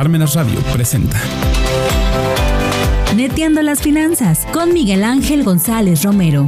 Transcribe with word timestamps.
Parmenas 0.00 0.34
Radio 0.34 0.58
presenta. 0.72 1.20
Neteando 3.14 3.60
las 3.60 3.82
finanzas 3.82 4.46
con 4.50 4.72
Miguel 4.72 5.04
Ángel 5.04 5.44
González 5.44 6.04
Romero. 6.04 6.46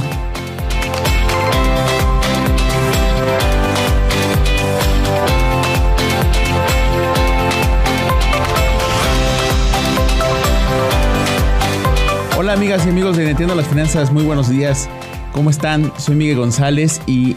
Hola 12.35 12.53
amigas 12.53 12.87
y 12.87 12.89
amigos 12.89 13.17
de 13.17 13.25
Neteando 13.25 13.53
las 13.53 13.67
Finanzas, 13.67 14.11
muy 14.11 14.23
buenos 14.23 14.49
días. 14.49 14.89
¿Cómo 15.31 15.51
están? 15.51 15.93
Soy 15.99 16.15
Miguel 16.15 16.37
González 16.37 17.01
y 17.05 17.35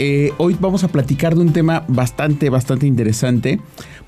eh, 0.00 0.32
hoy 0.36 0.56
vamos 0.60 0.84
a 0.84 0.88
platicar 0.88 1.34
de 1.34 1.40
un 1.40 1.52
tema 1.52 1.82
bastante, 1.88 2.50
bastante 2.50 2.86
interesante, 2.86 3.58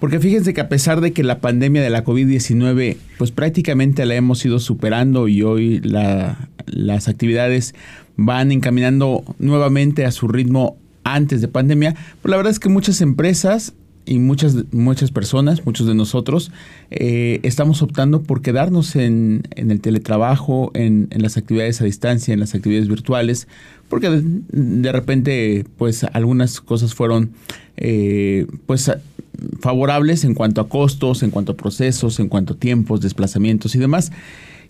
porque 0.00 0.18
fíjense 0.18 0.54
que 0.54 0.60
a 0.62 0.68
pesar 0.68 1.00
de 1.00 1.12
que 1.12 1.22
la 1.22 1.40
pandemia 1.40 1.82
de 1.82 1.90
la 1.90 2.04
COVID-19, 2.04 2.96
pues 3.18 3.30
prácticamente 3.30 4.06
la 4.06 4.14
hemos 4.14 4.44
ido 4.44 4.58
superando 4.58 5.28
y 5.28 5.42
hoy 5.42 5.80
las 5.80 7.08
actividades 7.08 7.74
van 8.16 8.50
encaminando 8.50 9.22
nuevamente 9.38 10.04
a 10.06 10.10
su 10.10 10.26
ritmo 10.26 10.76
antes 11.04 11.40
de 11.40 11.48
pandemia, 11.48 11.94
pues 12.22 12.30
la 12.30 12.36
verdad 12.36 12.50
es 12.50 12.58
que 12.58 12.68
muchas 12.68 13.00
empresas 13.00 13.74
y 14.06 14.18
muchas, 14.18 14.56
muchas 14.72 15.10
personas, 15.10 15.64
muchos 15.64 15.86
de 15.86 15.94
nosotros, 15.94 16.50
eh, 16.90 17.40
estamos 17.42 17.82
optando 17.82 18.22
por 18.22 18.42
quedarnos 18.42 18.96
en, 18.96 19.42
el 19.54 19.80
teletrabajo, 19.80 20.70
en, 20.74 21.08
las 21.16 21.36
actividades 21.36 21.80
a 21.80 21.84
distancia, 21.84 22.34
en 22.34 22.40
las 22.40 22.54
actividades 22.54 22.88
virtuales, 22.88 23.46
porque 23.88 24.08
de, 24.10 24.92
repente, 24.92 25.64
pues 25.76 26.04
algunas 26.04 26.60
cosas 26.60 26.94
fueron, 26.94 27.30
eh, 27.76 28.46
pues 28.66 28.90
favorables 29.60 30.24
en 30.24 30.34
cuanto 30.34 30.60
a 30.60 30.68
costos, 30.68 31.22
en 31.22 31.30
cuanto 31.30 31.52
a 31.52 31.56
procesos, 31.56 32.20
en 32.20 32.28
cuanto 32.28 32.54
a 32.54 32.56
tiempos, 32.56 33.00
desplazamientos 33.00 33.74
y 33.74 33.78
demás. 33.78 34.12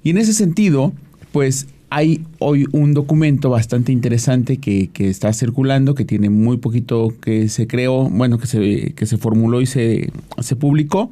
Y 0.02 0.10
en 0.10 0.18
ese 0.18 0.32
sentido, 0.32 0.92
pues 1.32 1.66
hay 1.90 2.24
hoy 2.38 2.66
un 2.70 2.94
documento 2.94 3.50
bastante 3.50 3.90
interesante 3.90 4.58
que, 4.58 4.90
está 4.96 5.32
circulando, 5.32 5.94
que 5.94 6.04
tiene 6.04 6.30
muy 6.30 6.58
poquito 6.58 7.12
que 7.20 7.48
se 7.48 7.66
creó, 7.66 8.08
bueno, 8.08 8.38
que 8.38 8.46
se, 8.46 8.92
que 8.94 9.06
se 9.06 9.18
formuló 9.18 9.60
y 9.60 9.66
se, 9.66 10.12
se 10.38 10.54
publicó, 10.54 11.10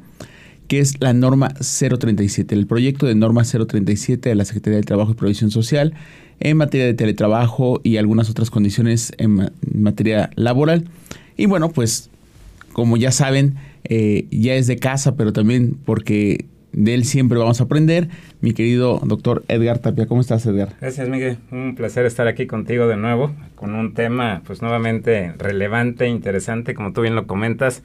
que 0.69 0.79
es 0.79 1.01
la 1.01 1.13
norma 1.13 1.49
037, 1.49 2.55
el 2.55 2.65
proyecto 2.65 3.07
de 3.07 3.15
norma 3.15 3.43
037 3.43 4.29
de 4.29 4.35
la 4.35 4.45
Secretaría 4.45 4.77
de 4.77 4.83
Trabajo 4.83 5.11
y 5.11 5.15
Provisión 5.15 5.51
Social 5.51 5.93
en 6.39 6.55
materia 6.55 6.85
de 6.85 6.93
teletrabajo 6.93 7.81
y 7.83 7.97
algunas 7.97 8.29
otras 8.29 8.49
condiciones 8.49 9.11
en, 9.17 9.51
materia 9.73 10.29
laboral. 10.35 10.85
Y 11.35 11.47
bueno, 11.47 11.69
pues 11.69 12.09
como 12.71 12.95
ya 12.95 13.11
saben, 13.11 13.55
eh, 13.83 14.27
ya 14.31 14.55
es 14.55 14.67
de 14.67 14.77
casa, 14.77 15.15
pero 15.17 15.33
también 15.33 15.77
porque 15.83 16.45
de 16.79 16.93
él 16.93 17.03
siempre 17.03 17.37
vamos 17.37 17.59
a 17.59 17.65
aprender. 17.65 18.07
Mi 18.39 18.53
querido 18.53 19.01
doctor 19.03 19.43
Edgar 19.49 19.79
Tapia, 19.79 20.07
¿cómo 20.07 20.21
estás, 20.21 20.45
Edgar? 20.45 20.69
Gracias, 20.79 21.09
Miguel. 21.09 21.37
Un 21.51 21.75
placer 21.75 22.05
estar 22.05 22.27
aquí 22.27 22.47
contigo 22.47 22.87
de 22.87 22.95
nuevo, 22.95 23.31
con 23.55 23.75
un 23.75 23.93
tema, 23.93 24.41
pues 24.47 24.61
nuevamente 24.61 25.33
relevante, 25.37 26.07
interesante, 26.07 26.73
como 26.73 26.93
tú 26.93 27.01
bien 27.01 27.15
lo 27.15 27.27
comentas, 27.27 27.83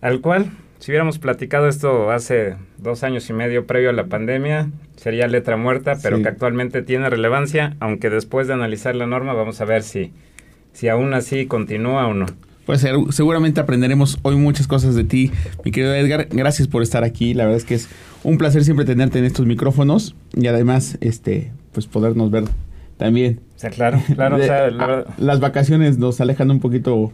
al 0.00 0.20
cual, 0.20 0.46
si 0.78 0.92
hubiéramos 0.92 1.18
platicado 1.18 1.66
esto 1.66 2.12
hace 2.12 2.54
dos 2.78 3.02
años 3.02 3.28
y 3.28 3.32
medio 3.32 3.66
previo 3.66 3.90
a 3.90 3.92
la 3.92 4.06
pandemia, 4.06 4.70
sería 4.94 5.26
letra 5.26 5.56
muerta, 5.56 5.96
pero 6.00 6.22
que 6.22 6.28
actualmente 6.28 6.82
tiene 6.82 7.10
relevancia, 7.10 7.76
aunque 7.80 8.08
después 8.08 8.46
de 8.46 8.54
analizar 8.54 8.94
la 8.94 9.08
norma 9.08 9.32
vamos 9.32 9.60
a 9.60 9.64
ver 9.64 9.82
si, 9.82 10.12
si 10.72 10.88
aún 10.88 11.12
así 11.12 11.46
continúa 11.46 12.06
o 12.06 12.14
no. 12.14 12.26
Pues 12.68 12.86
seguramente 13.12 13.60
aprenderemos 13.60 14.18
hoy 14.20 14.36
muchas 14.36 14.66
cosas 14.66 14.94
de 14.94 15.02
ti, 15.02 15.32
mi 15.64 15.70
querido 15.70 15.94
Edgar. 15.94 16.28
Gracias 16.30 16.68
por 16.68 16.82
estar 16.82 17.02
aquí. 17.02 17.32
La 17.32 17.44
verdad 17.44 17.56
es 17.56 17.64
que 17.64 17.74
es 17.74 17.88
un 18.24 18.36
placer 18.36 18.62
siempre 18.62 18.84
tenerte 18.84 19.18
en 19.18 19.24
estos 19.24 19.46
micrófonos 19.46 20.14
y 20.34 20.48
además, 20.48 20.98
este, 21.00 21.50
pues 21.72 21.86
podernos 21.86 22.30
ver 22.30 22.44
también. 22.98 23.40
O 23.56 23.58
sea, 23.58 23.70
claro, 23.70 24.02
claro. 24.14 25.06
Las 25.16 25.40
vacaciones 25.40 25.96
nos 25.96 26.20
alejan 26.20 26.50
un 26.50 26.60
poquito, 26.60 27.10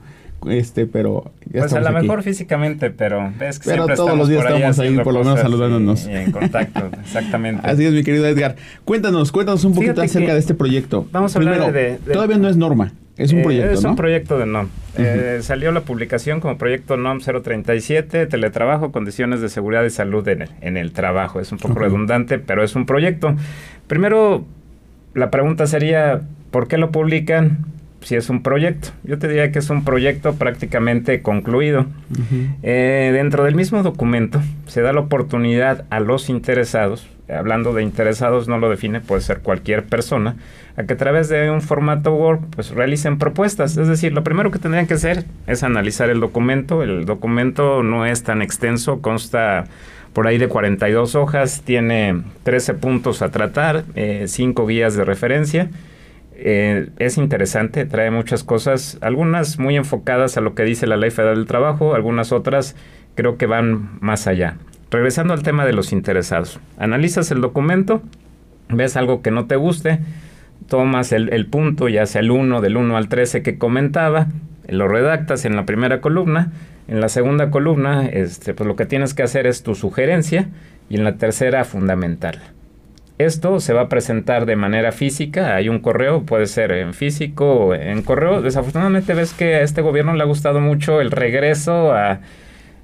este, 0.49 0.87
pero 0.87 1.31
ya 1.53 1.61
Pues 1.61 1.73
a 1.73 1.79
lo 1.79 1.93
mejor 1.93 2.25
físicamente, 2.25 2.91
pero 2.91 3.33
ves 3.39 3.61
que 3.61 3.71
pero 3.71 3.87
todos 3.95 4.19
los 4.19 4.29
días 4.29 4.45
estamos 4.45 4.81
ahí, 4.81 4.99
por 5.05 5.15
lo 5.15 5.23
menos 5.23 5.39
saludándonos. 5.39 6.09
Y, 6.09 6.15
en 6.15 6.33
contacto, 6.33 6.91
exactamente. 7.01 7.61
Así 7.65 7.85
es, 7.85 7.93
mi 7.93 8.03
querido 8.03 8.27
Edgar. 8.27 8.57
Cuéntanos, 8.85 9.31
cuéntanos 9.31 9.65
un 9.65 9.75
poquito 9.75 10.03
acerca 10.03 10.33
de 10.33 10.41
este 10.41 10.55
proyecto. 10.55 11.07
Vamos 11.13 11.37
a 11.37 11.39
hablar 11.39 11.73
de, 11.73 12.01
Todavía 12.13 12.39
no 12.39 12.49
es 12.49 12.57
norma. 12.57 12.93
Es 13.17 13.33
un 13.33 13.41
eh, 13.41 13.43
proyecto, 13.43 13.71
Es 13.71 13.85
un 13.85 13.97
proyecto 13.97 14.39
de 14.39 14.47
NOM. 14.47 14.69
Eh, 14.99 15.39
salió 15.43 15.71
la 15.73 15.83
publicación 15.83 16.41
como 16.41 16.59
proyecto 16.59 16.97
NOM 16.97 17.21
037, 17.21 18.27
teletrabajo, 18.27 18.91
condiciones 18.91 19.41
de 19.41 19.49
seguridad 19.49 19.85
y 19.85 19.91
salud 19.91 20.27
en 20.29 20.43
el, 20.43 20.51
en 20.61 20.77
el 20.77 20.93
trabajo. 20.93 21.41
Es 21.41 21.53
un 21.53 21.59
poco 21.59 21.79
redundante, 21.79 22.39
pero 22.39 22.65
es 22.65 22.75
un 22.75 22.87
proyecto. 22.87 23.37
Primero, 23.87 24.45
la 25.15 25.31
pregunta 25.31 25.67
sería, 25.67 26.23
¿por 26.51 26.67
qué 26.67 26.77
lo 26.77 26.91
publican? 26.91 27.74
Si 28.05 28.17
es 28.17 28.29
un 28.31 28.43
proyecto. 28.43 28.91
Yo 29.03 29.19
te 29.19 29.29
diría 29.29 29.51
que 29.51 29.59
es 29.59 29.71
un 29.71 29.85
proyecto 29.85 30.35
prácticamente 30.35 31.23
concluido. 31.23 31.87
Eh, 32.63 33.11
dentro 33.13 33.45
del 33.45 33.55
mismo 33.55 33.83
documento 33.83 34.41
se 34.67 34.83
da 34.83 34.93
la 34.93 35.01
oportunidad 35.01 35.85
a 35.91 36.01
los 36.01 36.29
interesados, 36.29 37.09
hablando 37.29 37.73
de 37.73 37.83
interesados 37.83 38.47
no 38.47 38.59
lo 38.59 38.69
define, 38.69 39.01
puede 39.01 39.23
ser 39.23 39.41
cualquier 39.41 39.85
persona, 39.85 40.37
a 40.77 40.85
que 40.85 40.95
a 40.95 40.97
través 40.97 41.29
de 41.29 41.51
un 41.51 41.63
formato 41.63 42.15
Word 42.15 42.41
pues 42.55 42.71
realicen 42.71 43.19
propuestas. 43.19 43.77
Es 43.77 43.89
decir, 43.89 44.13
lo 44.13 44.23
primero 44.23 44.51
que 44.51 44.59
tendrían 44.59 44.87
que 44.87 44.95
hacer 44.95 45.25
es 45.47 45.63
analizar 45.63 46.11
el 46.11 46.21
documento. 46.21 46.83
El 46.83 47.07
documento 47.07 47.83
no 47.83 48.05
es 48.05 48.23
tan 48.23 48.43
extenso, 48.43 49.01
consta 49.01 49.65
por 50.13 50.27
ahí 50.29 50.39
de 50.39 50.47
42 50.47 51.17
hojas, 51.17 51.63
tiene 51.65 52.23
13 52.45 52.75
puntos 52.75 53.23
a 53.23 53.31
tratar, 53.31 53.85
5 53.95 53.97
eh, 53.97 54.67
guías 54.69 54.95
de 54.95 55.05
referencia. 55.05 55.71
Eh, 56.37 56.91
es 56.99 57.17
interesante, 57.17 57.85
trae 57.87 58.11
muchas 58.11 58.43
cosas, 58.43 58.99
algunas 59.01 59.59
muy 59.59 59.77
enfocadas 59.77 60.37
a 60.37 60.41
lo 60.41 60.55
que 60.55 60.65
dice 60.65 60.87
la 60.87 60.97
Ley 60.97 61.11
Federal 61.11 61.37
del 61.37 61.47
Trabajo, 61.47 61.95
algunas 61.95 62.33
otras 62.33 62.75
creo 63.15 63.39
que 63.39 63.47
van 63.47 63.99
más 64.01 64.27
allá. 64.27 64.57
Regresando 64.91 65.33
al 65.33 65.43
tema 65.43 65.65
de 65.65 65.73
los 65.73 65.93
interesados, 65.93 66.61
analizas 66.77 67.31
el 67.31 67.41
documento, 67.41 68.03
ves 68.69 68.97
algo 68.97 69.23
que 69.23 69.31
no 69.31 69.47
te 69.47 69.57
guste, 69.57 70.01
tomas 70.69 71.13
el, 71.13 71.47
punto, 71.47 71.89
ya 71.89 72.07
sea 72.07 72.21
el 72.21 72.31
1, 72.31 72.61
del 72.61 72.77
1 72.77 72.97
al 72.97 73.09
13 73.09 73.43
que 73.43 73.59
comentaba, 73.59 74.29
lo 74.69 74.89
redactas 74.89 75.45
en 75.45 75.57
la 75.57 75.67
primera 75.67 76.01
columna, 76.01 76.53
en 76.89 77.01
la 77.01 77.09
segunda 77.09 77.51
columna, 77.51 78.07
este, 78.07 78.55
pues 78.55 78.67
lo 78.67 78.77
que 78.77 78.87
tienes 78.87 79.15
que 79.15 79.23
hacer 79.23 79.47
es 79.47 79.63
tu 79.63 79.75
sugerencia 79.75 80.49
y 80.89 80.97
en 80.97 81.05
la 81.05 81.17
tercera 81.17 81.65
fundamental. 81.65 82.41
Esto 83.19 83.61
se 83.61 83.73
va 83.73 83.83
a 83.83 83.89
presentar 83.89 84.45
de 84.45 84.57
manera 84.57 84.91
física, 84.91 85.55
hay 85.55 85.69
un 85.69 85.79
correo, 85.79 86.25
puede 86.25 86.47
ser 86.47 86.73
en 86.73 86.95
físico 86.95 87.67
o 87.67 87.75
en 87.75 88.03
correo. 88.03 88.43
Desafortunadamente 88.43 89.15
ves 89.15 89.33
que 89.33 89.55
a 89.55 89.61
este 89.63 89.83
gobierno 89.83 90.15
le 90.15 90.23
ha 90.23 90.27
gustado 90.27 90.61
mucho 90.61 91.01
el 91.01 91.13
regreso 91.13 91.93
a, 91.93 92.21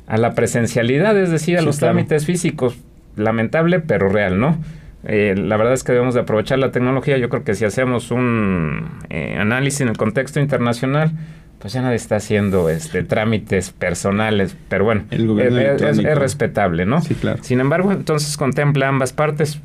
la 0.06 0.34
presencialidad, 0.34 1.18
es 1.18 1.30
decir, 1.30 1.58
a 1.58 1.62
los 1.62 1.78
trámites 1.78 2.26
físicos. 2.26 2.78
Lamentable, 3.16 3.80
pero 3.80 4.08
real, 4.08 4.38
¿no? 4.38 4.58
Eh, 5.04 5.34
la 5.36 5.56
verdad 5.56 5.72
es 5.72 5.82
que 5.82 5.92
debemos 5.92 6.14
de 6.14 6.20
aprovechar 6.20 6.58
la 6.58 6.70
tecnología. 6.70 7.16
Yo 7.18 7.28
creo 7.28 7.42
que 7.42 7.54
si 7.54 7.64
hacemos 7.64 8.10
un 8.10 8.88
eh, 9.08 9.36
análisis 9.38 9.80
en 9.80 9.88
el 9.88 9.96
contexto 9.96 10.40
internacional, 10.40 11.12
pues 11.58 11.72
ya 11.72 11.82
nadie 11.82 11.96
está 11.96 12.16
haciendo 12.16 12.70
este 12.70 13.02
trámites 13.02 13.70
personales, 13.70 14.56
pero 14.68 14.84
bueno, 14.84 15.04
eh, 15.10 15.76
es, 15.78 16.18
respetable, 16.18 16.86
¿no? 16.86 17.02
Sí, 17.02 17.14
claro. 17.14 17.42
Sin 17.42 17.60
embargo, 17.60 17.92
entonces 17.92 18.36
contempla 18.36 18.88
ambas 18.88 19.12
partes. 19.12 19.60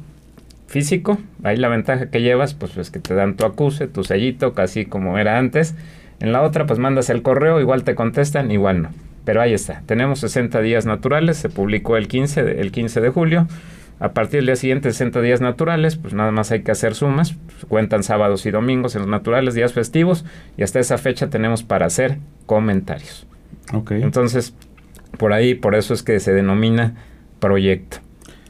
Físico, 0.75 1.17
ahí 1.41 1.55
la 1.55 1.69
ventaja 1.69 2.07
que 2.07 2.21
llevas, 2.21 2.53
pues 2.53 2.75
es 2.75 2.91
que 2.91 2.99
te 2.99 3.15
dan 3.15 3.37
tu 3.37 3.45
acuse, 3.45 3.87
tu 3.87 4.03
sellito, 4.03 4.53
casi 4.53 4.85
como 4.85 5.17
era 5.17 5.37
antes. 5.37 5.73
En 6.19 6.33
la 6.33 6.41
otra, 6.41 6.65
pues 6.65 6.79
mandas 6.79 7.09
el 7.09 7.21
correo, 7.21 7.61
igual 7.61 7.85
te 7.85 7.95
contestan, 7.95 8.51
igual 8.51 8.81
no. 8.81 8.89
Pero 9.23 9.41
ahí 9.41 9.53
está, 9.53 9.83
tenemos 9.85 10.19
60 10.19 10.59
días 10.59 10.85
naturales, 10.85 11.37
se 11.37 11.47
publicó 11.47 11.95
el 11.95 12.09
15 12.09 12.59
el 12.59 12.73
15 12.73 12.99
de 12.99 13.09
julio. 13.09 13.47
A 14.01 14.11
partir 14.11 14.39
del 14.39 14.47
día 14.47 14.57
siguiente, 14.57 14.91
60 14.91 15.21
días 15.21 15.39
naturales, 15.39 15.95
pues 15.95 16.13
nada 16.13 16.31
más 16.31 16.51
hay 16.51 16.63
que 16.63 16.71
hacer 16.71 16.93
sumas. 16.93 17.37
Cuentan 17.69 18.03
sábados 18.03 18.45
y 18.45 18.51
domingos 18.51 18.95
en 18.95 19.03
los 19.03 19.09
naturales, 19.09 19.53
días 19.53 19.71
festivos, 19.71 20.25
y 20.57 20.63
hasta 20.63 20.81
esa 20.81 20.97
fecha 20.97 21.29
tenemos 21.29 21.63
para 21.63 21.85
hacer 21.85 22.17
comentarios. 22.47 23.25
Entonces, 23.91 24.53
por 25.17 25.31
ahí, 25.31 25.55
por 25.55 25.73
eso 25.73 25.93
es 25.93 26.03
que 26.03 26.19
se 26.19 26.33
denomina 26.33 26.95
proyecto. 27.39 27.99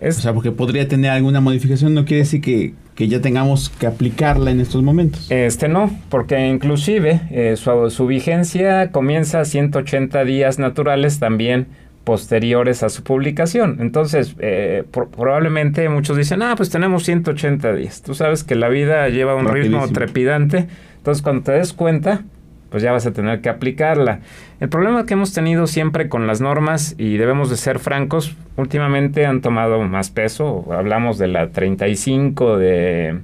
O 0.01 0.11
sea, 0.11 0.33
porque 0.33 0.51
podría 0.51 0.87
tener 0.87 1.11
alguna 1.11 1.41
modificación, 1.41 1.93
no 1.93 2.05
quiere 2.05 2.23
decir 2.23 2.41
que, 2.41 2.73
ya 2.97 3.21
tengamos 3.21 3.69
que 3.69 3.87
aplicarla 3.87 4.51
en 4.51 4.59
estos 4.61 4.81
momentos. 4.81 5.29
Este 5.29 5.67
no, 5.67 5.91
porque 6.09 6.47
inclusive 6.47 7.21
eh, 7.29 7.55
su, 7.57 7.89
su 7.89 8.07
vigencia 8.07 8.91
comienza 8.91 9.41
a 9.41 9.45
180 9.45 10.23
días 10.23 10.59
naturales 10.59 11.19
también 11.19 11.67
posteriores 12.05 12.83
a 12.83 12.89
su 12.89 13.03
publicación. 13.03 13.77
Entonces, 13.81 14.35
eh, 14.39 14.83
probablemente 14.91 15.89
muchos 15.89 16.15
dicen, 16.15 16.41
ah, 16.41 16.53
pues 16.55 16.69
tenemos 16.69 17.03
180 17.03 17.73
días. 17.73 18.01
Tú 18.01 18.13
sabes 18.13 18.43
que 18.45 18.55
la 18.55 18.69
vida 18.69 19.09
lleva 19.09 19.35
un 19.35 19.47
ritmo 19.47 19.85
trepidante. 19.89 20.67
Entonces, 20.97 21.21
cuando 21.21 21.43
te 21.43 21.51
des 21.53 21.73
cuenta, 21.73 22.23
pues 22.69 22.83
ya 22.83 22.91
vas 22.91 23.05
a 23.05 23.13
tener 23.13 23.41
que 23.41 23.49
aplicarla. 23.49 24.19
El 24.59 24.69
problema 24.69 25.05
que 25.05 25.13
hemos 25.13 25.33
tenido 25.33 25.67
siempre 25.67 26.09
con 26.09 26.27
las 26.27 26.41
normas, 26.41 26.95
y 26.97 27.17
debemos 27.17 27.49
de 27.49 27.57
ser 27.57 27.79
francos, 27.79 28.35
últimamente 28.57 29.25
han 29.25 29.41
tomado 29.41 29.81
más 29.81 30.09
peso. 30.09 30.65
Hablamos 30.71 31.17
de 31.17 31.27
la 31.27 31.49
35 31.49 32.57
de 32.57 33.19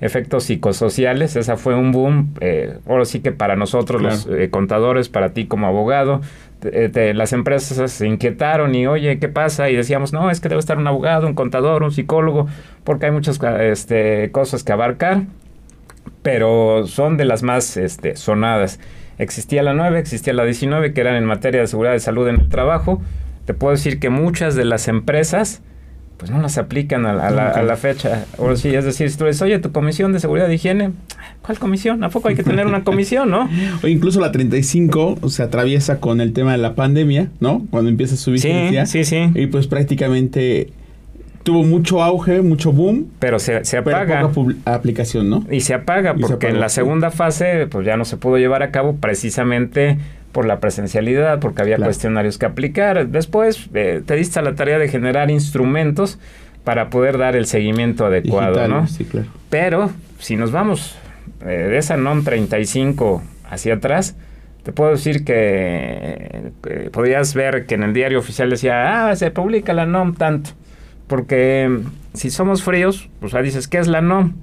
efectos 0.00 0.44
psicosociales, 0.44 1.36
esa 1.36 1.56
fue 1.56 1.74
un 1.74 1.92
boom, 1.92 2.34
eh, 2.40 2.78
ahora 2.88 3.04
sí 3.04 3.20
que 3.20 3.32
para 3.32 3.56
nosotros 3.56 4.00
los 4.00 4.26
eh, 4.26 4.48
contadores, 4.50 5.10
para 5.10 5.34
ti 5.34 5.46
como 5.46 5.66
abogado, 5.66 6.22
las 6.62 7.32
empresas 7.32 7.90
se 7.90 8.06
inquietaron 8.06 8.74
y 8.74 8.86
oye, 8.86 9.18
¿qué 9.18 9.28
pasa? 9.28 9.70
Y 9.70 9.76
decíamos, 9.76 10.12
no, 10.12 10.30
es 10.30 10.40
que 10.40 10.48
debe 10.48 10.58
estar 10.58 10.78
un 10.78 10.86
abogado, 10.86 11.26
un 11.26 11.34
contador, 11.34 11.82
un 11.82 11.90
psicólogo, 11.90 12.46
porque 12.84 13.06
hay 13.06 13.12
muchas 13.12 13.38
este, 13.60 14.30
cosas 14.30 14.64
que 14.64 14.72
abarcar, 14.72 15.22
pero 16.22 16.86
son 16.86 17.16
de 17.16 17.24
las 17.24 17.42
más 17.42 17.76
este, 17.76 18.16
sonadas. 18.16 18.78
Existía 19.18 19.62
la 19.62 19.74
9, 19.74 19.98
existía 19.98 20.32
la 20.32 20.44
19, 20.44 20.92
que 20.92 21.00
eran 21.00 21.14
en 21.16 21.24
materia 21.24 21.60
de 21.60 21.66
seguridad 21.66 21.92
de 21.92 22.00
salud 22.00 22.28
en 22.28 22.40
el 22.40 22.48
trabajo. 22.48 23.02
Te 23.44 23.54
puedo 23.54 23.72
decir 23.72 23.98
que 23.98 24.10
muchas 24.10 24.54
de 24.54 24.64
las 24.64 24.88
empresas 24.88 25.62
pues 26.20 26.30
no 26.30 26.38
las 26.42 26.58
aplican 26.58 27.06
a, 27.06 27.14
la, 27.14 27.76
fecha. 27.76 28.26
O 28.36 28.54
sí, 28.54 28.68
es 28.68 28.84
decir, 28.84 29.10
si 29.10 29.16
tú 29.16 29.24
dices, 29.24 29.40
oye, 29.40 29.58
tu 29.58 29.72
comisión 29.72 30.12
de 30.12 30.20
seguridad 30.20 30.48
de 30.48 30.54
higiene, 30.56 30.92
¿cuál 31.40 31.58
comisión? 31.58 32.04
¿A 32.04 32.10
poco 32.10 32.28
hay 32.28 32.34
que 32.34 32.42
tener 32.42 32.66
una 32.66 32.84
comisión, 32.84 33.30
no? 33.30 33.48
o 33.82 33.86
incluso 33.86 34.20
la 34.20 34.30
35 34.30 35.30
se 35.30 35.42
atraviesa 35.42 35.98
con 35.98 36.20
el 36.20 36.34
tema 36.34 36.52
de 36.52 36.58
la 36.58 36.74
pandemia, 36.74 37.30
¿no? 37.40 37.66
Cuando 37.70 37.88
empieza 37.88 38.16
su 38.16 38.32
vigencia. 38.32 38.84
Sí, 38.84 39.04
sí, 39.04 39.16
sí. 39.16 39.40
Y 39.40 39.46
pues 39.46 39.66
prácticamente 39.66 40.74
tuvo 41.42 41.62
mucho 41.64 42.02
auge, 42.02 42.42
mucho 42.42 42.72
boom. 42.72 43.08
Pero 43.18 43.38
se, 43.38 43.64
se 43.64 43.78
apaga. 43.78 44.16
Pero 44.16 44.32
poca 44.32 44.74
aplicación, 44.74 45.30
¿no? 45.30 45.44
Y 45.50 45.60
se 45.60 45.74
apaga 45.74 46.14
porque 46.14 46.48
en 46.48 46.60
la 46.60 46.68
segunda 46.68 47.10
fase 47.10 47.66
pues 47.66 47.86
ya 47.86 47.96
no 47.96 48.04
se 48.04 48.16
pudo 48.16 48.38
llevar 48.38 48.62
a 48.62 48.70
cabo 48.70 48.96
precisamente 48.96 49.98
por 50.32 50.46
la 50.46 50.60
presencialidad, 50.60 51.40
porque 51.40 51.62
había 51.62 51.76
cuestionarios 51.76 52.38
que 52.38 52.46
aplicar. 52.46 53.08
Después 53.08 53.68
eh, 53.74 54.02
te 54.04 54.14
diste 54.14 54.38
a 54.38 54.42
la 54.42 54.54
tarea 54.54 54.78
de 54.78 54.88
generar 54.88 55.30
instrumentos 55.30 56.18
para 56.64 56.90
poder 56.90 57.18
dar 57.18 57.36
el 57.36 57.46
seguimiento 57.46 58.06
adecuado, 58.06 58.68
¿no? 58.68 58.86
Sí, 58.86 59.04
claro. 59.04 59.26
Pero 59.48 59.90
si 60.18 60.36
nos 60.36 60.52
vamos 60.52 60.96
eh, 61.42 61.46
de 61.46 61.78
esa 61.78 61.96
NOM 61.96 62.22
35 62.22 63.22
hacia 63.50 63.74
atrás, 63.74 64.14
te 64.62 64.72
puedo 64.72 64.90
decir 64.90 65.24
que, 65.24 66.52
podrías 66.92 67.34
ver 67.34 67.66
que 67.66 67.74
en 67.74 67.82
el 67.82 67.92
diario 67.92 68.18
oficial 68.18 68.50
decía, 68.50 69.08
ah, 69.08 69.16
se 69.16 69.30
publica 69.30 69.72
la 69.72 69.86
NOM 69.86 70.14
tanto. 70.14 70.50
Porque 71.10 71.80
si 72.14 72.30
somos 72.30 72.62
fríos, 72.62 73.08
pues 73.18 73.34
ahí 73.34 73.42
dices, 73.42 73.66
¿qué 73.66 73.78
es 73.78 73.88
la 73.88 74.00
NOM? 74.00 74.34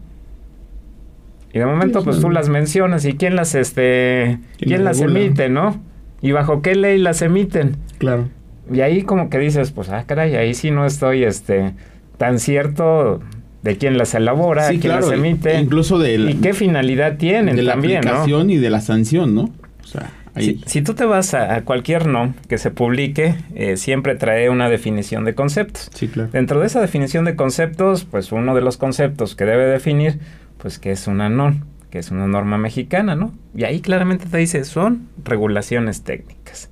Y 1.54 1.60
de 1.60 1.66
momento, 1.66 2.04
pues 2.04 2.20
tú 2.20 2.30
las 2.30 2.50
mencionas 2.50 3.06
y 3.06 3.14
quién 3.14 3.38
las, 3.38 3.56
este, 3.56 4.40
quién, 4.58 4.84
las 4.84 5.00
emite, 5.00 5.48
¿no? 5.48 5.82
Y 6.22 6.34
bajo 6.34 6.62
qué 6.62 6.76
ley 6.76 6.98
las 6.98 7.22
emiten. 7.22 7.78
Claro. 8.00 8.28
Y 8.70 8.82
ahí 8.82 9.04
como 9.04 9.30
que 9.30 9.40
dices, 9.40 9.72
pues, 9.72 9.88
ah, 9.88 10.04
caray, 10.06 10.36
ahí 10.36 10.54
sí 10.54 10.70
no 10.70 10.86
estoy, 10.86 11.24
este, 11.24 11.72
tan 12.18 12.38
cierto 12.38 13.22
de 13.64 13.78
quién 13.78 13.98
las 13.98 14.14
elabora, 14.14 14.68
quién 14.68 14.90
las 14.90 15.10
emite. 15.10 15.58
Incluso 15.62 16.00
de 16.00 16.16
y 16.16 16.34
qué 16.36 16.54
finalidad 16.54 17.16
tienen 17.16 17.56
de 17.56 17.64
la 17.64 17.76
también, 17.76 18.00
aplicación 18.00 18.50
y 18.50 18.58
de 18.58 18.70
la 18.70 18.82
sanción, 18.82 19.34
¿no? 19.34 19.52
O 19.82 19.88
sea, 19.88 20.12
ahí. 20.38 20.62
Si, 20.66 20.82
tú 20.82 20.94
te 20.94 21.06
vas 21.06 21.34
a, 21.34 21.64
cualquier 21.64 22.08
no 22.08 22.34
que 22.48 22.58
se 22.58 22.72
publique, 22.72 23.36
eh, 23.56 23.78
siempre 23.78 24.16
trae 24.16 24.50
una 24.50 24.70
definición 24.70 25.26
de 25.26 25.36
conceptos. 25.36 25.90
Sí, 25.94 26.08
claro. 26.08 26.30
Dentro 26.32 26.60
de 26.60 26.68
esa 26.68 26.82
definición 26.82 27.26
de 27.26 27.36
conceptos, 27.36 28.06
pues 28.06 28.32
uno 28.32 28.56
de 28.56 28.62
los 28.62 28.78
conceptos 28.78 29.36
que 29.36 29.46
debe 29.46 29.66
definir 29.66 30.20
pues 30.58 30.80
que 30.80 30.92
es 30.92 31.08
una 31.08 31.30
NON, 31.30 31.66
que 31.90 32.00
es 32.00 32.12
una 32.12 32.28
norma 32.28 32.58
mexicana, 32.58 33.16
¿no? 33.16 33.32
Y 33.56 33.64
ahí 33.64 33.80
claramente 33.80 34.26
te 34.26 34.38
dice, 34.38 34.64
son 34.64 35.08
regulaciones 35.24 36.04
técnicas. 36.04 36.70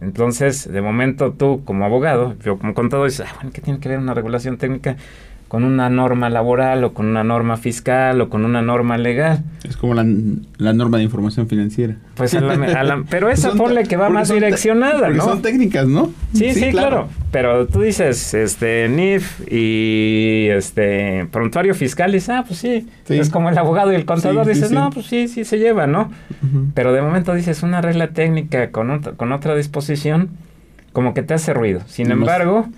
Entonces, 0.00 0.70
de 0.70 0.82
momento 0.82 1.32
tú 1.32 1.62
como 1.64 1.84
abogado, 1.84 2.36
yo 2.40 2.58
como 2.58 2.74
contador, 2.74 3.08
dices, 3.08 3.26
ah, 3.28 3.34
bueno, 3.36 3.50
¿qué 3.52 3.60
tiene 3.60 3.78
que 3.78 3.88
ver 3.88 3.98
una 3.98 4.14
regulación 4.14 4.58
técnica? 4.58 4.96
Con 5.52 5.64
una 5.64 5.90
norma 5.90 6.30
laboral 6.30 6.82
o 6.82 6.94
con 6.94 7.04
una 7.04 7.24
norma 7.24 7.58
fiscal 7.58 8.18
o 8.22 8.30
con 8.30 8.46
una 8.46 8.62
norma 8.62 8.96
legal. 8.96 9.44
Es 9.68 9.76
como 9.76 9.92
la, 9.92 10.02
norma 10.02 10.96
de 10.96 11.04
información 11.04 11.46
financiera. 11.46 11.96
Pues 12.14 12.34
pero 13.10 13.28
esa 13.28 13.52
ponle 13.52 13.82
que 13.82 13.98
va 13.98 14.08
más 14.08 14.32
direccionada, 14.32 15.10
¿no? 15.10 15.22
Son 15.22 15.42
técnicas, 15.42 15.86
¿no? 15.86 16.10
Sí, 16.32 16.54
sí, 16.54 16.70
claro. 16.70 17.08
Pero 17.32 17.66
tú 17.66 17.82
dices, 17.82 18.32
este, 18.32 18.88
NIF 18.88 19.42
y 19.46 20.46
este 20.48 21.28
prontuario 21.30 21.74
fiscal, 21.74 22.12
dices, 22.12 22.30
ah, 22.30 22.44
pues 22.48 22.58
sí, 22.58 22.88
Es 23.10 23.28
como 23.28 23.50
el 23.50 23.58
abogado 23.58 23.92
y 23.92 23.96
el 23.96 24.06
contador, 24.06 24.46
dices, 24.46 24.70
no, 24.70 24.88
pues 24.88 25.04
sí, 25.04 25.28
sí 25.28 25.44
se 25.44 25.58
lleva, 25.58 25.86
¿no? 25.86 26.10
Pero 26.72 26.94
de 26.94 27.02
momento 27.02 27.34
dices, 27.34 27.62
una 27.62 27.82
regla 27.82 28.08
técnica 28.14 28.70
con, 28.70 29.02
con 29.02 29.32
otra 29.32 29.54
disposición, 29.54 30.30
como 30.94 31.12
que 31.12 31.22
te 31.22 31.34
hace 31.34 31.52
ruido. 31.52 31.82
Sin 31.88 32.10
embargo 32.10 32.70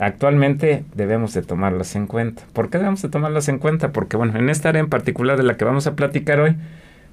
actualmente 0.00 0.84
debemos 0.94 1.34
de 1.34 1.42
tomarlas 1.42 1.94
en 1.94 2.06
cuenta. 2.06 2.42
¿Por 2.52 2.70
qué 2.70 2.78
debemos 2.78 3.02
de 3.02 3.10
tomarlas 3.10 3.48
en 3.48 3.58
cuenta? 3.58 3.92
Porque, 3.92 4.16
bueno, 4.16 4.36
en 4.38 4.48
esta 4.48 4.70
área 4.70 4.80
en 4.80 4.88
particular 4.88 5.36
de 5.36 5.44
la 5.44 5.56
que 5.56 5.64
vamos 5.64 5.86
a 5.86 5.94
platicar 5.94 6.40
hoy, 6.40 6.56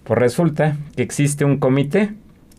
pues 0.06 0.18
resulta 0.18 0.78
que 0.96 1.04
existe 1.04 1.46
un 1.46 1.58
comité 1.58 2.14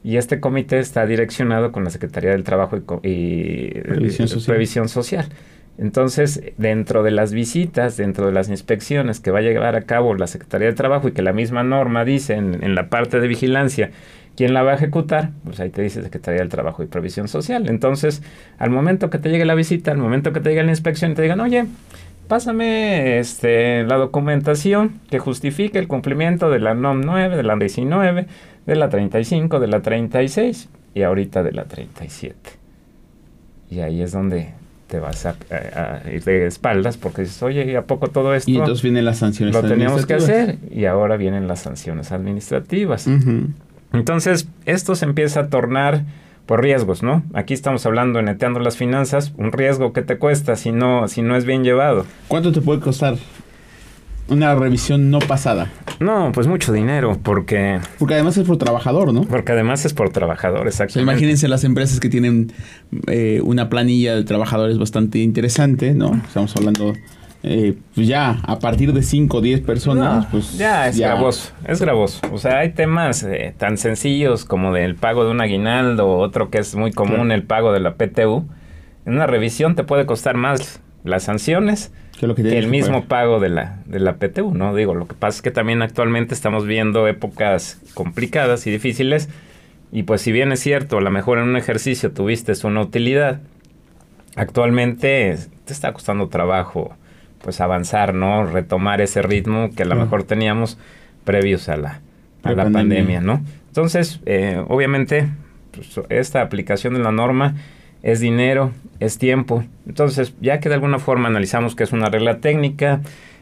y 0.05 0.19
este 0.19 0.39
comité 0.39 0.79
está 0.79 1.07
direccionado 1.07 1.73
con 1.73 1.83
la 1.83 1.91
Secretaría 1.91 2.31
del 2.31 2.45
Trabajo 2.45 2.79
y, 3.03 3.71
Previsión, 3.81 4.89
Social. 4.89 5.29
Entonces, 5.79 6.43
dentro 6.59 7.03
de 7.03 7.11
las 7.11 7.33
visitas, 7.33 7.97
dentro 7.97 8.27
de 8.27 8.33
las 8.33 8.49
inspecciones 8.49 9.21
que 9.21 9.31
va 9.31 9.39
a 9.39 9.43
llevar 9.43 9.77
a 9.77 9.83
cabo 9.83 10.15
la 10.15 10.27
Secretaría 10.27 10.67
del 10.67 10.75
Trabajo 10.75 11.09
y 11.09 11.13
que 11.13 11.23
la 11.23 11.33
misma 11.33 11.63
norma 11.63 12.05
dice 12.05 12.35
en 12.35 12.75
la 12.75 12.91
parte 12.91 13.21
de 13.21 13.29
vigilancia 13.29 13.91
¿Quién 14.39 14.55
la 14.55 14.63
va 14.63 14.71
a 14.71 14.75
ejecutar? 14.77 15.31
Pues 15.43 15.59
ahí 15.59 15.71
te 15.71 15.83
dice 15.83 16.01
Secretaría 16.01 16.39
del 16.39 16.49
Trabajo 16.49 16.85
y 16.85 16.87
Provisión 16.87 17.27
Social. 17.27 17.69
Entonces, 17.69 18.23
al 18.59 18.71
momento 18.71 19.11
que 19.11 19.19
te 19.19 19.31
llegue 19.31 19.45
la 19.45 19.57
visita, 19.57 19.91
al 19.91 19.99
momento 19.99 20.33
que 20.33 20.39
te 20.39 20.51
llegue 20.51 20.63
la 20.63 20.71
inspección, 20.71 21.17
te 21.17 21.23
digan, 21.23 21.41
oye, 21.41 21.67
pásame 22.29 23.19
este, 23.19 23.83
la 23.83 23.97
documentación 23.97 25.01
que 25.11 25.19
justifique 25.19 25.81
el 25.81 25.89
cumplimiento 25.89 26.51
de 26.51 26.61
la 26.61 26.75
NOM 26.75 27.01
9, 27.01 27.37
de 27.37 27.43
la 27.43 27.57
19, 27.57 28.27
de 28.65 28.77
la 28.77 28.89
35, 28.89 29.59
de 29.59 29.67
la 29.67 29.81
36 29.81 30.69
y 30.95 31.03
ahorita 31.03 31.43
de 31.43 31.51
la 31.51 31.65
37. 31.65 32.37
Y 33.71 33.81
ahí 33.81 34.03
es 34.03 34.13
donde 34.13 34.53
te 34.87 35.01
vas 35.01 35.27
a, 35.27 35.35
ir 36.13 36.23
de 36.23 36.47
espaldas 36.47 36.97
porque 36.97 37.23
dices, 37.23 37.43
oye, 37.43 37.73
¿y 37.73 37.75
a 37.75 37.83
poco 37.83 38.07
todo 38.07 38.33
esto? 38.37 38.49
Y 38.49 38.57
entonces 38.57 38.85
vienen 38.85 39.05
las 39.05 39.19
sanciones 39.19 39.53
Lo 39.53 39.63
teníamos 39.63 40.07
que 40.07 40.15
hacer 40.15 40.59
y 40.71 40.85
ahora 40.85 41.17
vienen 41.17 41.49
las 41.49 41.59
sanciones 41.63 42.13
administrativas. 42.13 43.09
Entonces, 43.93 44.49
esto 44.67 44.95
se 44.95 45.05
empieza 45.05 45.41
a 45.41 45.49
tornar 45.49 46.05
por 46.47 46.63
riesgos, 46.63 47.03
¿no? 47.03 47.23
Aquí 47.35 47.53
estamos 47.53 47.85
hablando, 47.85 48.23
neteando 48.23 48.59
las 48.61 48.77
finanzas, 48.77 49.33
un 49.37 49.53
riesgo 49.53 49.93
que 49.93 50.03
te 50.03 50.17
cuesta 50.17 50.57
si 50.57 50.73
no, 50.73 51.07
si 51.07 51.21
no 51.21 51.37
es 51.37 51.45
bien 51.45 51.63
llevado. 51.63 52.07
¿Cuánto 52.27 52.53
te 52.53 52.63
puede 52.63 52.81
costar 52.81 53.17
una 54.29 54.55
revisión 54.55 55.11
no 55.11 55.19
pasada? 55.19 55.71
No, 56.01 56.33
pues 56.33 56.47
mucho 56.47 56.73
dinero, 56.73 57.19
porque... 57.23 57.81
Porque 57.99 58.15
además 58.15 58.37
es 58.39 58.47
por 58.47 58.57
trabajador, 58.57 59.13
¿no? 59.13 59.23
Porque 59.23 59.53
además 59.53 59.85
es 59.85 59.93
por 59.93 60.11
trabajador, 60.11 60.67
exacto. 60.67 60.99
imagínense 61.01 61.49
las 61.49 61.65
empresas 61.65 62.01
que 62.01 62.09
tienen 62.09 62.53
eh, 63.09 63.41
una 63.45 63.69
planilla 63.69 64.15
de 64.15 64.25
trabajadores 64.25 64.79
bastante 64.79 65.19
interesante, 65.19 65.93
¿no? 65.93 66.15
Estamos 66.15 66.57
hablando 66.57 66.95
eh, 67.45 67.77
pues 67.95 68.09
ya 68.09 68.41
a 68.43 68.59
partir 68.59 68.93
de 68.93 69.03
5 69.03 69.37
o 69.37 69.41
10 69.41 69.61
personas, 69.61 70.27
pues 70.27 70.59
ya 70.59 70.89
es 70.89 70.99
gravoso, 70.99 71.53
es 71.67 71.81
gravoso. 71.81 72.21
O 72.33 72.39
sea, 72.39 72.59
hay 72.59 72.71
temas 72.71 73.23
eh, 73.23 73.55
tan 73.57 73.79
sencillos 73.79 74.45
como 74.45 74.73
del 74.73 74.97
pago 74.97 75.25
de 75.25 75.31
un 75.31 75.41
aguinaldo, 75.41 76.09
otro 76.19 76.51
que 76.51 76.59
es 76.59 76.75
muy 76.75 76.91
común, 76.91 77.31
el 77.31 77.45
pago 77.45 77.73
de 77.73 77.79
la 77.79 77.95
PTU. 77.95 78.45
En 79.07 79.15
una 79.15 79.29
revisión 79.29 79.77
te 79.77 79.85
puede 79.85 80.05
costar 80.05 80.37
más 80.37 80.81
las 81.05 81.23
sanciones 81.23 81.93
que, 82.19 82.27
lo 82.27 82.35
que, 82.35 82.59
el 82.59 82.67
mismo 82.67 83.05
pago 83.05 83.39
de 83.39 83.51
la, 83.51 83.79
de 83.87 84.01
la 84.01 84.17
PTU, 84.17 84.53
¿no? 84.53 84.75
Digo, 84.75 84.95
lo 84.95 85.07
que 85.07 85.15
pasa 85.15 85.37
es 85.37 85.43
que 85.43 85.53
también 85.53 85.81
actualmente 85.81 86.35
estamos 86.35 86.67
viendo 86.67 87.07
épocas 87.07 87.81
complicadas 87.95 88.67
y 88.67 88.73
difíciles. 88.73 89.29
Y 89.93 90.03
pues 90.03 90.23
si 90.23 90.33
bien 90.33 90.51
es 90.51 90.59
cierto, 90.61 90.99
a 90.99 91.01
lo 91.01 91.11
mejor 91.13 91.39
en 91.39 91.45
un 91.45 91.57
ejercicio 91.57 92.11
tuviste 92.11 92.53
una 92.67 92.81
utilidad, 92.81 93.41
actualmente 94.35 95.39
te 95.65 95.73
está 95.73 95.93
costando 95.93 96.29
trabajo 96.29 96.98
pues 97.43 97.61
avanzar, 97.61 98.15
¿no? 98.15 98.45
Retomar 98.45 99.01
ese 99.01 99.23
ritmo 99.23 99.71
que 99.75 99.85
a 99.85 99.87
lo 99.87 99.95
mejor 99.97 100.25
teníamos 100.25 100.79
previos 101.25 101.69
a 101.69 101.77
la, 101.77 102.01
a 102.43 102.53
la 102.53 102.71
pandemia. 102.71 103.21
¿no? 103.21 103.43
Entonces, 103.69 104.21
eh, 104.27 104.63
obviamente, 104.69 105.29
pues, 105.73 106.01
esta 106.09 106.41
aplicación 106.41 106.95
de 106.95 107.01
la 107.01 107.13
norma 107.13 107.55
es 108.03 108.21
dinero, 108.21 108.73
es 109.01 109.19
tiempo. 109.19 109.65
Entonces, 109.87 110.35
ya 110.41 110.61
que 110.61 110.69
de 110.69 110.77
alguna 110.77 110.99
forma 110.99 111.29
analizamos 111.29 111.75
que 111.75 111.85
es 111.85 111.93
una 111.93 112.09
regla 112.09 112.39
técnica, 112.39 113.01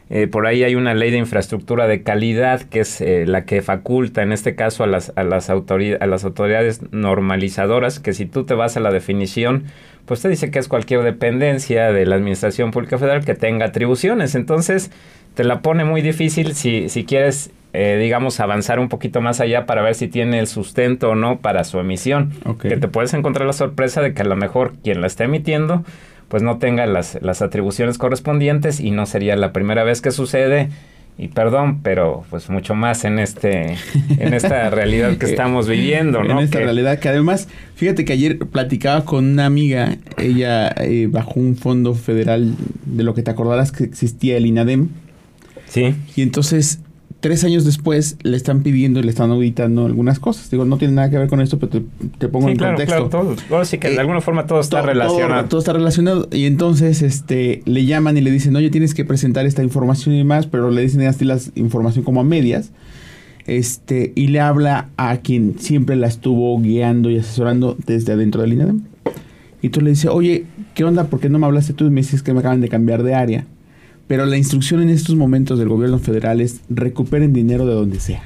eh, 0.09 0.27
por 0.27 0.47
ahí 0.47 0.63
hay 0.63 0.75
una 0.75 0.93
ley 0.93 1.11
de 1.11 1.17
infraestructura 1.17 1.87
de 1.87 2.01
calidad 2.01 2.61
que 2.61 2.79
es 2.79 3.01
eh, 3.01 3.25
la 3.27 3.43
que 3.43 3.61
faculta, 3.61 4.23
en 4.23 4.31
este 4.31 4.55
caso, 4.55 4.83
a 4.83 4.87
las, 4.87 5.11
a, 5.15 5.23
las 5.23 5.49
a 5.49 6.05
las 6.07 6.23
autoridades 6.23 6.81
normalizadoras, 6.91 7.99
que 7.99 8.13
si 8.13 8.25
tú 8.25 8.45
te 8.45 8.53
vas 8.53 8.77
a 8.77 8.79
la 8.79 8.91
definición, 8.91 9.65
pues 10.05 10.21
te 10.21 10.29
dice 10.29 10.49
que 10.49 10.59
es 10.59 10.69
cualquier 10.69 11.03
dependencia 11.03 11.91
de 11.91 12.05
la 12.05 12.15
Administración 12.15 12.71
Pública 12.71 12.97
Federal 12.97 13.25
que 13.25 13.35
tenga 13.35 13.65
atribuciones. 13.65 14.35
Entonces, 14.35 14.91
te 15.35 15.43
la 15.43 15.61
pone 15.61 15.83
muy 15.83 16.01
difícil 16.01 16.55
si, 16.55 16.87
si 16.87 17.03
quieres, 17.03 17.51
eh, 17.73 17.97
digamos, 18.01 18.39
avanzar 18.39 18.79
un 18.79 18.87
poquito 18.87 19.19
más 19.19 19.41
allá 19.41 19.65
para 19.65 19.81
ver 19.81 19.95
si 19.95 20.07
tiene 20.07 20.39
el 20.39 20.47
sustento 20.47 21.09
o 21.09 21.15
no 21.15 21.39
para 21.39 21.65
su 21.65 21.79
emisión. 21.79 22.31
Que 22.61 22.77
te 22.77 22.87
puedes 22.87 23.13
encontrar 23.13 23.45
la 23.45 23.53
sorpresa 23.53 24.01
de 24.01 24.13
que 24.13 24.21
a 24.21 24.25
lo 24.25 24.37
mejor 24.37 24.75
quien 24.81 25.01
la 25.01 25.07
está 25.07 25.25
emitiendo 25.25 25.83
pues 26.27 26.43
no 26.43 26.57
tenga 26.57 26.85
las, 26.87 27.17
las 27.21 27.41
atribuciones 27.41 27.97
correspondientes 27.97 28.79
y 28.79 28.91
no 28.91 29.05
sería 29.05 29.35
la 29.35 29.53
primera 29.53 29.83
vez 29.83 30.01
que 30.01 30.11
sucede. 30.11 30.69
Y 31.19 31.29
perdón, 31.29 31.79
pero 31.81 32.25
pues 32.29 32.47
mucho 32.47 32.75
más 32.75 33.03
en 33.03 33.17
este 33.17 33.75
en 34.19 34.35
esta 34.35 34.69
realidad 34.69 35.17
que 35.17 35.25
estamos 35.25 35.67
viviendo, 35.67 36.23
¿no? 36.23 36.33
En 36.33 36.45
esta 36.45 36.59
Que- 36.59 36.65
realidad 36.65 36.99
que 36.99 37.09
además, 37.09 37.47
fíjate 37.75 38.05
que 38.05 38.13
ayer 38.13 38.37
platicaba 38.37 39.03
con 39.03 39.25
una 39.25 39.47
amiga, 39.47 39.97
ella 40.19 40.67
eh, 40.77 41.07
bajo 41.09 41.39
un 41.39 41.55
fondo 41.55 41.95
federal 41.95 42.53
de 42.85 43.01
lo 43.03 43.15
que 43.15 43.23
te 43.23 43.31
acordarás 43.31 43.71
que 43.71 43.83
existía 43.83 44.37
el 44.37 44.45
INADEM, 44.45 44.89
Sí, 45.67 45.95
y 46.15 46.21
entonces 46.21 46.79
tres 47.19 47.43
años 47.43 47.65
después 47.65 48.17
le 48.23 48.37
están 48.37 48.61
pidiendo 48.63 48.99
y 48.99 49.03
le 49.03 49.09
están 49.09 49.31
auditando 49.31 49.85
algunas 49.85 50.19
cosas. 50.19 50.49
Digo, 50.51 50.65
no 50.65 50.77
tiene 50.77 50.93
nada 50.93 51.09
que 51.09 51.17
ver 51.17 51.27
con 51.27 51.41
esto, 51.41 51.57
pero 51.59 51.71
te, 51.71 51.81
te 52.17 52.27
pongo 52.27 52.47
sí, 52.47 52.51
en 52.51 52.57
claro, 52.57 52.75
contexto. 52.75 53.09
claro, 53.09 53.25
todo. 53.25 53.35
Ahora 53.49 53.65
sí 53.65 53.77
que 53.77 53.87
Eh, 53.87 53.91
de 53.91 53.99
alguna 53.99 54.21
forma 54.21 54.45
todo 54.45 54.59
está 54.59 54.77
todo, 54.77 54.87
relacionado. 54.87 55.41
Todo, 55.41 55.49
todo 55.49 55.59
está 55.59 55.73
relacionado. 55.73 56.27
Y 56.31 56.45
entonces 56.45 57.01
este, 57.01 57.61
le 57.65 57.85
llaman 57.85 58.17
y 58.17 58.21
le 58.21 58.31
dicen, 58.31 58.55
oye, 58.55 58.69
tienes 58.69 58.93
que 58.93 59.05
presentar 59.05 59.45
esta 59.45 59.63
información 59.63 60.15
y 60.15 60.19
demás, 60.19 60.47
pero 60.47 60.69
le 60.71 60.81
dicen 60.81 61.01
así 61.03 61.25
la 61.25 61.39
información 61.55 62.03
como 62.05 62.21
a 62.21 62.23
medias. 62.23 62.71
Este, 63.45 64.11
y 64.15 64.27
le 64.27 64.41
habla 64.41 64.89
a 64.97 65.17
quien 65.17 65.57
siempre 65.57 65.95
la 65.95 66.07
estuvo 66.07 66.59
guiando 66.59 67.09
y 67.09 67.17
asesorando 67.17 67.77
desde 67.85 68.13
adentro 68.13 68.41
del 68.41 68.53
INADEM. 68.53 68.81
Y 69.61 69.69
tú 69.69 69.81
le 69.81 69.89
dices, 69.91 70.11
oye, 70.11 70.45
¿qué 70.75 70.83
onda? 70.83 71.05
¿Por 71.05 71.19
qué 71.19 71.29
no 71.29 71.39
me 71.39 71.45
hablaste 71.45 71.73
tú? 71.73 71.85
Y 71.85 71.89
me 71.89 72.01
dices 72.01 72.21
que 72.21 72.33
me 72.33 72.41
acaban 72.41 72.61
de 72.61 72.69
cambiar 72.69 73.03
de 73.03 73.15
área. 73.15 73.45
Pero 74.07 74.25
la 74.25 74.37
instrucción 74.37 74.81
en 74.81 74.89
estos 74.89 75.15
momentos 75.15 75.59
del 75.59 75.67
gobierno 75.69 75.99
federal 75.99 76.39
es 76.41 76.61
recuperen 76.69 77.33
dinero 77.33 77.65
de 77.65 77.73
donde 77.73 77.99
sea. 77.99 78.23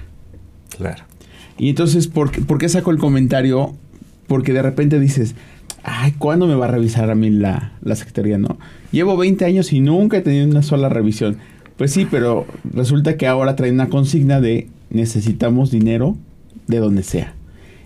Claro. 0.77 1.03
Y 1.57 1.69
entonces, 1.69 2.07
¿por 2.07 2.31
qué, 2.31 2.41
por 2.41 2.57
qué 2.59 2.69
saco 2.69 2.91
el 2.91 2.97
comentario? 2.97 3.73
Porque 4.27 4.53
de 4.53 4.61
repente 4.61 4.99
dices, 4.99 5.35
ay, 5.83 6.13
¿cuándo 6.17 6.47
me 6.47 6.55
va 6.55 6.65
a 6.65 6.71
revisar 6.71 7.09
a 7.09 7.15
mí 7.15 7.29
la, 7.29 7.73
la 7.81 7.95
Secretaría? 7.95 8.37
No. 8.37 8.57
Llevo 8.91 9.17
20 9.17 9.43
años 9.45 9.73
y 9.73 9.79
nunca 9.81 10.17
he 10.17 10.21
tenido 10.21 10.45
una 10.47 10.61
sola 10.61 10.87
revisión. 10.89 11.37
Pues 11.77 11.91
sí, 11.91 12.07
pero 12.09 12.45
resulta 12.73 13.17
que 13.17 13.25
ahora 13.27 13.55
traen 13.55 13.73
una 13.75 13.89
consigna 13.89 14.39
de 14.39 14.67
necesitamos 14.91 15.71
dinero 15.71 16.15
de 16.67 16.77
donde 16.77 17.01
sea. 17.03 17.33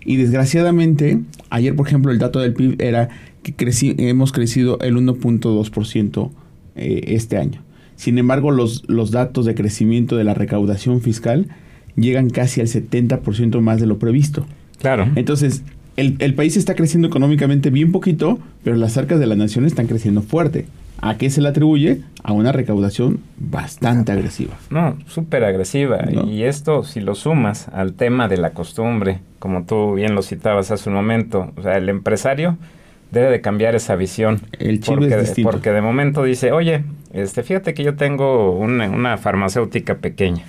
Y 0.03 0.17
desgraciadamente, 0.17 1.21
ayer, 1.49 1.75
por 1.75 1.87
ejemplo, 1.87 2.11
el 2.11 2.19
dato 2.19 2.39
del 2.39 2.53
PIB 2.53 2.81
era 2.81 3.09
que 3.41 3.55
creci- 3.55 3.95
hemos 3.97 4.31
crecido 4.33 4.79
el 4.81 4.95
1.2% 4.97 6.29
eh, 6.75 7.03
este 7.07 7.37
año. 7.37 7.61
Sin 7.95 8.17
embargo, 8.17 8.51
los, 8.51 8.83
los 8.87 9.11
datos 9.11 9.45
de 9.45 9.55
crecimiento 9.55 10.17
de 10.17 10.23
la 10.23 10.33
recaudación 10.33 11.01
fiscal 11.01 11.47
llegan 11.95 12.29
casi 12.29 12.61
al 12.61 12.67
70% 12.67 13.61
más 13.61 13.79
de 13.79 13.87
lo 13.87 13.97
previsto. 13.97 14.45
Claro. 14.79 15.09
Entonces, 15.15 15.63
el, 15.95 16.15
el 16.19 16.33
país 16.33 16.57
está 16.57 16.75
creciendo 16.75 17.07
económicamente 17.07 17.69
bien 17.69 17.91
poquito, 17.91 18.39
pero 18.63 18.75
las 18.75 18.97
arcas 18.97 19.19
de 19.19 19.27
la 19.27 19.35
nación 19.35 19.65
están 19.65 19.87
creciendo 19.87 20.21
fuerte. 20.21 20.65
¿A 21.01 21.17
qué 21.17 21.29
se 21.29 21.41
le 21.41 21.49
atribuye? 21.49 22.01
A 22.23 22.31
una 22.31 22.51
recaudación 22.51 23.19
bastante 23.37 24.11
agresiva. 24.11 24.55
No, 24.69 24.97
súper 25.07 25.43
agresiva. 25.43 25.97
¿No? 26.11 26.29
Y 26.29 26.43
esto, 26.43 26.83
si 26.83 26.99
lo 26.99 27.15
sumas 27.15 27.67
al 27.69 27.93
tema 27.93 28.27
de 28.27 28.37
la 28.37 28.51
costumbre, 28.51 29.19
como 29.39 29.65
tú 29.65 29.93
bien 29.93 30.15
lo 30.15 30.21
citabas 30.21 30.71
hace 30.71 30.89
un 30.89 30.95
momento, 30.95 31.51
o 31.55 31.61
sea, 31.61 31.77
el 31.77 31.89
empresario 31.89 32.57
debe 33.15 33.31
de 33.31 33.41
cambiar 33.41 33.75
esa 33.75 33.95
visión. 33.95 34.41
El 34.59 34.79
chip 34.79 34.95
porque, 34.95 35.15
es 35.15 35.21
distinto. 35.21 35.49
porque 35.49 35.71
de 35.71 35.81
momento 35.81 36.23
dice, 36.23 36.51
oye, 36.51 36.83
este, 37.13 37.41
fíjate 37.43 37.73
que 37.73 37.83
yo 37.83 37.95
tengo 37.95 38.51
una, 38.51 38.89
una 38.89 39.17
farmacéutica 39.17 39.95
pequeña 39.95 40.43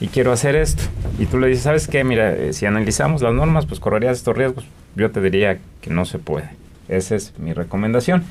y 0.00 0.08
quiero 0.08 0.32
hacer 0.32 0.56
esto. 0.56 0.82
Y 1.18 1.26
tú 1.26 1.38
le 1.38 1.48
dices, 1.48 1.64
¿sabes 1.64 1.88
qué? 1.88 2.04
Mira, 2.04 2.32
eh, 2.32 2.52
si 2.52 2.66
analizamos 2.66 3.22
las 3.22 3.32
normas, 3.32 3.66
pues 3.66 3.80
correrías 3.80 4.18
estos 4.18 4.36
riesgos. 4.36 4.66
Yo 4.96 5.10
te 5.10 5.20
diría 5.20 5.58
que 5.80 5.90
no 5.90 6.04
se 6.04 6.18
puede. 6.18 6.50
Esa 6.88 7.16
es 7.16 7.34
mi 7.38 7.52
recomendación. 7.52 8.24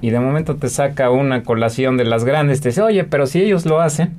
Y 0.00 0.10
de 0.10 0.20
momento 0.20 0.56
te 0.56 0.68
saca 0.68 1.10
una 1.10 1.42
colación 1.42 1.96
de 1.96 2.04
las 2.04 2.24
grandes, 2.24 2.60
te 2.60 2.70
dice, 2.70 2.82
oye, 2.82 3.04
pero 3.04 3.26
si 3.26 3.42
ellos 3.42 3.66
lo 3.66 3.80
hacen, 3.80 4.14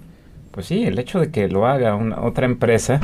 pues 0.51 0.67
sí, 0.67 0.85
el 0.85 0.97
hecho 0.99 1.19
de 1.19 1.29
que 1.29 1.47
lo 1.47 1.67
haga 1.67 1.95
una, 1.95 2.21
otra 2.21 2.45
empresa 2.45 2.99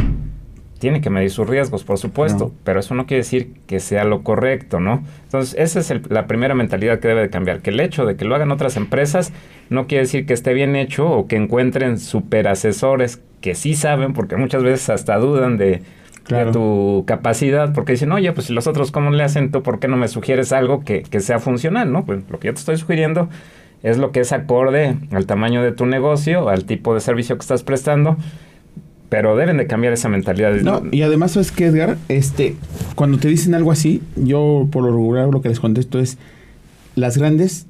tiene 0.80 1.00
que 1.02 1.10
medir 1.10 1.30
sus 1.32 1.48
riesgos, 1.48 1.84
por 1.84 1.98
supuesto, 1.98 2.46
No. 2.46 2.52
pero 2.64 2.80
eso 2.82 2.94
no 2.94 3.06
quiere 3.06 3.24
decir 3.24 3.54
que 3.68 3.80
sea 3.80 4.04
lo 4.04 4.22
correcto, 4.24 4.80
¿no? 4.80 5.04
Entonces, 5.24 5.56
esa 5.58 5.80
es 5.80 5.92
el- 5.92 6.02
la 6.10 6.28
primera 6.28 6.56
mentalidad 6.56 7.00
que 7.00 7.08
debe 7.08 7.22
de 7.22 7.30
cambiar, 7.30 7.62
que 7.62 7.70
el 7.70 7.80
hecho 7.80 8.06
de 8.06 8.16
que 8.18 8.26
lo 8.26 8.36
hagan 8.36 8.52
otras 8.52 8.76
empresas 8.76 9.32
no 9.70 9.88
quiere 9.88 10.04
decir 10.04 10.26
que 10.26 10.34
esté 10.34 10.54
bien 10.54 10.76
hecho 10.76 11.10
o 11.10 11.28
que 11.28 11.38
encuentren 11.38 12.00
super 12.00 12.48
asesores 12.48 13.22
que 13.40 13.56
sí 13.56 13.76
saben, 13.76 14.14
porque 14.14 14.36
muchas 14.36 14.64
veces 14.64 14.90
hasta 14.90 15.18
dudan 15.18 15.58
de, 15.58 15.82
Claro. 16.24 16.48
de 16.48 16.52
tu 16.54 17.04
capacidad, 17.06 17.74
porque 17.74 17.94
dicen, 17.94 18.12
oye, 18.12 18.32
pues 18.34 18.48
si 18.48 18.54
los 18.54 18.68
otros 18.68 18.92
cómo 18.92 19.12
le 19.12 19.24
hacen, 19.24 19.52
tú 19.52 19.62
por 19.64 19.80
qué 19.80 19.88
no 19.88 19.98
me 19.98 20.08
sugieres 20.08 20.52
algo 20.54 20.84
que, 20.84 21.04
que 21.04 21.20
sea 21.20 21.40
funcional, 21.40 21.92
¿no? 21.92 22.06
Pues 22.06 22.22
lo 22.30 22.40
que 22.40 22.48
yo 22.48 22.54
te 22.54 22.60
estoy 22.60 22.78
sugiriendo 22.78 23.30
es 23.84 23.98
lo 23.98 24.12
que 24.14 24.22
es 24.22 24.32
acorde 24.32 24.96
al 25.12 25.26
tamaño 25.26 25.62
de 25.62 25.74
tu 25.74 25.86
negocio, 25.86 26.48
al 26.48 26.64
tipo 26.66 26.94
de 26.94 27.02
servicio 27.02 27.36
que 27.38 27.42
estás 27.42 27.64
prestando, 27.64 28.16
pero 29.14 29.36
deben 29.36 29.58
de 29.58 29.68
cambiar 29.68 29.94
esa 29.94 30.10
mentalidad. 30.10 30.56
No, 30.62 30.82
y 30.92 31.04
además, 31.04 31.34
¿sabes 31.34 31.52
qué, 31.52 31.68
Edgar? 31.68 31.98
Este, 32.10 32.56
cuando 32.96 33.20
te 33.20 33.28
dicen 33.28 33.54
algo 33.54 33.72
así, 33.72 34.02
yo 34.16 34.68
por 34.72 34.84
lo 34.84 34.90
regular 34.90 35.28
lo 35.28 35.40
que 35.40 35.50
les 35.50 35.60
contesto 35.60 36.00
es, 36.00 36.18
las 36.96 37.16
grandes 37.20 37.68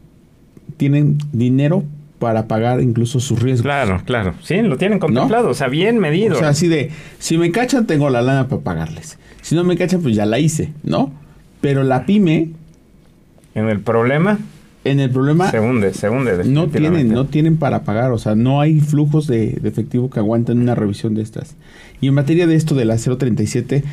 tienen 0.78 1.18
dinero 1.34 1.84
para 2.18 2.48
pagar 2.48 2.80
incluso 2.80 3.20
sus 3.20 3.42
riesgos. 3.42 3.64
Claro, 3.64 4.02
claro. 4.06 4.36
Sí, 4.42 4.62
lo 4.62 4.78
tienen 4.78 5.00
contemplado, 5.00 5.50
o 5.50 5.54
sea, 5.54 5.68
bien 5.68 6.00
medido. 6.00 6.38
O 6.38 6.40
sea, 6.40 6.48
así 6.48 6.70
de, 6.70 6.92
si 7.20 7.38
me 7.38 7.52
cachan, 7.52 7.88
tengo 7.88 8.10
la 8.10 8.22
lana 8.22 8.48
para 8.48 8.62
pagarles. 8.62 9.20
Si 9.42 9.54
no 9.54 9.66
me 9.66 9.76
cachan, 9.76 10.02
pues 10.02 10.16
ya 10.16 10.26
la 10.26 10.40
hice, 10.40 10.72
¿no? 10.82 11.12
Pero 11.60 11.84
la 11.84 12.06
pyme, 12.06 12.52
en 13.54 13.68
el 13.68 13.82
problema, 13.82 14.40
en 14.86 15.00
el 15.00 15.10
problema, 15.10 15.50
se 15.50 15.60
hunde, 15.60 15.94
se 15.94 16.10
hunde. 16.10 16.44
no 16.44 16.68
tienen, 16.68 17.10
no 17.10 17.26
tienen 17.26 17.58
para 17.58 17.84
pagar. 17.84 18.12
O 18.12 18.18
sea, 18.18 18.36
no 18.36 18.60
hay 18.60 18.80
flujos 18.82 19.28
de, 19.28 19.58
de 19.62 19.70
efectivo 19.70 20.10
que 20.10 20.20
aguanten 20.20 20.60
una 20.60 20.76
revisión 20.76 21.16
de 21.16 21.22
estas. 21.22 21.56
Y 22.02 22.08
en 22.08 22.14
materia 22.14 22.48
de 22.48 22.56
esto 22.56 22.76
de 22.76 22.86
la 22.86 22.98
037, 22.98 23.84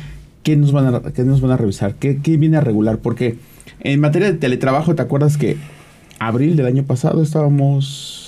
¿qué 0.43 0.55
nos 0.57 0.71
van 0.71 0.93
a, 0.93 1.01
qué 1.13 1.23
nos 1.23 1.41
van 1.41 1.51
a 1.51 1.57
revisar? 1.57 1.95
¿Qué, 1.95 2.19
qué 2.21 2.37
viene 2.37 2.57
a 2.57 2.61
regular? 2.61 2.99
Porque 2.99 3.37
en 3.79 3.99
materia 3.99 4.31
de 4.31 4.37
teletrabajo, 4.37 4.95
¿te 4.95 5.01
acuerdas 5.01 5.37
que 5.37 5.57
abril 6.19 6.55
del 6.55 6.65
año 6.65 6.83
pasado 6.83 7.23
estábamos... 7.23 8.20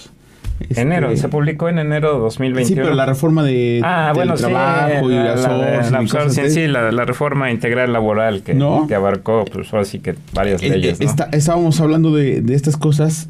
este, 0.59 0.81
Enero, 0.81 1.15
se 1.17 1.27
publicó 1.29 1.67
en 1.69 1.79
enero 1.79 2.13
de 2.13 2.19
2021. 2.19 2.67
Sí, 2.67 2.75
pero 2.75 2.95
la 2.95 3.05
reforma 3.05 3.43
de 3.43 3.81
Ah, 3.83 4.11
bueno, 4.15 4.37
sí. 4.37 4.43
teletrabajo 4.43 5.11
y 5.11 5.15
la, 5.15 5.35
la- 5.35 6.03
y 6.03 6.07
cosas 6.07 6.53
sí, 6.53 6.67
la, 6.67 6.91
la 6.91 7.05
reforma 7.05 7.51
integral 7.51 7.91
laboral 7.91 8.43
que, 8.43 8.53
¿No? 8.53 8.85
que 8.87 8.95
abarcó, 8.95 9.45
pues 9.51 9.71
ahora 9.73 9.85
sí 9.85 9.99
que 9.99 10.15
varias 10.33 10.61
Eh, 10.63 10.69
leyes, 10.69 10.99
eh, 11.01 11.03
¿no? 11.05 11.09
está- 11.09 11.29
estábamos 11.31 11.79
hablando 11.81 12.13
de, 12.15 12.41
de 12.41 12.53
estas 12.55 12.77
cosas 12.77 13.29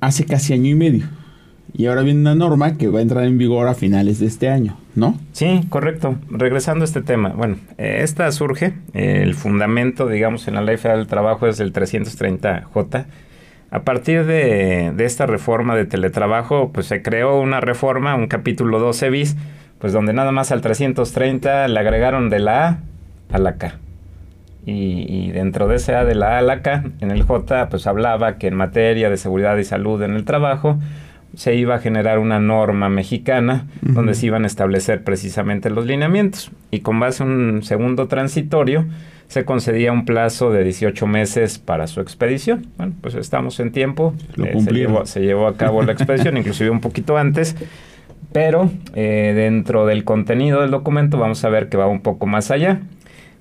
hace 0.00 0.24
casi 0.24 0.52
año 0.54 0.70
y 0.70 0.74
medio. 0.74 1.04
Y 1.76 1.86
ahora 1.86 2.02
viene 2.02 2.20
una 2.20 2.36
norma 2.36 2.76
que 2.78 2.86
va 2.88 3.00
a 3.00 3.02
entrar 3.02 3.24
en 3.24 3.36
vigor 3.36 3.66
a 3.66 3.74
finales 3.74 4.20
de 4.20 4.26
este 4.26 4.48
año, 4.48 4.76
¿no? 4.94 5.18
Sí, 5.32 5.62
correcto. 5.70 6.14
Regresando 6.30 6.82
a 6.82 6.86
este 6.86 7.02
tema, 7.02 7.30
bueno, 7.30 7.56
eh, 7.78 7.98
esta 8.02 8.30
surge, 8.30 8.74
eh, 8.92 9.20
el 9.24 9.34
fundamento, 9.34 10.06
digamos, 10.06 10.46
en 10.46 10.54
la 10.54 10.60
Ley 10.62 10.76
Federal 10.76 11.00
del 11.00 11.08
Trabajo 11.08 11.48
es 11.48 11.58
el 11.58 11.72
330J. 11.72 13.06
A 13.74 13.82
partir 13.82 14.24
de, 14.24 14.92
de 14.94 15.04
esta 15.04 15.26
reforma 15.26 15.74
de 15.74 15.84
teletrabajo, 15.84 16.70
pues 16.72 16.86
se 16.86 17.02
creó 17.02 17.40
una 17.40 17.60
reforma, 17.60 18.14
un 18.14 18.28
capítulo 18.28 18.78
12 18.78 19.10
bis, 19.10 19.36
pues 19.80 19.92
donde 19.92 20.12
nada 20.12 20.30
más 20.30 20.52
al 20.52 20.60
330 20.60 21.66
le 21.66 21.80
agregaron 21.80 22.30
de 22.30 22.38
la 22.38 22.68
A 22.68 22.78
a 23.32 23.38
la 23.38 23.56
K. 23.56 23.80
Y, 24.64 25.06
y 25.08 25.32
dentro 25.32 25.66
de 25.66 25.74
ese 25.74 25.96
A 25.96 26.04
de 26.04 26.14
la 26.14 26.36
A 26.36 26.38
a 26.38 26.42
la 26.42 26.62
K, 26.62 26.84
en 27.00 27.10
el 27.10 27.24
J, 27.24 27.68
pues 27.68 27.88
hablaba 27.88 28.38
que 28.38 28.46
en 28.46 28.54
materia 28.54 29.10
de 29.10 29.16
seguridad 29.16 29.56
y 29.56 29.64
salud 29.64 30.00
en 30.04 30.12
el 30.12 30.24
trabajo, 30.24 30.78
se 31.34 31.56
iba 31.56 31.74
a 31.74 31.80
generar 31.80 32.20
una 32.20 32.38
norma 32.38 32.88
mexicana 32.88 33.66
donde 33.82 34.14
se 34.14 34.26
iban 34.26 34.44
a 34.44 34.46
establecer 34.46 35.02
precisamente 35.02 35.68
los 35.68 35.84
lineamientos. 35.84 36.52
Y 36.70 36.82
con 36.82 37.00
base 37.00 37.24
en 37.24 37.30
un 37.30 37.62
segundo 37.64 38.06
transitorio, 38.06 38.86
se 39.28 39.44
concedía 39.44 39.92
un 39.92 40.04
plazo 40.04 40.50
de 40.50 40.64
18 40.64 41.06
meses 41.06 41.58
para 41.58 41.86
su 41.86 42.00
expedición. 42.00 42.66
Bueno, 42.76 42.94
pues 43.00 43.14
estamos 43.14 43.58
en 43.60 43.72
tiempo. 43.72 44.14
Lo 44.36 44.44
Eh, 44.44 44.48
se, 44.48 44.52
cumplieron. 44.54 44.92
llevó, 44.92 45.06
se 45.06 45.20
llevó 45.20 45.46
a 45.46 45.56
cabo 45.56 45.82
la 45.82 45.92
expedición, 45.92 46.36
inclusive 46.38 46.70
un 46.70 46.80
poquito 46.80 47.16
antes. 47.16 47.56
Pero 48.32 48.70
eh, 48.94 49.32
dentro 49.34 49.86
del 49.86 50.04
contenido 50.04 50.60
del 50.60 50.70
documento 50.70 51.18
vamos 51.18 51.44
a 51.44 51.48
ver 51.48 51.68
que 51.68 51.76
va 51.76 51.86
un 51.86 52.00
poco 52.00 52.26
más 52.26 52.50
allá. 52.50 52.80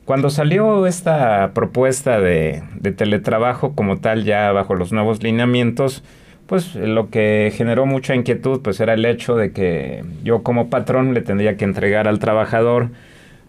Cuando 0.06 0.30
salió 0.30 0.86
esta 0.86 1.52
propuesta 1.54 2.20
de, 2.20 2.64
de 2.76 2.92
teletrabajo 2.92 3.74
como 3.74 3.98
tal, 3.98 4.24
ya 4.26 4.52
bajo 4.52 4.76
los 4.76 4.92
nuevos 4.92 5.24
lineamientos, 5.24 6.04
pues 6.46 6.76
lo 6.76 7.10
que 7.10 7.52
generó 7.56 7.86
mucha 7.86 8.14
inquietud 8.14 8.62
pues 8.62 8.80
era 8.80 8.94
el 8.94 9.06
hecho 9.06 9.36
de 9.36 9.52
que 9.52 10.04
yo 10.24 10.44
como 10.44 10.70
patrón 10.70 11.14
le 11.14 11.22
tendría 11.22 11.56
que 11.56 11.64
entregar 11.64 12.08
al 12.08 12.20
trabajador 12.20 12.90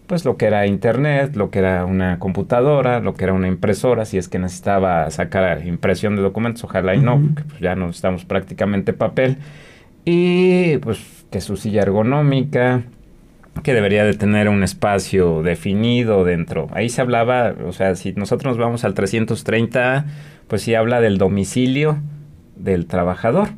pues 0.07 0.25
lo 0.25 0.37
que 0.37 0.45
era 0.45 0.67
internet, 0.67 1.35
lo 1.35 1.49
que 1.49 1.59
era 1.59 1.85
una 1.85 2.19
computadora, 2.19 2.99
lo 2.99 3.13
que 3.15 3.23
era 3.23 3.33
una 3.33 3.47
impresora, 3.47 4.05
si 4.05 4.17
es 4.17 4.27
que 4.27 4.39
necesitaba 4.39 5.09
sacar 5.11 5.65
impresión 5.65 6.15
de 6.15 6.21
documentos, 6.21 6.63
ojalá 6.63 6.95
y 6.95 6.99
no, 6.99 7.19
porque 7.21 7.43
pues 7.43 7.59
ya 7.59 7.75
no 7.75 7.89
estamos 7.89 8.25
prácticamente 8.25 8.93
papel. 8.93 9.37
y 10.05 10.77
pues 10.77 11.25
que 11.31 11.41
su 11.41 11.57
silla 11.57 11.81
ergonómica, 11.81 12.83
que 13.63 13.73
debería 13.73 14.03
de 14.03 14.13
tener 14.13 14.49
un 14.49 14.63
espacio 14.63 15.41
definido 15.41 16.23
dentro. 16.23 16.67
Ahí 16.71 16.89
se 16.89 17.01
hablaba, 17.01 17.53
o 17.65 17.71
sea, 17.71 17.95
si 17.95 18.13
nosotros 18.13 18.51
nos 18.51 18.57
vamos 18.57 18.83
al 18.83 18.93
330, 18.93 20.05
pues 20.47 20.61
sí 20.61 20.75
habla 20.75 21.01
del 21.01 21.17
domicilio 21.17 21.97
del 22.55 22.85
trabajador. 22.85 23.49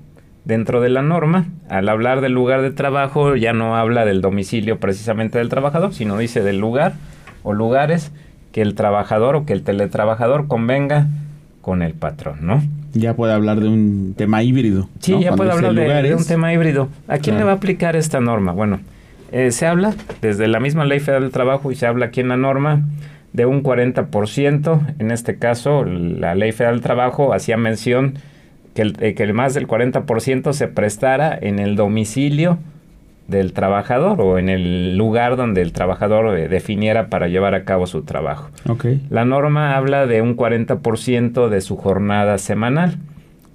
Dentro 0.48 0.80
de 0.80 0.88
la 0.88 1.02
norma, 1.02 1.48
al 1.68 1.90
hablar 1.90 2.22
del 2.22 2.32
lugar 2.32 2.62
de 2.62 2.72
trabajo, 2.72 3.36
ya 3.36 3.52
no 3.52 3.76
habla 3.76 4.06
del 4.06 4.22
domicilio 4.22 4.80
precisamente 4.80 5.40
del 5.40 5.50
trabajador, 5.50 5.94
sino 5.94 6.18
dice 6.18 6.42
del 6.42 6.58
lugar 6.58 6.94
o 7.44 7.52
lugares 7.52 8.14
que 8.54 8.62
el 8.62 8.74
trabajador 8.74 9.36
o 9.36 9.46
que 9.46 9.52
el 9.52 9.64
teletrabajador 9.64 10.48
convenga 10.48 11.08
con 11.60 11.82
el 11.82 11.96
patrón, 11.96 12.38
¿no? 12.44 12.64
Ya 12.94 13.14
puede 13.14 13.34
hablar 13.34 13.60
de 13.60 13.68
un 13.68 14.14
tema 14.16 14.42
híbrido. 14.42 14.88
Sí, 15.02 15.20
ya 15.20 15.34
puede 15.34 15.52
hablar 15.52 15.74
de, 15.74 16.16
un 16.16 16.26
tema 16.26 16.54
híbrido. 16.54 16.88
¿A 17.10 17.18
quién 17.18 17.38
le 17.38 17.44
va 17.44 17.52
a 17.52 17.56
aplicar 17.56 17.98
esta 17.98 18.22
norma? 18.22 18.54
Bueno, 18.54 18.80
eh, 19.34 19.52
se 19.52 19.68
habla 19.68 19.96
desde 20.22 20.48
la 20.48 20.62
misma 20.62 20.86
Ley 20.86 21.02
Federal 21.02 21.24
del 21.24 21.32
Trabajo 21.34 21.74
y 21.74 21.76
se 21.76 21.88
habla 21.88 22.06
aquí 22.06 22.22
en 22.22 22.30
la 22.30 22.38
norma 22.38 22.84
de 23.34 23.46
un 23.46 23.64
40%. 23.64 24.96
En 24.98 25.12
este 25.12 25.38
caso, 25.38 25.84
la 25.84 26.36
Ley 26.36 26.54
Federal 26.54 26.76
del 26.76 26.84
Trabajo 26.84 27.34
hacía 27.34 27.58
mención 27.58 28.14
que, 28.78 28.84
el, 28.84 28.96
eh, 29.00 29.16
que 29.16 29.34
más 29.34 29.56
del 29.56 29.68
40% 29.68 30.54
se 30.54 30.68
prestara 30.68 31.36
en 31.42 31.58
el 31.58 31.76
domicilio 31.76 32.60
del 33.28 33.52
trabajador 33.52 34.22
o 34.22 34.38
en 34.38 34.50
el 34.50 34.96
lugar 34.96 35.36
donde 35.36 35.64
el 35.64 35.74
trabajador 35.74 36.38
eh, 36.38 36.48
definiera 36.48 37.10
para 37.10 37.28
llevar 37.28 37.56
a 37.56 37.66
cabo 37.66 37.88
su 37.88 38.04
trabajo. 38.04 38.52
Okay. 38.70 39.04
La 39.10 39.26
norma 39.26 39.76
habla 39.76 40.06
de 40.06 40.22
un 40.22 40.38
40% 40.38 41.50
de 41.50 41.62
su 41.62 41.76
jornada 41.76 42.38
semanal. 42.38 43.00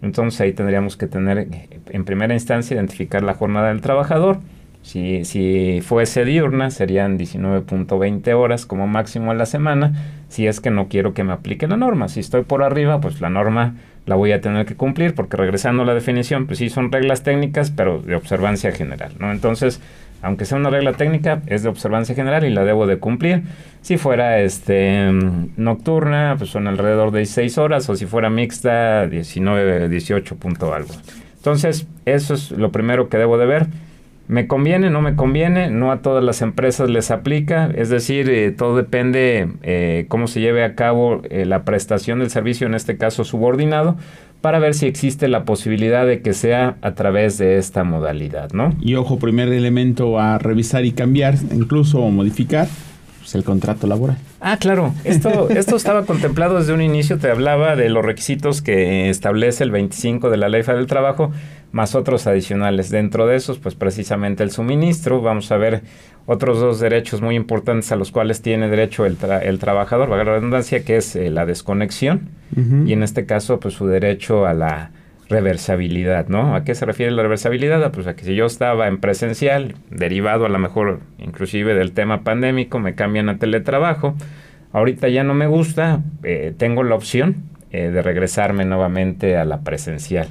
Entonces 0.02 0.40
ahí 0.40 0.52
tendríamos 0.52 0.96
que 0.96 1.06
tener 1.06 1.46
en 1.88 2.04
primera 2.04 2.34
instancia 2.34 2.74
identificar 2.74 3.22
la 3.22 3.34
jornada 3.34 3.68
del 3.68 3.80
trabajador 3.80 4.40
si, 4.82 5.24
si 5.24 5.80
fuese 5.80 6.24
diurna, 6.24 6.70
serían 6.70 7.16
19.20 7.16 8.32
horas 8.34 8.66
como 8.66 8.88
máximo 8.88 9.30
a 9.30 9.34
la 9.34 9.46
semana, 9.46 9.92
si 10.28 10.48
es 10.48 10.60
que 10.60 10.70
no 10.70 10.88
quiero 10.88 11.14
que 11.14 11.22
me 11.22 11.32
aplique 11.32 11.68
la 11.68 11.76
norma. 11.76 12.08
Si 12.08 12.18
estoy 12.18 12.42
por 12.42 12.64
arriba, 12.64 13.00
pues 13.00 13.20
la 13.20 13.30
norma 13.30 13.76
la 14.06 14.16
voy 14.16 14.32
a 14.32 14.40
tener 14.40 14.66
que 14.66 14.74
cumplir, 14.74 15.14
porque 15.14 15.36
regresando 15.36 15.82
a 15.82 15.86
la 15.86 15.94
definición, 15.94 16.46
pues 16.46 16.58
sí 16.58 16.68
son 16.68 16.90
reglas 16.90 17.22
técnicas, 17.22 17.70
pero 17.70 18.00
de 18.00 18.14
observancia 18.16 18.72
general, 18.72 19.12
¿no? 19.18 19.30
Entonces, 19.30 19.80
aunque 20.22 20.44
sea 20.44 20.58
una 20.58 20.70
regla 20.70 20.92
técnica, 20.92 21.42
es 21.46 21.62
de 21.62 21.68
observancia 21.68 22.14
general 22.14 22.44
y 22.44 22.50
la 22.50 22.64
debo 22.64 22.86
de 22.86 22.98
cumplir. 22.98 23.42
Si 23.80 23.96
fuera 23.96 24.40
este 24.40 25.10
nocturna, 25.56 26.36
pues 26.38 26.50
son 26.50 26.68
alrededor 26.68 27.10
de 27.10 27.20
16 27.20 27.58
horas, 27.58 27.88
o 27.90 27.96
si 27.96 28.06
fuera 28.06 28.30
mixta, 28.30 29.06
19, 29.06 29.88
18 29.88 30.36
punto 30.36 30.74
algo. 30.74 30.94
Entonces, 31.36 31.86
eso 32.04 32.34
es 32.34 32.52
lo 32.52 32.70
primero 32.70 33.08
que 33.08 33.18
debo 33.18 33.36
de 33.36 33.46
ver 33.46 33.66
¿Me 34.32 34.46
conviene? 34.46 34.88
¿No 34.88 35.02
me 35.02 35.14
conviene? 35.14 35.68
No 35.68 35.92
a 35.92 36.00
todas 36.00 36.24
las 36.24 36.40
empresas 36.40 36.88
les 36.88 37.10
aplica, 37.10 37.66
es 37.66 37.90
decir, 37.90 38.30
eh, 38.30 38.50
todo 38.50 38.74
depende 38.74 39.46
eh, 39.62 40.06
cómo 40.08 40.26
se 40.26 40.40
lleve 40.40 40.64
a 40.64 40.74
cabo 40.74 41.20
eh, 41.28 41.44
la 41.44 41.64
prestación 41.64 42.20
del 42.20 42.30
servicio, 42.30 42.66
en 42.66 42.74
este 42.74 42.96
caso 42.96 43.24
subordinado, 43.24 43.98
para 44.40 44.58
ver 44.58 44.72
si 44.72 44.86
existe 44.86 45.28
la 45.28 45.44
posibilidad 45.44 46.06
de 46.06 46.22
que 46.22 46.32
sea 46.32 46.76
a 46.80 46.94
través 46.94 47.36
de 47.36 47.58
esta 47.58 47.84
modalidad, 47.84 48.52
¿no? 48.52 48.74
Y 48.80 48.94
ojo, 48.94 49.18
primer 49.18 49.48
elemento 49.48 50.18
a 50.18 50.38
revisar 50.38 50.86
y 50.86 50.92
cambiar, 50.92 51.34
incluso 51.52 52.00
modificar, 52.08 52.68
pues 53.18 53.34
el 53.34 53.44
contrato 53.44 53.86
laboral. 53.86 54.16
Ah, 54.40 54.56
claro. 54.56 54.94
Esto, 55.04 55.50
esto 55.50 55.76
estaba 55.76 56.06
contemplado 56.06 56.58
desde 56.58 56.72
un 56.72 56.80
inicio. 56.80 57.18
Te 57.18 57.30
hablaba 57.30 57.76
de 57.76 57.90
los 57.90 58.02
requisitos 58.02 58.62
que 58.62 59.10
establece 59.10 59.62
el 59.62 59.72
25 59.72 60.30
de 60.30 60.38
la 60.38 60.48
Ley 60.48 60.62
Federal 60.62 60.80
del 60.80 60.88
Trabajo, 60.88 61.32
más 61.72 61.94
otros 61.94 62.26
adicionales. 62.26 62.90
Dentro 62.90 63.26
de 63.26 63.36
esos, 63.36 63.58
pues 63.58 63.74
precisamente 63.74 64.42
el 64.42 64.50
suministro. 64.50 65.20
Vamos 65.20 65.50
a 65.50 65.56
ver 65.56 65.82
otros 66.26 66.60
dos 66.60 66.78
derechos 66.78 67.20
muy 67.20 67.34
importantes 67.34 67.90
a 67.90 67.96
los 67.96 68.12
cuales 68.12 68.42
tiene 68.42 68.68
derecho 68.68 69.06
el, 69.06 69.16
el 69.42 69.58
trabajador, 69.58 70.08
la 70.08 70.22
redundancia, 70.22 70.84
que 70.84 70.96
es 70.96 71.16
eh, 71.16 71.30
la 71.30 71.46
desconexión 71.46 72.28
y 72.84 72.92
en 72.92 73.02
este 73.02 73.24
caso, 73.24 73.58
pues 73.60 73.72
su 73.72 73.86
derecho 73.86 74.44
a 74.44 74.52
la 74.52 74.90
reversibilidad, 75.30 76.28
¿no? 76.28 76.54
¿A 76.54 76.64
qué 76.64 76.74
se 76.74 76.84
refiere 76.84 77.10
la 77.10 77.22
reversibilidad? 77.22 77.90
Pues 77.90 78.06
a 78.06 78.14
que 78.14 78.24
si 78.24 78.34
yo 78.34 78.44
estaba 78.44 78.88
en 78.88 78.98
presencial, 78.98 79.76
derivado 79.88 80.44
a 80.44 80.50
lo 80.50 80.58
mejor 80.58 81.00
inclusive 81.18 81.74
del 81.74 81.92
tema 81.92 82.22
pandémico, 82.24 82.78
me 82.78 82.94
cambian 82.94 83.30
a 83.30 83.38
teletrabajo, 83.38 84.14
ahorita 84.72 85.08
ya 85.08 85.24
no 85.24 85.32
me 85.32 85.46
gusta, 85.46 86.02
eh, 86.22 86.52
tengo 86.56 86.82
la 86.82 86.94
opción 86.94 87.36
eh, 87.70 87.90
de 87.90 88.02
regresarme 88.02 88.66
nuevamente 88.66 89.38
a 89.38 89.46
la 89.46 89.62
presencial. 89.62 90.28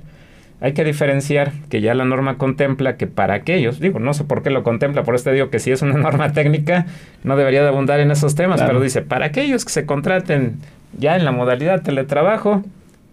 Hay 0.62 0.74
que 0.74 0.84
diferenciar 0.84 1.52
que 1.70 1.82
ya 1.82 1.96
la 1.96 2.06
norma 2.06 2.38
contempla 2.38 2.96
que 2.96 3.08
para 3.08 3.34
aquellos, 3.34 3.80
digo, 3.80 4.00
no 4.00 4.14
sé 4.14 4.24
por 4.24 4.44
qué 4.44 4.52
lo 4.52 4.62
contempla, 4.62 5.04
por 5.04 5.16
esto 5.16 5.32
digo 5.32 5.50
que 5.50 5.60
si 5.60 5.72
es 5.72 5.82
una 5.82 5.94
norma 5.98 6.34
técnica 6.34 6.86
no 7.24 7.36
debería 7.36 7.64
de 7.64 7.70
abundar 7.70 8.00
en 8.00 8.12
esos 8.12 8.36
temas, 8.36 8.62
pero 8.62 8.80
dice, 8.80 9.02
para 9.02 9.26
aquellos 9.26 9.66
que 9.66 9.72
se 9.72 9.86
contraten 9.88 10.60
ya 10.98 11.16
en 11.16 11.26
la 11.26 11.32
modalidad 11.32 11.82
teletrabajo, 11.82 12.64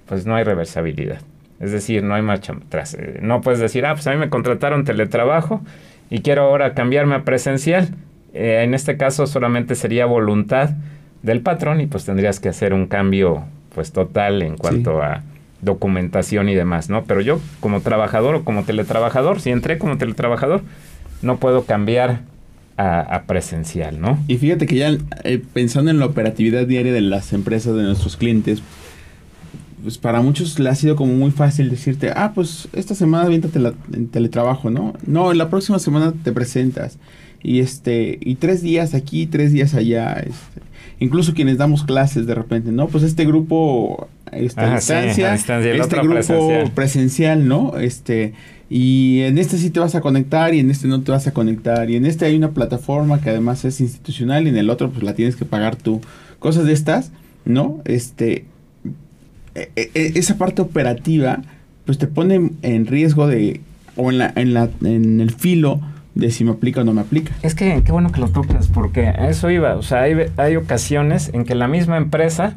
pues 0.07 0.27
no 0.27 0.37
hay 0.37 0.45
reversibilidad. 0.45 1.21
Es 1.59 1.73
decir, 1.73 2.05
no 2.05 2.15
hay 2.15 2.23
marcha 2.23 2.53
atrás. 2.53 2.95
Eh, 2.95 3.19
no 3.23 3.41
puedes 3.41 3.61
decir, 3.61 3.85
ah, 3.87 3.95
pues 3.95 4.07
a 4.07 4.13
mí 4.13 4.17
me 4.17 4.29
contrataron 4.29 4.85
teletrabajo 4.85 5.63
y 6.11 6.21
quiero 6.21 6.43
ahora 6.43 6.75
cambiarme 6.75 7.15
a 7.15 7.23
presencial. 7.25 7.89
Eh, 8.35 8.61
en 8.63 8.75
este 8.75 8.97
caso 8.97 9.27
solamente 9.27 9.75
sería 9.75 10.07
voluntad 10.07 10.71
del 11.23 11.41
patrón 11.41 11.81
y 11.81 11.87
pues 11.87 12.05
tendrías 12.05 12.41
que 12.41 12.49
hacer 12.49 12.75
un 12.75 12.87
cambio 12.87 13.45
pues 13.75 13.93
total 13.93 14.43
en 14.43 14.57
cuanto 14.57 15.03
a 15.03 15.23
documentación 15.63 16.49
y 16.49 16.55
demás, 16.55 16.89
¿no? 16.89 17.05
Pero 17.05 17.21
yo 17.21 17.41
como 17.61 17.81
trabajador 17.81 18.37
o 18.37 18.45
como 18.45 18.65
teletrabajador, 18.65 19.41
si 19.41 19.51
entré 19.51 19.79
como 19.79 19.99
teletrabajador, 19.99 20.63
no 21.23 21.39
puedo 21.39 21.65
cambiar 21.65 22.23
a, 22.77 23.25
presencial, 23.27 24.01
¿no? 24.01 24.23
Y 24.29 24.37
fíjate 24.37 24.67
que 24.67 24.77
ya 24.77 24.97
eh, 25.25 25.43
pensando 25.53 25.91
en 25.91 25.99
la 25.99 26.07
operatividad 26.07 26.65
diaria 26.65 26.93
de 26.93 27.01
las 27.01 27.33
empresas 27.33 27.75
de 27.75 27.83
nuestros 27.83 28.17
clientes, 28.17 28.63
pues 29.83 29.99
para 29.99 30.21
muchos 30.21 30.61
le 30.61 30.69
ha 30.69 30.75
sido 30.77 30.95
como 30.95 31.13
muy 31.15 31.33
fácil 31.33 31.71
decirte, 31.71 32.13
ah, 32.15 32.33
pues 32.35 32.69
esta 32.73 32.95
semana 32.95 33.29
viéntate 33.29 33.59
en 33.93 34.07
teletrabajo, 34.09 34.71
¿no? 34.71 34.95
No, 35.05 35.33
la 35.33 35.51
próxima 35.51 35.81
semana 35.81 36.15
te 36.23 36.31
presentas. 36.31 36.99
Y 37.43 37.59
este, 37.61 38.19
y 38.21 38.37
tres 38.37 38.63
días 38.63 38.95
aquí, 38.95 39.27
tres 39.27 39.53
días 39.53 39.75
allá, 39.75 40.13
este, 40.15 40.61
incluso 41.01 41.35
quienes 41.35 41.59
damos 41.59 41.85
clases 41.85 42.27
de 42.27 42.35
repente, 42.35 42.73
¿no? 42.73 42.89
Pues 42.89 43.05
este 43.05 43.25
grupo 43.25 44.09
está 44.33 44.73
a 44.73 44.75
distancia, 44.77 45.35
este 45.35 45.97
grupo 46.01 46.71
presencial. 46.75 47.47
¿no? 47.49 47.79
Este, 47.79 48.35
y 48.71 49.21
en 49.23 49.39
este 49.39 49.59
sí 49.59 49.71
te 49.71 49.81
vas 49.81 49.95
a 49.95 50.01
conectar 50.01 50.55
y 50.55 50.61
en 50.61 50.71
este 50.71 50.89
no 50.89 51.03
te 51.03 51.13
vas 51.13 51.27
a 51.27 51.33
conectar 51.33 51.89
y 51.91 51.97
en 51.97 52.05
este 52.05 52.27
hay 52.27 52.37
una 52.37 52.51
plataforma 52.51 53.21
que 53.21 53.31
además 53.31 53.65
es 53.65 53.81
institucional 53.81 54.47
y 54.47 54.51
en 54.51 54.57
el 54.57 54.71
otro 54.71 54.91
pues 54.91 55.03
la 55.03 55.15
tienes 55.15 55.37
que 55.37 55.45
pagar 55.45 55.77
tú. 55.77 56.01
Cosas 56.39 56.67
de 56.67 56.73
estas, 56.73 57.11
¿no? 57.45 57.81
Este, 57.85 58.45
e, 59.55 59.71
e, 59.75 59.91
e, 59.95 60.13
esa 60.17 60.39
parte 60.39 60.63
operativa, 60.63 61.43
pues 61.85 61.99
te 61.99 62.07
pone 62.07 62.51
en 62.63 62.87
riesgo 62.87 63.27
de, 63.27 63.61
o 63.97 64.11
en, 64.11 64.19
la, 64.19 64.33
en, 64.37 64.55
la, 64.55 64.69
en 64.83 65.21
el 65.21 65.31
filo 65.31 65.81
de 66.19 66.33
si 66.33 66.45
me 66.45 66.51
aplica 66.51 66.81
o 66.81 66.85
no 66.85 66.93
me 66.93 67.01
aplica. 67.01 67.33
Es 67.43 67.55
que 67.55 67.83
qué 67.85 67.93
bueno 67.93 68.11
que 68.11 68.21
lo 68.21 68.29
tocas, 68.29 68.67
porque 68.67 69.07
a 69.07 69.31
eso 69.31 69.51
iba. 69.51 69.77
O 69.77 69.83
sea, 69.83 70.03
hay, 70.03 70.17
hay 70.37 70.57
ocasiones 70.57 71.31
en 71.33 71.45
que 71.45 71.55
la 71.55 71.69
misma 71.69 71.97
empresa, 71.97 72.57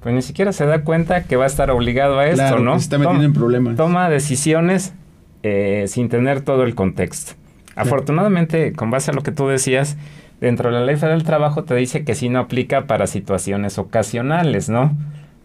pues 0.00 0.14
ni 0.14 0.22
siquiera 0.22 0.52
se 0.52 0.64
da 0.66 0.84
cuenta 0.84 1.24
que 1.24 1.34
va 1.34 1.44
a 1.44 1.48
estar 1.48 1.70
obligado 1.72 2.20
a 2.20 2.28
esto, 2.28 2.60
¿no? 2.60 2.78
Se 2.78 2.84
está 2.84 2.98
metiendo 2.98 3.24
en 3.24 3.32
problemas. 3.32 3.76
Toma 3.76 4.08
decisiones 4.08 4.94
eh, 5.42 5.86
sin 5.88 6.08
tener 6.08 6.42
todo 6.42 6.62
el 6.62 6.76
contexto. 6.76 7.32
Afortunadamente, 7.74 8.72
con 8.72 8.92
base 8.92 9.10
a 9.10 9.14
lo 9.14 9.22
que 9.22 9.32
tú 9.32 9.48
decías, 9.48 9.96
dentro 10.40 10.70
de 10.70 10.78
la 10.78 10.86
ley 10.86 10.94
federal 10.94 11.18
del 11.18 11.26
trabajo 11.26 11.64
te 11.64 11.74
dice 11.74 12.04
que 12.04 12.14
sí 12.14 12.28
no 12.28 12.38
aplica 12.38 12.86
para 12.86 13.08
situaciones 13.08 13.78
ocasionales, 13.78 14.68
¿no? 14.68 14.96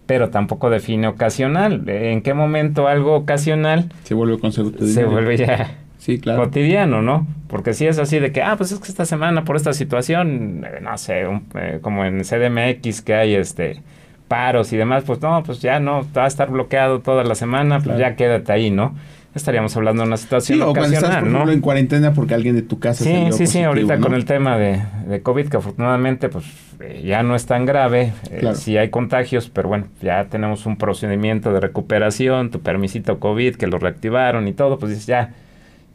pero 0.06 0.30
tampoco 0.30 0.70
define 0.70 1.08
ocasional. 1.08 1.84
¿En 1.90 2.22
qué 2.22 2.34
momento 2.34 2.88
algo 2.88 3.14
ocasional 3.14 3.92
se 4.06 4.14
vuelve 4.14 4.40
Se 4.52 5.04
vuelve 5.04 5.36
ya 5.36 5.76
cotidiano, 6.24 7.02
¿no? 7.02 7.28
Porque 7.48 7.74
si 7.74 7.88
es 7.88 8.00
así 8.00 8.20
de 8.20 8.32
que, 8.32 8.42
ah, 8.42 8.56
pues 8.58 8.72
es 8.72 8.80
que 8.80 8.88
esta 8.88 9.06
semana 9.06 9.44
por 9.44 9.56
esta 9.56 9.74
situación, 9.74 10.66
eh, 10.66 10.80
no 10.82 10.98
sé, 10.98 11.24
eh, 11.56 11.80
como 11.82 12.06
en 12.06 12.24
CDMX 12.24 13.02
que 13.02 13.14
hay 13.14 13.36
este 13.36 13.82
paros 14.28 14.74
y 14.74 14.78
demás, 14.78 15.04
pues 15.06 15.22
no, 15.22 15.42
pues 15.44 15.62
ya 15.62 15.80
no, 15.80 16.06
va 16.16 16.26
a 16.26 16.28
estar 16.28 16.50
bloqueado 16.50 17.00
toda 17.00 17.24
la 17.24 17.36
semana, 17.36 17.80
pues 17.80 17.98
ya 17.98 18.16
quédate 18.16 18.52
ahí, 18.52 18.72
¿no? 18.72 18.94
estaríamos 19.38 19.76
hablando 19.78 20.04
de 20.04 20.08
una 20.08 20.18
situación 20.18 20.60
sí, 20.60 20.64
o 20.64 20.74
cuando 20.74 20.96
estás, 20.96 21.16
por 21.18 21.28
ejemplo, 21.28 21.52
en 21.52 21.62
cuarentena 21.62 22.14
porque 22.14 22.34
alguien 22.34 22.56
de 22.56 22.62
tu 22.62 22.80
casa 22.80 23.04
Sí, 23.04 23.28
sí, 23.32 23.48
sí, 23.48 23.62
ahorita 23.62 24.00
con 24.00 24.14
el 24.14 24.26
tema 24.26 24.58
de, 24.58 24.82
de, 25.08 25.22
COVID, 25.22 25.48
que 25.48 25.58
afortunadamente 25.58 26.28
pues 26.28 26.46
eh, 26.80 27.04
ya 27.06 27.24
no 27.24 27.36
es 27.36 27.46
tan 27.46 27.66
grave, 27.66 28.14
eh, 28.32 28.52
sí 28.56 28.78
hay 28.78 28.90
contagios, 28.90 29.50
pero 29.50 29.70
bueno, 29.70 29.88
ya 30.02 30.26
tenemos 30.26 30.66
un 30.66 30.78
procedimiento 30.78 31.54
de 31.54 31.60
recuperación, 31.60 32.52
tu 32.52 32.60
permisito 32.60 33.20
COVID 33.20 33.56
que 33.56 33.68
lo 33.68 33.78
reactivaron 33.78 34.48
y 34.48 34.54
todo, 34.54 34.78
pues 34.78 34.92
dices, 34.92 35.08
ya, 35.08 35.34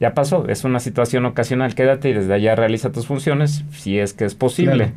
ya 0.02 0.14
pasó, 0.14 0.48
es 0.48 0.64
una 0.64 0.80
situación 0.80 1.24
ocasional, 1.26 1.76
quédate 1.76 2.10
y 2.10 2.12
desde 2.12 2.34
allá 2.34 2.56
realiza 2.56 2.90
tus 2.90 3.06
funciones, 3.06 3.64
si 3.70 4.00
es 4.00 4.14
que 4.14 4.24
es 4.24 4.34
posible. 4.34 4.90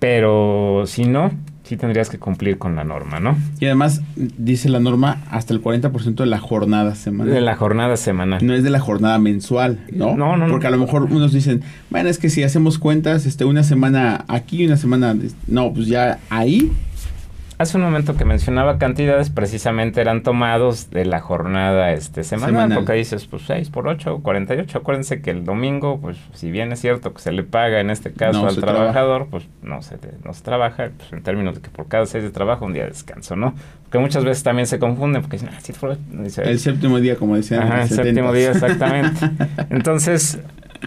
Pero 0.00 0.82
si 0.86 1.04
no, 1.04 1.30
sí 1.62 1.76
tendrías 1.76 2.10
que 2.10 2.18
cumplir 2.18 2.58
con 2.58 2.74
la 2.74 2.82
norma, 2.82 3.20
¿no? 3.20 3.36
Y 3.60 3.66
además 3.66 4.02
dice 4.16 4.68
la 4.68 4.80
norma 4.80 5.22
hasta 5.30 5.54
el 5.54 5.62
40% 5.62 6.16
de 6.16 6.26
la 6.26 6.40
jornada 6.40 6.96
semanal. 6.96 7.32
De 7.32 7.40
la 7.40 7.54
jornada 7.54 7.96
semanal. 7.96 8.44
No 8.44 8.52
es 8.52 8.64
de 8.64 8.70
la 8.70 8.80
jornada 8.80 9.16
mensual, 9.20 9.78
¿no? 9.92 10.16
No, 10.16 10.36
no, 10.36 10.48
Porque 10.48 10.66
a 10.66 10.70
lo 10.70 10.78
mejor 10.78 11.04
unos 11.04 11.32
dicen, 11.32 11.62
bueno, 11.90 12.08
es 12.08 12.18
que 12.18 12.28
si 12.28 12.42
hacemos 12.42 12.80
cuentas, 12.80 13.26
este, 13.26 13.44
una 13.44 13.62
semana 13.62 14.24
aquí, 14.26 14.66
una 14.66 14.76
semana... 14.76 15.14
No, 15.46 15.72
pues 15.72 15.86
ya 15.86 16.18
ahí 16.30 16.72
Hace 17.62 17.76
un 17.76 17.84
momento 17.84 18.16
que 18.16 18.24
mencionaba 18.24 18.76
cantidades, 18.76 19.30
precisamente 19.30 20.00
eran 20.00 20.24
tomados 20.24 20.90
de 20.90 21.04
la 21.04 21.20
jornada 21.20 21.92
este, 21.92 22.24
semanal, 22.24 22.50
Semanal. 22.50 22.78
porque 22.78 22.94
dices, 22.94 23.24
pues 23.26 23.44
6 23.46 23.70
por 23.70 23.86
8, 23.86 24.18
48. 24.20 24.78
Acuérdense 24.78 25.22
que 25.22 25.30
el 25.30 25.44
domingo, 25.44 26.00
pues 26.00 26.16
si 26.34 26.50
bien 26.50 26.72
es 26.72 26.80
cierto 26.80 27.14
que 27.14 27.22
se 27.22 27.30
le 27.30 27.44
paga 27.44 27.78
en 27.78 27.90
este 27.90 28.12
caso 28.12 28.42
No 28.42 28.48
al 28.48 28.56
trabajador, 28.56 29.28
pues 29.30 29.46
no 29.62 29.80
se, 29.80 29.96
no 30.24 30.34
se 30.34 30.42
trabaja, 30.42 30.90
pues 30.96 31.12
en 31.12 31.22
términos 31.22 31.54
de 31.54 31.60
que 31.60 31.70
por 31.70 31.86
cada 31.86 32.04
6 32.04 32.24
de 32.24 32.30
trabajo 32.30 32.66
un 32.66 32.72
día 32.72 32.82
de 32.82 32.88
descanso, 32.88 33.36
¿no? 33.36 33.54
Porque 33.84 34.00
muchas 34.00 34.24
veces 34.24 34.42
también 34.42 34.66
se 34.66 34.80
confunden, 34.80 35.22
porque 35.22 35.36
dicen, 35.36 35.50
ah, 35.56 35.60
sí, 35.62 35.72
fue... 35.72 35.96
dice, 36.10 36.42
el 36.42 36.58
séptimo 36.58 36.98
día, 36.98 37.14
como 37.14 37.36
decían. 37.36 37.62
Ajá, 37.62 37.82
el 37.82 37.90
séptimo 37.90 38.32
70s. 38.32 38.34
día, 38.34 38.50
exactamente. 38.50 39.30
Entonces, 39.70 40.40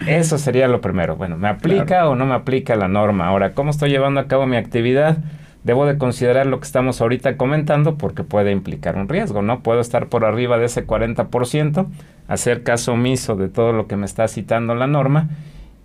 eso 0.06 0.36
sería 0.36 0.68
lo 0.68 0.82
primero. 0.82 1.16
Bueno, 1.16 1.38
¿me 1.38 1.48
aplica 1.48 2.06
o 2.06 2.14
no 2.16 2.26
me 2.26 2.34
aplica 2.34 2.76
la 2.76 2.86
norma? 2.86 3.28
Ahora, 3.28 3.54
¿cómo 3.54 3.70
estoy 3.70 3.88
llevando 3.88 4.20
a 4.20 4.26
cabo 4.26 4.46
mi 4.46 4.58
actividad? 4.58 5.16
Debo 5.66 5.84
de 5.84 5.98
considerar 5.98 6.46
lo 6.46 6.60
que 6.60 6.64
estamos 6.64 7.00
ahorita 7.00 7.36
comentando 7.36 7.96
porque 7.98 8.22
puede 8.22 8.52
implicar 8.52 8.96
un 8.96 9.08
riesgo, 9.08 9.42
¿no? 9.42 9.64
Puedo 9.64 9.80
estar 9.80 10.06
por 10.06 10.24
arriba 10.24 10.58
de 10.58 10.66
ese 10.66 10.86
40%, 10.86 11.86
hacer 12.28 12.62
caso 12.62 12.92
omiso 12.92 13.34
de 13.34 13.48
todo 13.48 13.72
lo 13.72 13.88
que 13.88 13.96
me 13.96 14.06
está 14.06 14.28
citando 14.28 14.76
la 14.76 14.86
norma 14.86 15.28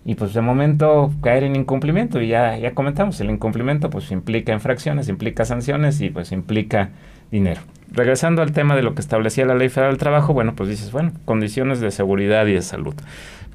y 0.04 0.14
pues 0.14 0.34
de 0.34 0.40
momento 0.40 1.10
caer 1.20 1.42
en 1.42 1.56
incumplimiento 1.56 2.20
y 2.20 2.28
ya, 2.28 2.56
ya 2.58 2.74
comentamos, 2.74 3.20
el 3.20 3.30
incumplimiento 3.30 3.90
pues 3.90 4.12
implica 4.12 4.52
infracciones, 4.52 5.08
implica 5.08 5.44
sanciones 5.44 6.00
y 6.00 6.10
pues 6.10 6.30
implica 6.30 6.90
dinero. 7.32 7.62
Regresando 7.90 8.40
al 8.40 8.52
tema 8.52 8.76
de 8.76 8.82
lo 8.82 8.94
que 8.94 9.00
establecía 9.00 9.46
la 9.46 9.56
Ley 9.56 9.68
Federal 9.68 9.94
del 9.94 9.98
Trabajo, 9.98 10.32
bueno, 10.32 10.54
pues 10.54 10.68
dices, 10.68 10.92
bueno, 10.92 11.10
condiciones 11.24 11.80
de 11.80 11.90
seguridad 11.90 12.46
y 12.46 12.52
de 12.52 12.62
salud. 12.62 12.94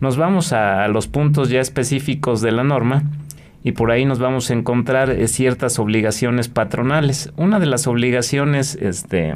Nos 0.02 0.18
vamos 0.18 0.52
a, 0.52 0.84
a 0.84 0.90
los 0.90 1.08
puntos 1.08 1.48
ya 1.48 1.62
específicos 1.62 2.42
de 2.42 2.52
la 2.52 2.66
norma 2.66 3.04
y 3.64 3.74
por 3.74 3.92
ahí 3.92 4.06
nos 4.06 4.20
vamos 4.20 4.50
a 4.50 4.54
encontrar 4.54 5.10
eh, 5.10 5.28
ciertas 5.28 5.80
obligaciones 5.80 6.48
patronales. 6.48 7.32
Una 7.38 7.60
de 7.60 7.66
las 7.66 7.88
obligaciones, 7.88 8.76
este, 8.82 9.36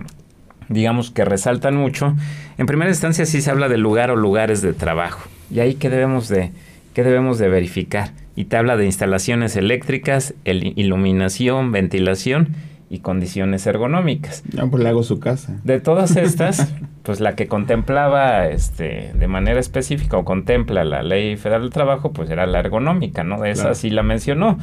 digamos 0.70 1.12
que 1.12 1.26
resaltan 1.26 1.76
mucho, 1.76 2.16
en 2.58 2.66
primera 2.66 2.90
instancia 2.92 3.26
sí 3.26 3.42
se 3.42 3.52
habla 3.52 3.68
de 3.70 3.78
lugar 3.78 4.12
o 4.12 4.16
lugares 4.16 4.62
de 4.62 4.74
trabajo. 4.74 5.28
Y 5.54 5.60
ahí 5.60 5.74
qué 5.76 5.90
debemos 5.90 6.30
de, 6.30 6.52
qué 6.94 7.04
debemos 7.04 7.38
de 7.40 7.50
verificar. 7.50 8.12
Y 8.36 8.46
te 8.46 8.56
habla 8.56 8.78
de 8.78 8.86
instalaciones 8.86 9.56
eléctricas, 9.58 10.34
el- 10.46 10.74
iluminación, 10.78 11.72
ventilación 11.74 12.50
y 12.92 13.00
condiciones 13.00 13.66
ergonómicas. 13.66 14.44
Ya 14.52 14.66
pues 14.68 14.84
le 14.84 14.90
hago 14.90 15.02
su 15.04 15.18
casa. 15.22 15.56
De 15.64 15.80
todas 15.80 16.18
estas, 16.18 16.74
pues 17.04 17.22
la 17.22 17.36
que 17.36 17.48
contemplaba 17.48 18.48
este, 18.50 19.12
de 19.16 19.28
manera 19.28 19.62
específica 19.62 20.18
o 20.18 20.26
contempla 20.26 20.84
la 20.84 21.02
Ley 21.02 21.38
Federal 21.38 21.62
del 21.62 21.70
Trabajo, 21.72 22.12
pues 22.12 22.30
era 22.30 22.46
la 22.46 22.60
ergonómica, 22.60 23.24
¿no? 23.24 23.46
Esa 23.46 23.62
Claro. 23.64 23.76
sí 23.76 23.90
la 23.92 24.04
mencionó. 24.04 24.60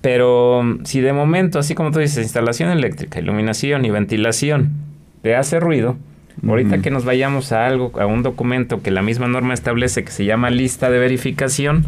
Pero 0.00 0.62
mm, 0.62 0.84
si 0.86 1.02
de 1.02 1.12
momento, 1.12 1.58
así 1.58 1.74
como 1.74 1.90
tú 1.90 1.98
dices, 1.98 2.24
instalación 2.24 2.70
eléctrica, 2.70 3.20
iluminación 3.20 3.84
y 3.84 3.90
ventilación 3.90 4.70
te 5.20 5.36
hace 5.36 5.60
ruido, 5.60 5.96
ahorita 6.48 6.78
que 6.80 6.90
nos 6.90 7.04
vayamos 7.04 7.52
a 7.52 7.66
algo, 7.66 7.92
a 8.00 8.06
un 8.06 8.22
documento 8.22 8.80
que 8.82 8.90
la 8.90 9.02
misma 9.02 9.28
norma 9.28 9.52
establece 9.52 10.02
que 10.04 10.10
se 10.10 10.24
llama 10.24 10.48
lista 10.48 10.90
de 10.90 10.98
verificación, 10.98 11.84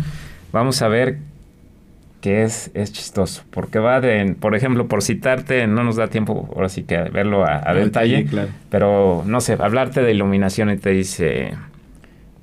vamos 0.52 0.82
a 0.82 0.88
ver 0.88 1.18
que 2.24 2.42
es, 2.42 2.70
es 2.72 2.90
chistoso, 2.90 3.42
porque 3.50 3.78
va 3.78 4.00
de, 4.00 4.34
por 4.40 4.56
ejemplo, 4.56 4.88
por 4.88 5.02
citarte, 5.02 5.66
no 5.66 5.84
nos 5.84 5.96
da 5.96 6.08
tiempo 6.08 6.48
ahora 6.56 6.70
sí 6.70 6.84
que 6.84 6.96
verlo 6.96 7.44
a, 7.46 7.74
detalle, 7.74 8.24
claro. 8.24 8.48
pero 8.70 9.22
no 9.26 9.42
sé, 9.42 9.58
hablarte 9.60 10.00
de 10.00 10.10
iluminación 10.10 10.70
y 10.70 10.78
te 10.78 10.88
dice, 10.88 11.52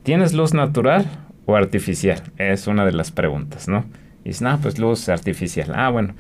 ¿tienes 0.04 0.34
luz 0.34 0.54
natural 0.54 1.08
o 1.48 1.56
artificial? 1.56 2.22
Es 2.38 2.68
una 2.68 2.86
de 2.86 2.92
las 2.92 3.10
preguntas, 3.10 3.68
¿no? 3.68 3.86
Y 4.24 4.30
dices, 4.30 4.44
no, 4.44 4.56
pues 4.62 4.78
luz 4.78 5.10
artificial. 5.10 5.72
Ah, 5.74 5.90
bueno. 5.90 6.14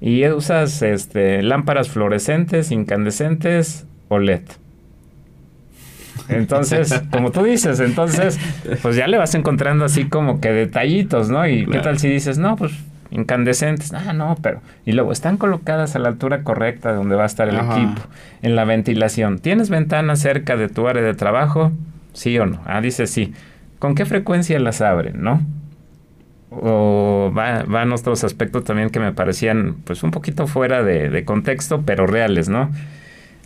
¿Y 0.00 0.26
usas 0.28 0.80
este, 0.80 1.42
lámparas 1.42 1.90
fluorescentes, 1.90 2.70
incandescentes 2.70 3.86
o 4.08 4.20
LED? 4.20 4.44
Entonces, 6.30 7.02
como 7.12 7.30
tú 7.30 7.42
dices, 7.42 7.78
entonces, 7.80 8.40
pues 8.80 8.96
ya 8.96 9.06
le 9.06 9.18
vas 9.18 9.34
encontrando 9.34 9.84
así 9.84 10.06
como 10.06 10.40
que 10.40 10.50
detallitos, 10.50 11.28
¿no? 11.28 11.46
Y 11.46 11.66
qué 11.66 11.80
tal 11.80 11.98
si 11.98 12.08
dices, 12.08 12.38
no, 12.38 12.56
pues 12.56 12.72
incandescentes, 13.12 13.92
ah, 13.92 14.12
no, 14.12 14.36
pero. 14.42 14.60
Y 14.84 14.92
luego 14.92 15.12
están 15.12 15.36
colocadas 15.36 15.94
a 15.94 15.98
la 16.00 16.08
altura 16.08 16.42
correcta 16.42 16.90
de 16.90 16.96
donde 16.96 17.14
va 17.14 17.22
a 17.22 17.26
estar 17.26 17.48
el 17.48 17.56
Ajá. 17.58 17.76
equipo. 17.76 18.02
En 18.42 18.56
la 18.56 18.64
ventilación, 18.64 19.38
¿tienes 19.38 19.70
ventanas 19.70 20.18
cerca 20.20 20.56
de 20.56 20.68
tu 20.68 20.88
área 20.88 21.02
de 21.02 21.14
trabajo? 21.14 21.70
¿Sí 22.14 22.38
o 22.38 22.46
no? 22.46 22.60
Ah, 22.66 22.80
dice 22.80 23.06
sí. 23.06 23.32
¿Con 23.78 23.94
qué 23.94 24.04
frecuencia 24.06 24.58
las 24.60 24.80
abren, 24.80 25.22
no? 25.22 25.40
O 26.50 27.32
va- 27.36 27.64
van 27.66 27.92
otros 27.92 28.24
aspectos 28.24 28.64
también 28.64 28.90
que 28.90 29.00
me 29.00 29.12
parecían, 29.12 29.76
pues, 29.84 30.02
un 30.02 30.10
poquito 30.10 30.46
fuera 30.46 30.82
de, 30.82 31.08
de 31.08 31.24
contexto, 31.24 31.82
pero 31.86 32.06
reales, 32.06 32.48
¿no? 32.48 32.70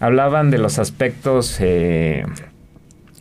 Hablaban 0.00 0.50
de 0.50 0.58
los 0.58 0.78
aspectos. 0.78 1.56
Eh, 1.60 2.24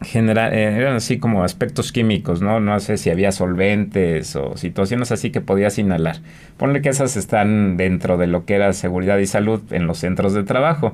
eh, 0.01 0.75
eran 0.77 0.95
así 0.97 1.17
como 1.17 1.43
aspectos 1.43 1.91
químicos, 1.91 2.41
¿no? 2.41 2.60
No 2.60 2.79
sé 2.79 2.97
si 2.97 3.10
había 3.10 3.31
solventes 3.31 4.36
o 4.36 4.58
situaciones 4.58 5.12
así 5.12 5.31
que 5.31 5.41
podías 5.41 5.77
inhalar. 5.79 6.17
Ponle 6.58 6.81
que 6.81 6.89
esas 6.89 7.17
están 7.17 7.77
dentro 7.77 8.17
de 8.17 8.27
lo 8.27 8.45
que 8.45 8.55
era 8.55 8.71
seguridad 8.73 9.17
y 9.17 9.25
salud 9.25 9.62
en 9.71 9.88
los 9.88 9.99
centros 9.99 10.34
de 10.34 10.43
trabajo, 10.43 10.93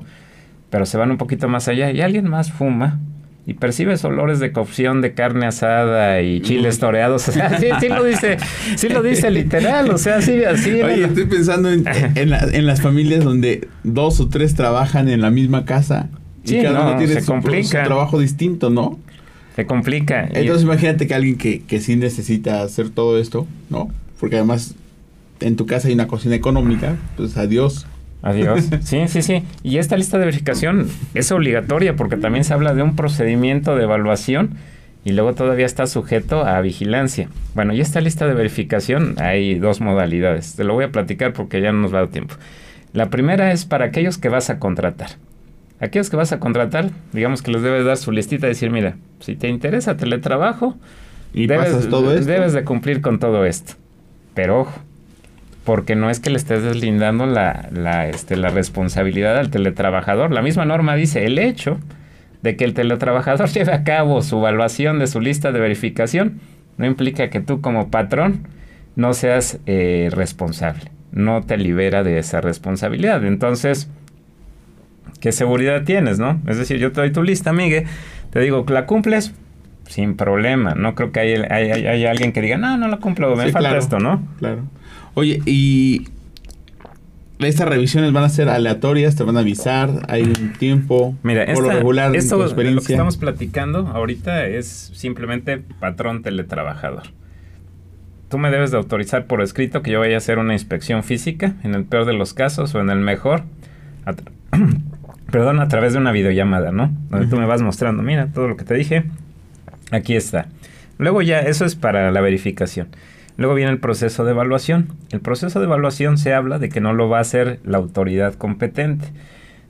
pero 0.70 0.86
se 0.86 0.98
van 0.98 1.10
un 1.10 1.18
poquito 1.18 1.48
más 1.48 1.68
allá 1.68 1.90
y 1.90 2.00
alguien 2.00 2.28
más 2.28 2.52
fuma 2.52 3.00
y 3.44 3.54
percibes 3.54 4.04
olores 4.04 4.38
de 4.38 4.52
cocción 4.52 5.00
de 5.00 5.14
carne 5.14 5.46
asada 5.46 6.22
y 6.22 6.40
chiles 6.42 6.78
toreados. 6.78 7.26
O 7.28 7.32
sea, 7.32 7.58
sí, 7.58 7.66
sí 7.80 7.88
lo 7.88 8.04
dice, 8.04 8.36
sí 8.76 8.88
lo 8.88 9.02
dice 9.02 9.30
literal, 9.32 9.90
o 9.90 9.98
sea, 9.98 10.22
sí, 10.22 10.44
así. 10.44 10.80
Oye, 10.80 11.04
estoy 11.06 11.26
pensando 11.26 11.70
en, 11.72 11.84
en, 12.14 12.30
la- 12.30 12.44
en 12.52 12.66
las 12.66 12.80
familias 12.80 13.24
donde 13.24 13.66
dos 13.82 14.20
o 14.20 14.28
tres 14.28 14.54
trabajan 14.54 15.08
en 15.08 15.20
la 15.20 15.30
misma 15.32 15.64
casa. 15.64 16.08
Y 16.44 16.48
Sí, 16.48 16.62
cada 16.62 16.78
no, 16.80 16.88
uno 16.90 16.96
tiene 16.98 17.14
se 17.14 17.22
su, 17.22 17.70
trabajo 17.70 18.18
distinto, 18.18 18.70
¿no? 18.70 18.98
Se 19.56 19.66
complica. 19.66 20.28
Y- 20.32 20.38
Entonces 20.38 20.64
imagínate 20.64 21.06
que 21.06 21.14
alguien 21.14 21.36
que, 21.36 21.62
que 21.62 21.80
sí 21.80 21.96
necesita 21.96 22.62
hacer 22.62 22.90
todo 22.90 23.18
esto, 23.18 23.46
¿no? 23.70 23.90
Porque 24.18 24.36
además 24.36 24.74
en 25.40 25.56
tu 25.56 25.66
casa 25.66 25.88
hay 25.88 25.94
una 25.94 26.06
cocina 26.06 26.34
económica, 26.34 26.96
pues 27.16 27.36
adiós. 27.36 27.86
Adiós. 28.22 28.68
Sí, 28.82 29.08
sí, 29.08 29.22
sí. 29.22 29.42
Y 29.62 29.78
esta 29.78 29.96
lista 29.96 30.18
de 30.18 30.24
verificación 30.26 30.88
es 31.14 31.30
obligatoria 31.32 31.96
porque 31.96 32.16
también 32.16 32.44
se 32.44 32.54
habla 32.54 32.74
de 32.74 32.82
un 32.82 32.94
procedimiento 32.96 33.74
de 33.76 33.82
evaluación 33.84 34.50
y 35.04 35.10
luego 35.12 35.34
todavía 35.34 35.66
está 35.66 35.86
sujeto 35.86 36.44
a 36.46 36.60
vigilancia. 36.60 37.28
Bueno, 37.56 37.74
y 37.74 37.80
esta 37.80 38.00
lista 38.00 38.26
de 38.28 38.34
verificación 38.34 39.16
hay 39.18 39.56
dos 39.58 39.80
modalidades. 39.80 40.54
Te 40.54 40.62
lo 40.64 40.74
voy 40.74 40.84
a 40.84 40.92
platicar 40.92 41.32
porque 41.32 41.60
ya 41.60 41.72
no 41.72 41.80
nos 41.80 41.92
va 41.92 41.98
a 41.98 42.02
dar 42.02 42.10
tiempo. 42.10 42.34
La 42.92 43.10
primera 43.10 43.50
es 43.52 43.64
para 43.64 43.86
aquellos 43.86 44.18
que 44.18 44.28
vas 44.28 44.48
a 44.50 44.60
contratar. 44.60 45.10
Aquellos 45.82 46.08
que 46.10 46.16
vas 46.16 46.32
a 46.32 46.38
contratar, 46.38 46.90
digamos 47.12 47.42
que 47.42 47.50
les 47.50 47.60
debes 47.62 47.84
dar 47.84 47.96
su 47.96 48.12
listita 48.12 48.46
y 48.46 48.50
decir, 48.50 48.70
mira, 48.70 48.96
si 49.20 49.34
te 49.34 49.48
interesa 49.48 49.96
teletrabajo, 49.96 50.76
Y 51.34 51.48
debes, 51.48 51.72
pasas 51.74 51.88
todo 51.90 52.14
esto. 52.14 52.30
debes 52.30 52.52
de 52.52 52.62
cumplir 52.64 53.00
con 53.00 53.18
todo 53.18 53.44
esto. 53.44 53.74
Pero 54.34 54.60
ojo, 54.60 54.80
porque 55.64 55.96
no 55.96 56.08
es 56.08 56.20
que 56.20 56.30
le 56.30 56.36
estés 56.36 56.62
deslindando 56.62 57.26
la, 57.26 57.68
la, 57.72 58.08
este, 58.08 58.36
la 58.36 58.48
responsabilidad 58.50 59.36
al 59.36 59.50
teletrabajador. 59.50 60.30
La 60.32 60.40
misma 60.40 60.64
norma 60.64 60.94
dice, 60.94 61.24
el 61.24 61.38
hecho 61.38 61.78
de 62.42 62.56
que 62.56 62.64
el 62.64 62.74
teletrabajador 62.74 63.48
lleve 63.52 63.72
a 63.72 63.84
cabo 63.84 64.22
su 64.22 64.38
evaluación 64.38 64.98
de 65.00 65.06
su 65.08 65.20
lista 65.20 65.52
de 65.52 65.60
verificación 65.60 66.40
no 66.78 66.86
implica 66.86 67.28
que 67.28 67.40
tú 67.40 67.60
como 67.60 67.90
patrón 67.90 68.46
no 68.96 69.14
seas 69.14 69.58
eh, 69.66 70.10
responsable. 70.12 70.90
No 71.10 71.42
te 71.42 71.56
libera 71.58 72.02
de 72.02 72.18
esa 72.18 72.40
responsabilidad. 72.40 73.24
Entonces, 73.26 73.88
¿qué 75.22 75.32
seguridad 75.32 75.84
tienes, 75.84 76.18
no? 76.18 76.38
Es 76.46 76.58
decir, 76.58 76.76
yo 76.78 76.92
te 76.92 77.00
doy 77.00 77.10
tu 77.12 77.22
lista, 77.22 77.54
Miguel, 77.54 77.84
te 78.30 78.40
digo, 78.40 78.66
¿la 78.68 78.84
cumples? 78.84 79.32
Sin 79.88 80.16
problema. 80.16 80.74
No 80.74 80.94
creo 80.94 81.12
que 81.12 81.20
haya, 81.20 81.46
haya- 81.54 81.90
haya 81.90 82.10
alguien 82.10 82.32
que 82.32 82.42
diga, 82.42 82.58
no, 82.58 82.76
no 82.76 82.88
la 82.88 82.98
cumplo, 82.98 83.34
me 83.36 83.46
Sí, 83.46 83.52
falta 83.52 83.68
claro. 83.70 83.78
esto, 83.78 83.98
¿no? 83.98 84.22
Claro. 84.38 84.64
Oye, 85.14 85.40
y 85.46 86.08
estas 87.38 87.68
revisiones 87.68 88.12
van 88.12 88.24
a 88.24 88.28
ser 88.28 88.48
aleatorias, 88.48 89.16
te 89.16 89.24
van 89.24 89.36
a 89.36 89.40
avisar, 89.40 89.90
hay 90.08 90.22
un 90.22 90.52
tiempo. 90.58 91.14
Mira, 91.22 91.44
por 91.54 91.64
lo 91.64 91.70
regular, 91.70 92.14
esto 92.16 92.36
tu 92.36 92.62
lo 92.62 92.80
que 92.82 92.92
estamos 92.92 93.16
platicando 93.16 93.88
ahorita 93.88 94.46
es 94.46 94.90
simplemente 94.94 95.58
patrón 95.80 96.22
teletrabajador. 96.22 97.02
Tú 98.28 98.38
me 98.38 98.50
debes 98.50 98.70
de 98.70 98.78
autorizar 98.78 99.26
por 99.26 99.42
escrito 99.42 99.82
que 99.82 99.90
yo 99.90 100.00
vaya 100.00 100.14
a 100.14 100.18
hacer 100.18 100.38
una 100.38 100.52
inspección 100.54 101.02
física, 101.04 101.54
en 101.64 101.74
el 101.74 101.84
peor 101.84 102.06
de 102.06 102.14
los 102.14 102.32
casos 102.32 102.74
o 102.74 102.80
en 102.80 102.88
el 102.90 102.98
mejor, 103.00 103.42
a 104.06 104.12
tra- 104.12 104.30
perdón, 105.32 105.58
a 105.58 105.66
través 105.66 105.94
de 105.94 105.98
una 105.98 106.12
videollamada, 106.12 106.70
¿no? 106.70 106.92
Donde 107.10 107.26
tú 107.26 107.36
me 107.36 107.46
vas 107.46 107.62
mostrando, 107.62 108.02
mira, 108.02 108.28
todo 108.32 108.46
lo 108.46 108.56
que 108.56 108.64
te 108.64 108.74
dije, 108.74 109.04
aquí 109.90 110.14
está. 110.14 110.46
Luego 110.98 111.22
ya, 111.22 111.40
eso 111.40 111.64
es 111.64 111.74
para 111.74 112.12
la 112.12 112.20
verificación. 112.20 112.88
Luego 113.36 113.54
viene 113.54 113.72
el 113.72 113.78
proceso 113.78 114.24
de 114.24 114.32
evaluación. 114.32 114.88
El 115.10 115.20
proceso 115.20 115.58
de 115.58 115.64
evaluación 115.64 116.18
se 116.18 116.34
habla 116.34 116.58
de 116.58 116.68
que 116.68 116.80
no 116.80 116.92
lo 116.92 117.08
va 117.08 117.18
a 117.18 117.22
hacer 117.22 117.60
la 117.64 117.78
autoridad 117.78 118.34
competente, 118.34 119.06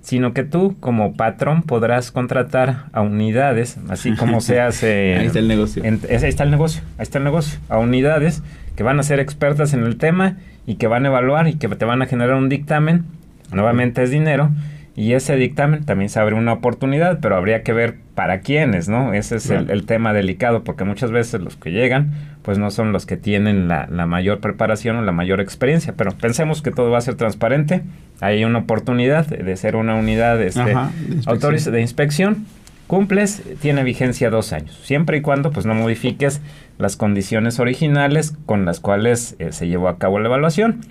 sino 0.03 0.35
que 0.35 0.43
tú 0.43 0.77
como 0.81 1.15
patrón 1.15 1.63
podrás 1.63 2.11
contratar 2.11 2.87
a 2.93 3.01
unidades, 3.01 3.79
así 3.89 4.15
como 4.17 4.41
se 4.41 4.61
hace... 4.61 5.17
ahí 5.17 5.27
está 5.27 5.39
el 5.39 5.49
negocio. 5.49 5.85
ahí 5.85 5.99
está 6.11 6.43
el 6.43 6.51
negocio, 6.51 6.83
ahí 6.99 7.05
está 7.05 7.19
el 7.19 7.25
negocio, 7.25 7.61
a 7.69 7.79
unidades 7.79 8.43
que 8.75 8.83
van 8.83 8.99
a 8.99 9.05
ser 9.05 9.21
expertas 9.21 9.75
en 9.75 9.85
el 9.85 9.97
tema 9.97 10.39
y 10.67 10.75
que 10.75 10.89
van 10.89 11.05
a 11.07 11.09
evaluar 11.09 11.47
y 11.47 11.55
que 11.55 11.69
te 11.69 11.85
van 11.85 12.03
a 12.03 12.07
generar 12.07 12.35
un 12.35 12.49
dictamen. 12.49 13.05
Nuevamente 13.53 14.03
es 14.03 14.11
dinero 14.11 14.51
y 14.95 15.15
ese 15.15 15.37
dictamen 15.37 15.85
también 15.85 16.11
se 16.11 16.21
abre 16.21 16.35
una 16.35 16.53
oportunidad, 16.53 17.21
pero 17.21 17.37
habría 17.37 17.63
que 17.63 17.73
ver 17.73 17.97
para 18.15 18.41
quiénes, 18.41 18.91
¿no? 18.91 19.15
Ese 19.15 19.37
es 19.37 19.49
el, 19.49 19.87
tema 19.87 20.13
delicado, 20.13 20.65
porque 20.65 20.85
muchas 20.85 21.11
veces 21.11 21.41
los 21.41 21.57
que 21.57 21.71
llegan, 21.71 22.13
pues 22.43 22.59
no 22.59 22.71
son 22.71 22.93
los 22.93 23.07
que 23.07 23.17
tienen 23.17 23.69
la, 23.69 23.87
mayor 24.07 24.41
preparación 24.41 24.97
o 24.97 25.03
la 25.03 25.13
mayor 25.13 25.41
experiencia, 25.41 25.95
pero 25.97 26.13
pensemos 26.13 26.61
que 26.61 26.71
todo 26.73 26.91
va 26.91 26.99
a 26.99 27.01
ser 27.01 27.15
transparente, 27.15 27.83
hay 28.21 28.45
una 28.45 28.59
oportunidad 28.61 29.27
de 29.27 29.57
ser 29.57 29.77
una 29.77 29.95
unidad 29.95 30.43
este, 30.43 30.63
de, 30.63 30.77
autores 31.25 31.65
de 31.65 31.81
inspección, 31.81 32.45
cumples, 32.87 33.43
tiene 33.63 33.85
vigencia 33.85 34.29
dos 34.29 34.53
años, 34.53 34.79
siempre 34.85 35.17
y 35.17 35.21
cuando 35.23 35.53
pues 35.53 35.65
no 35.65 35.75
modifiques 35.75 36.43
las 36.79 36.97
condiciones 36.97 37.61
originales 37.61 38.35
con 38.45 38.67
las 38.67 38.79
cuales 38.79 39.37
eh, 39.39 39.53
se 39.53 39.69
llevó 39.69 39.89
a 39.89 39.97
cabo 39.97 40.19
la 40.19 40.29
evaluación. 40.29 40.83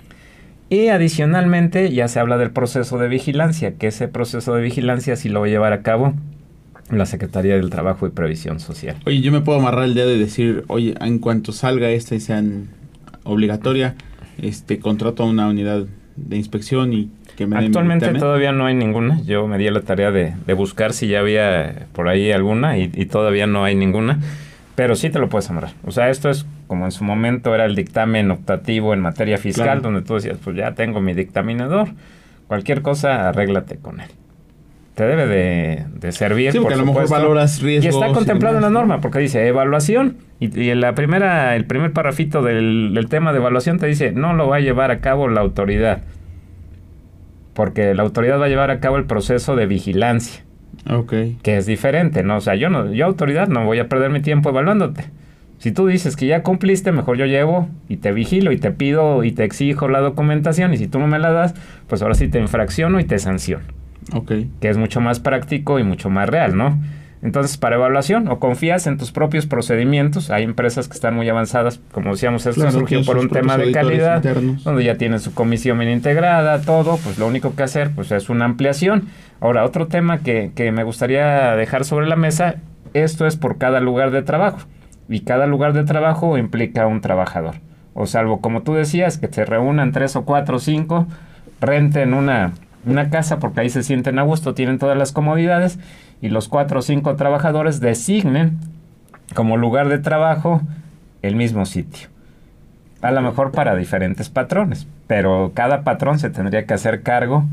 Y 0.72 0.88
adicionalmente 0.88 1.92
ya 1.92 2.08
se 2.08 2.22
habla 2.22 2.38
del 2.38 2.52
proceso 2.52 2.98
de 2.98 3.10
vigilancia, 3.10 3.74
que 3.74 3.88
ese 3.88 4.08
proceso 4.08 4.56
de 4.56 4.62
vigilancia 4.62 5.18
sí 5.18 5.28
lo 5.28 5.42
va 5.42 5.48
a 5.48 5.50
llevar 5.50 5.74
a 5.74 5.82
cabo 5.82 6.14
la 6.90 7.06
Secretaría 7.06 7.58
del 7.58 7.70
Trabajo 7.70 8.08
y 8.08 8.12
Previsión 8.12 8.62
Social. 8.62 8.96
Oye, 9.06 9.20
yo 9.20 9.34
me 9.34 9.42
puedo 9.42 9.60
amarrar 9.60 9.84
el 9.84 9.96
dedo 9.96 10.16
y 10.16 10.18
decir, 10.18 10.64
oye, 10.68 10.96
en 11.02 11.20
cuanto 11.20 11.52
salga 11.52 11.90
esta 11.90 12.16
y 12.16 12.22
sea 12.22 12.42
obligatoria, 13.24 13.96
este 14.42 14.80
contrato 14.80 15.24
a 15.24 15.26
una 15.26 15.50
unidad 15.50 15.88
de 16.16 16.38
inspección 16.38 16.94
y 16.94 17.10
que 17.36 17.48
me 17.48 17.58
Actualmente 17.58 18.08
todavía 18.14 18.54
no 18.54 18.66
hay 18.66 18.74
ninguna. 18.74 19.22
Yo 19.24 19.48
me 19.48 19.58
di 19.58 19.70
la 19.70 19.82
tarea 19.82 20.12
de, 20.12 20.34
buscar 20.54 20.94
si 20.94 21.10
ya 21.10 21.20
había 21.20 21.88
por 21.92 22.08
ahí 22.08 22.32
alguna 22.32 22.78
y, 22.78 22.90
y 22.94 23.08
todavía 23.08 23.46
no 23.46 23.66
hay 23.66 23.76
ninguna. 23.76 24.22
Pero 24.82 24.96
sí 24.96 25.12
te 25.12 25.20
lo 25.20 25.30
puedes 25.30 25.48
amarrar. 25.48 25.74
O 25.86 25.92
sea, 25.92 26.10
esto 26.10 26.28
es 26.28 26.48
como 26.66 26.86
en 26.86 26.92
su 26.92 27.04
momento 27.04 27.54
era 27.54 27.66
el 27.66 27.76
dictamen 27.76 28.32
optativo 28.32 28.96
en 28.96 29.00
materia 29.00 29.38
fiscal, 29.38 29.84
donde 29.84 30.02
tú 30.02 30.16
decías, 30.16 30.40
pues 30.44 30.58
ya 30.58 30.74
tengo 30.74 31.00
mi 31.02 31.14
dictaminador, 31.14 31.90
cualquier 32.48 32.82
cosa, 32.82 33.30
arréglate 33.30 33.78
con 33.78 34.00
él. 34.00 34.08
Te 34.96 35.04
debe 35.04 35.28
de, 35.28 36.12
servir. 36.12 36.52
Sí, 36.52 36.58
porque 36.58 36.74
a 36.74 36.78
lo 36.78 36.88
mejor 36.88 37.08
valoras 37.08 37.62
riesgos. 37.62 37.94
Y 37.94 37.96
está 37.96 38.12
contemplado 38.12 38.56
en 38.56 38.64
la 38.64 38.72
norma, 38.72 39.02
porque 39.02 39.20
dice 39.20 39.48
evaluación, 39.48 40.18
y, 40.40 40.72
en 40.72 40.82
la 40.82 40.96
primera, 40.96 41.56
el 41.56 41.66
primer 41.66 41.94
parrafito 41.94 42.42
del, 42.42 42.96
del 42.96 43.08
tema 43.08 43.34
de 43.34 43.38
evaluación 43.38 43.78
te 43.78 43.86
dice, 43.86 44.12
no 44.12 44.34
lo 44.34 44.48
va 44.48 44.56
a 44.56 44.62
llevar 44.62 44.90
a 44.90 45.00
cabo 45.00 45.28
la 45.28 45.42
autoridad. 45.42 46.02
Porque 47.54 47.94
la 47.94 48.02
autoridad 48.02 48.40
va 48.40 48.46
a 48.46 48.50
llevar 48.50 48.72
a 48.72 48.80
cabo 48.80 48.98
el 48.98 49.06
proceso 49.06 49.56
de 49.56 49.68
vigilancia. 49.68 50.44
Okay. 50.90 51.38
Que 51.44 51.58
es 51.58 51.66
diferente, 51.66 52.24
¿no? 52.24 52.38
O 52.38 52.42
sea, 52.42 52.56
yo 52.56 52.70
no, 52.70 52.92
yo 52.92 53.06
autoridad 53.06 53.48
no 53.48 53.66
voy 53.66 53.80
a 53.80 53.88
perder 53.88 54.10
mi 54.10 54.22
tiempo 54.22 54.50
evaluándote. 54.50 55.06
Si 55.60 55.72
tú 55.72 55.86
dices 55.86 56.16
que 56.16 56.26
ya 56.26 56.42
cumpliste, 56.42 56.92
mejor 56.92 57.18
yo 57.18 57.26
llevo 57.26 57.70
y 57.88 57.98
te 57.98 58.12
vigilo 58.12 58.52
y 58.52 58.58
te 58.58 58.72
pido 58.72 59.24
y 59.24 59.32
te 59.32 59.44
exijo 59.44 59.88
la 59.90 60.00
documentación 60.00 60.74
y 60.74 60.78
si 60.78 60.88
tú 60.88 60.98
no 60.98 61.06
me 61.06 61.20
la 61.20 61.32
das, 61.32 61.54
pues 61.88 62.02
ahora 62.02 62.16
sí 62.16 62.28
te 62.30 62.40
infracciono 62.40 63.00
y 63.00 63.04
te 63.04 63.20
sanciono. 63.20 63.64
Ok. 64.14 64.32
Que 64.60 64.70
es 64.70 64.78
mucho 64.78 65.02
más 65.02 65.20
práctico 65.20 65.78
y 65.78 65.84
mucho 65.84 66.10
más 66.10 66.28
real, 66.28 66.58
¿no? 66.58 66.80
Entonces, 67.22 67.58
para 67.58 67.76
evaluación, 67.76 68.28
o 68.28 68.40
confías 68.40 68.88
en 68.88 68.98
tus 68.98 69.12
propios 69.12 69.46
procedimientos. 69.46 70.32
Hay 70.32 70.44
empresas 70.44 70.88
que 70.88 70.96
están 70.96 71.16
muy 71.16 71.30
avanzadas, 71.30 71.80
como 71.92 72.12
decíamos, 72.12 72.46
esto 72.48 72.70
surgió 72.72 73.04
por 73.06 73.18
un 73.18 73.30
tema 73.30 73.58
de 73.58 73.72
calidad, 73.72 74.24
donde 74.64 74.84
ya 74.84 74.98
tienen 74.98 75.20
su 75.20 75.34
comisión 75.34 75.78
bien 75.78 75.92
integrada, 75.92 76.62
todo. 76.62 76.98
Pues 76.98 77.20
lo 77.20 77.28
único 77.28 77.56
que 77.56 77.64
hacer 77.64 77.92
pues, 77.92 78.12
es 78.12 78.30
una 78.30 78.46
ampliación. 78.46 79.08
Ahora, 79.40 79.66
otro 79.66 79.88
tema 79.88 80.20
que, 80.20 80.52
que 80.56 80.72
me 80.72 80.84
gustaría 80.84 81.56
dejar 81.56 81.86
sobre 81.86 82.08
la 82.08 82.16
mesa, 82.16 82.56
esto 82.94 83.28
es 83.28 83.38
por 83.38 83.58
cada 83.58 83.80
lugar 83.80 84.12
de 84.12 84.24
trabajo 84.24 84.60
y 85.08 85.22
cada 85.22 85.46
lugar 85.46 85.74
de 85.74 85.84
trabajo 85.84 86.38
implica 86.38 86.88
un 86.88 87.02
trabajador. 87.02 87.56
O 87.94 88.06
salvo, 88.06 88.40
como 88.40 88.64
tú 88.64 88.74
decías, 88.74 89.18
que 89.18 89.28
se 89.28 89.46
reúnan 89.46 89.92
tres 89.92 90.16
o 90.16 90.24
cuatro 90.24 90.56
o 90.56 90.60
cinco, 90.60 91.08
renten 91.60 92.14
una, 92.14 92.54
una 92.86 93.10
casa 93.10 93.40
porque 93.40 93.62
ahí 93.62 93.70
se 93.70 93.84
sienten 93.84 94.20
a 94.20 94.24
gusto, 94.24 94.54
tienen 94.54 94.80
todas 94.80 94.98
las 94.98 95.12
comodidades 95.12 95.80
y 96.22 96.30
los 96.30 96.48
cuatro 96.48 96.80
o 96.80 96.82
cinco 96.82 97.16
trabajadores 97.16 97.80
designen 97.80 98.60
como 99.36 99.58
lugar 99.58 99.90
de 99.90 100.00
trabajo 100.00 100.62
el 101.22 101.36
mismo 101.36 101.66
sitio. 101.66 102.10
A 103.02 103.12
lo 103.12 103.22
mejor 103.22 103.52
para 103.52 103.76
diferentes 103.76 104.30
patrones, 104.30 104.88
pero 105.08 105.52
cada 105.54 105.84
patrón 105.84 106.20
se 106.20 106.30
tendría 106.30 106.66
que 106.66 106.74
hacer 106.74 107.02
cargo 107.02 107.46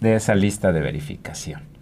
de 0.00 0.16
esa 0.16 0.34
lista 0.34 0.72
de 0.72 0.80
verificación. 0.80 1.73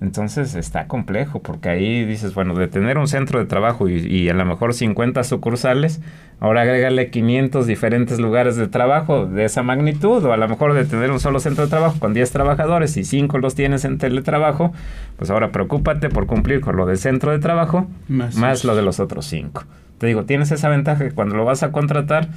Entonces 0.00 0.54
está 0.54 0.86
complejo, 0.86 1.42
porque 1.42 1.68
ahí 1.68 2.06
dices, 2.06 2.32
bueno, 2.32 2.54
de 2.54 2.68
tener 2.68 2.96
un 2.96 3.06
centro 3.06 3.38
de 3.38 3.44
trabajo 3.44 3.86
y, 3.86 4.30
a 4.30 4.34
lo 4.34 4.46
mejor 4.46 4.72
50 4.72 5.22
sucursales, 5.24 6.00
ahora 6.40 6.62
agrégale 6.62 7.10
500 7.10 7.66
diferentes 7.66 8.18
lugares 8.18 8.56
de 8.56 8.66
trabajo 8.66 9.26
de 9.26 9.44
esa 9.44 9.62
magnitud, 9.62 10.24
o 10.24 10.32
a 10.32 10.38
lo 10.38 10.48
mejor 10.48 10.72
de 10.72 10.86
tener 10.86 11.10
un 11.10 11.20
solo 11.20 11.38
centro 11.38 11.64
de 11.64 11.70
trabajo 11.70 11.98
con 11.98 12.14
10 12.14 12.30
trabajadores 12.30 12.96
y 12.96 13.04
5 13.04 13.36
los 13.38 13.54
tienes 13.54 13.84
en 13.84 13.98
teletrabajo, 13.98 14.72
pues 15.18 15.30
ahora 15.30 15.52
preocúpate 15.52 16.08
por 16.08 16.26
cumplir 16.26 16.62
con 16.62 16.76
lo 16.76 16.86
del 16.86 16.96
centro 16.96 17.32
de 17.32 17.38
trabajo 17.38 17.86
más, 18.08 18.64
lo 18.64 18.74
de 18.74 18.82
los 18.82 19.00
otros 19.00 19.26
5. 19.26 19.64
Te 19.98 20.06
digo, 20.06 20.24
tienes 20.24 20.50
esa 20.50 20.70
ventaja 20.70 21.04
que 21.04 21.14
cuando 21.14 21.36
lo 21.36 21.44
vas 21.44 21.62
a 21.62 21.72
contratar, 21.72 22.28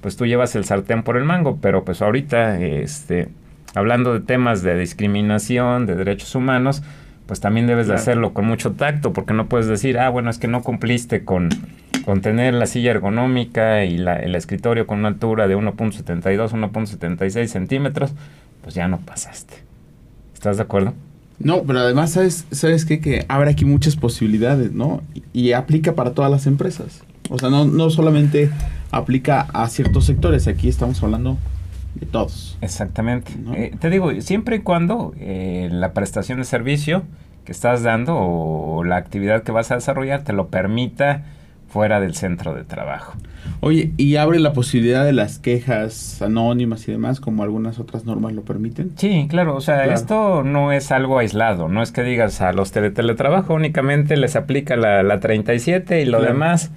pues 0.00 0.16
tú 0.16 0.26
llevas 0.26 0.56
el 0.56 0.64
sartén 0.64 1.04
por 1.04 1.16
el 1.16 1.24
mango, 1.24 1.58
pero 1.62 1.84
pues 1.84 2.02
ahorita, 2.02 2.60
este, 2.60 3.28
hablando 3.76 4.12
de 4.12 4.18
temas 4.18 4.62
de 4.62 4.76
discriminación, 4.76 5.86
de 5.86 5.94
derechos 5.94 6.34
humanos, 6.34 6.82
pues 7.26 7.40
también 7.40 7.66
debes 7.66 7.86
de 7.86 7.94
hacerlo 7.94 8.34
con 8.34 8.46
mucho 8.46 8.72
tacto, 8.72 9.12
porque 9.12 9.34
no 9.34 9.46
puedes 9.48 9.66
decir, 9.66 9.98
ah, 9.98 10.08
bueno, 10.08 10.30
es 10.30 10.38
que 10.38 10.48
no 10.48 10.62
cumpliste 10.62 11.24
con, 11.24 11.48
con 12.04 12.20
tener 12.20 12.54
la 12.54 12.66
silla 12.66 12.90
ergonómica 12.90 13.84
y 13.84 13.96
la, 13.96 14.16
el 14.16 14.34
escritorio 14.34 14.86
con 14.86 14.98
una 15.00 15.08
altura 15.08 15.48
de 15.48 15.56
1.72, 15.56 16.50
1.76 16.50 17.46
centímetros, 17.46 18.12
pues 18.62 18.74
ya 18.74 18.88
no 18.88 18.98
pasaste. 18.98 19.54
¿Estás 20.34 20.56
de 20.56 20.64
acuerdo? 20.64 20.94
No, 21.38 21.62
pero 21.62 21.80
además, 21.80 22.12
¿sabes, 22.12 22.46
¿sabes 22.50 22.84
qué? 22.84 23.00
Que 23.00 23.24
abre 23.28 23.50
aquí 23.50 23.64
muchas 23.64 23.96
posibilidades, 23.96 24.72
¿no? 24.72 25.02
Y, 25.32 25.52
aplica 25.52 25.94
para 25.94 26.12
todas 26.12 26.30
las 26.30 26.46
empresas. 26.46 27.02
O 27.30 27.38
sea, 27.38 27.50
no, 27.50 27.64
no 27.64 27.90
solamente 27.90 28.50
aplica 28.90 29.42
a 29.52 29.68
ciertos 29.68 30.04
sectores, 30.04 30.46
aquí 30.46 30.68
estamos 30.68 31.02
hablando 31.02 31.38
de 32.04 32.10
todos. 32.10 32.58
Exactamente. 32.60 33.32
Eh, 33.54 33.74
te 33.78 33.90
digo, 33.90 34.10
siempre 34.20 34.56
y 34.56 34.58
cuando 34.60 35.14
eh, 35.18 35.68
la 35.70 35.92
prestación 35.92 36.38
de 36.38 36.44
servicio 36.44 37.04
que 37.44 37.52
estás 37.52 37.82
dando 37.82 38.16
o 38.16 38.84
la 38.84 38.96
actividad 38.96 39.42
que 39.42 39.52
vas 39.52 39.70
a 39.70 39.76
desarrollar 39.76 40.22
te 40.22 40.32
lo 40.32 40.48
permita 40.48 41.22
fuera 41.68 42.00
del 42.00 42.14
centro 42.14 42.54
de 42.54 42.64
trabajo. 42.64 43.14
Oye, 43.60 43.92
¿y 43.96 44.16
abre 44.16 44.40
la 44.40 44.52
posibilidad 44.52 45.04
de 45.04 45.12
las 45.12 45.38
quejas 45.38 46.20
anónimas 46.20 46.86
y 46.86 46.92
demás, 46.92 47.18
como 47.18 47.42
algunas 47.44 47.78
otras 47.78 48.04
normas 48.04 48.34
lo 48.34 48.42
permiten? 48.42 48.92
Sí, 48.96 49.26
claro, 49.30 49.56
o 49.56 49.60
sea, 49.60 49.86
esto 49.86 50.42
no 50.42 50.70
es 50.72 50.92
algo 50.92 51.18
aislado, 51.18 51.68
no 51.68 51.82
es 51.82 51.90
que 51.90 52.02
digas 52.02 52.40
a 52.40 52.52
los 52.52 52.72
de 52.72 52.90
teletrabajo 52.90 53.54
únicamente 53.54 54.16
les 54.16 54.36
aplica 54.36 54.76
la, 54.76 55.02
la 55.02 55.20
37 55.20 56.02
y 56.02 56.04
lo 56.04 56.20
demás 56.20 56.72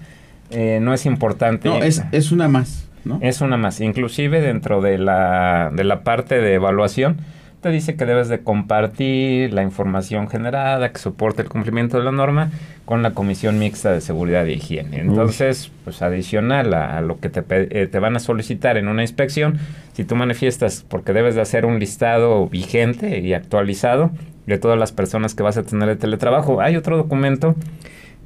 eh, 0.49 0.79
no 0.81 0.93
es 0.93 1.05
importante. 1.05 1.67
No, 1.67 1.83
es, 1.83 2.03
es 2.11 2.31
una 2.31 2.47
más. 2.47 2.87
Es 3.21 3.41
una 3.41 3.57
más. 3.57 3.81
Inclusive 3.81 4.41
dentro 4.41 4.81
de 4.81 4.97
la, 4.97 5.71
de 5.73 5.83
la 5.83 6.03
parte 6.03 6.39
de 6.39 6.55
evaluación, 6.55 7.17
te 7.65 7.71
dice 7.71 7.95
que 7.95 8.05
debes 8.05 8.29
de 8.29 8.41
compartir 8.41 9.51
la 9.51 9.63
información 9.63 10.27
generada 10.27 10.91
que 10.91 10.99
soporte 10.99 11.41
el 11.41 11.49
cumplimiento 11.49 11.97
de 11.97 12.03
la 12.03 12.11
norma 12.11 12.51
con 12.85 13.01
la 13.01 13.15
Comisión 13.15 13.57
Mixta 13.57 13.91
de 13.91 14.01
Seguridad 14.01 14.45
y 14.45 14.53
Higiene. 14.53 14.99
Entonces, 14.99 15.71
pues 15.83 16.03
adicional 16.03 16.75
a, 16.75 17.01
lo 17.01 17.19
que 17.19 17.29
te, 17.29 17.43
eh, 17.49 17.87
te, 17.87 17.97
van 17.97 18.15
a 18.15 18.19
solicitar 18.19 18.77
en 18.77 18.87
una 18.87 19.01
inspección, 19.01 19.57
si 19.93 20.03
tú 20.03 20.15
manifiestas 20.15 20.85
porque 20.87 21.11
debes 21.11 21.33
de 21.33 21.41
hacer 21.41 21.65
un 21.65 21.79
listado 21.79 22.47
vigente 22.47 23.19
y 23.21 23.33
actualizado 23.33 24.11
de 24.45 24.59
todas 24.59 24.77
las 24.77 24.91
personas 24.91 25.33
que 25.33 25.41
vas 25.41 25.57
a 25.57 25.63
tener 25.63 25.89
de 25.89 25.95
teletrabajo, 25.95 26.61
hay 26.61 26.75
otro 26.75 26.97
documento 26.97 27.55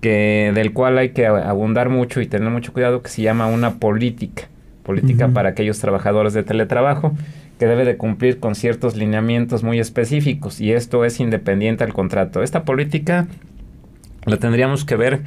que 0.02 0.52
del 0.54 0.74
cual 0.74 0.98
hay 0.98 1.12
que 1.12 1.28
abundar 1.28 1.88
mucho 1.88 2.20
y 2.20 2.28
tener 2.28 2.50
mucho 2.50 2.74
cuidado 2.74 3.02
que 3.02 3.10
se 3.10 3.22
llama 3.22 3.48
una 3.48 3.76
política 3.76 4.50
política 4.90 5.28
para 5.28 5.50
aquellos 5.50 5.78
trabajadores 5.78 6.34
de 6.34 6.42
teletrabajo 6.42 7.14
que 7.60 7.68
debe 7.68 7.86
de 7.86 7.96
cumplir 7.96 8.40
con 8.40 8.56
ciertos 8.56 8.96
lineamientos 8.96 9.62
muy 9.62 9.78
específicos 9.80 10.60
y 10.60 10.72
esto 10.72 11.06
es 11.06 11.20
independiente 11.20 11.84
al 11.84 11.94
contrato. 11.94 12.42
Esta 12.42 12.64
política 12.64 13.28
la 14.26 14.38
tendríamos 14.38 14.86
que 14.86 14.96
ver 14.96 15.22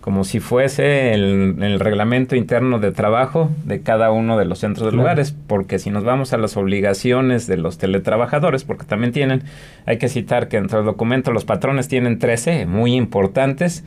como 0.00 0.22
si 0.22 0.38
fuese 0.38 1.14
el, 1.14 1.80
reglamento 1.80 2.36
interno 2.36 2.78
de 2.78 2.92
trabajo 2.92 3.50
de 3.64 3.82
cada 3.82 4.12
uno 4.12 4.38
de 4.38 4.44
los 4.44 4.60
centros 4.60 4.88
de 4.88 4.96
lugares, 4.96 5.34
porque 5.48 5.80
si 5.80 5.90
nos 5.90 6.04
vamos 6.04 6.32
a 6.32 6.38
las 6.38 6.56
obligaciones 6.56 7.48
de 7.48 7.56
los 7.56 7.76
teletrabajadores, 7.76 8.62
porque 8.62 8.84
también 8.84 9.12
tienen, 9.12 9.42
hay 9.84 9.98
que 9.98 10.08
citar 10.08 10.46
que 10.46 10.58
entre 10.58 10.78
el 10.78 10.84
documento 10.84 11.32
los 11.32 11.44
patrones 11.44 11.88
tienen 11.88 12.20
13 12.20 12.66
muy 12.66 12.94
importantes 12.94 13.82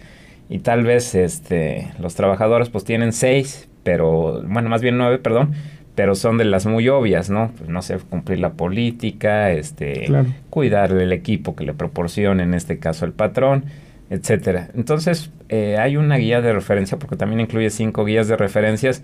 y 0.49 0.59
tal 0.59 0.83
vez 0.83 1.15
este, 1.15 1.93
los 2.01 2.15
trabajadores 2.15 2.69
pues 2.69 2.83
tienen 2.83 3.13
6 3.13 3.69
pero, 3.83 4.41
bueno, 4.45 4.69
más 4.69 4.81
bien 4.81 4.97
nueve, 4.97 5.17
perdón, 5.17 5.53
pero 5.95 6.15
son 6.15 6.37
de 6.37 6.45
las 6.45 6.65
muy 6.65 6.87
obvias, 6.89 7.29
¿no? 7.29 7.51
Pues, 7.57 7.69
no 7.69 7.81
sé, 7.81 7.97
cumplir 7.97 8.39
la 8.39 8.53
política, 8.53 9.51
este, 9.51 10.09
cuidar 10.49 10.93
del 10.93 11.11
equipo 11.11 11.55
que 11.55 11.65
le 11.65 11.73
proporcione, 11.73 12.43
en 12.43 12.53
este 12.53 12.79
caso 12.79 13.05
el 13.05 13.11
patrón, 13.11 13.65
etcétera. 14.09 14.69
Entonces, 14.75 15.31
eh, 15.49 15.77
hay 15.77 15.97
una 15.97 16.17
guía 16.17 16.41
de 16.41 16.53
referencia, 16.53 16.97
porque 16.97 17.15
también 17.15 17.41
incluye 17.41 17.69
cinco 17.69 18.05
guías 18.05 18.27
de 18.27 18.37
referencias, 18.37 19.03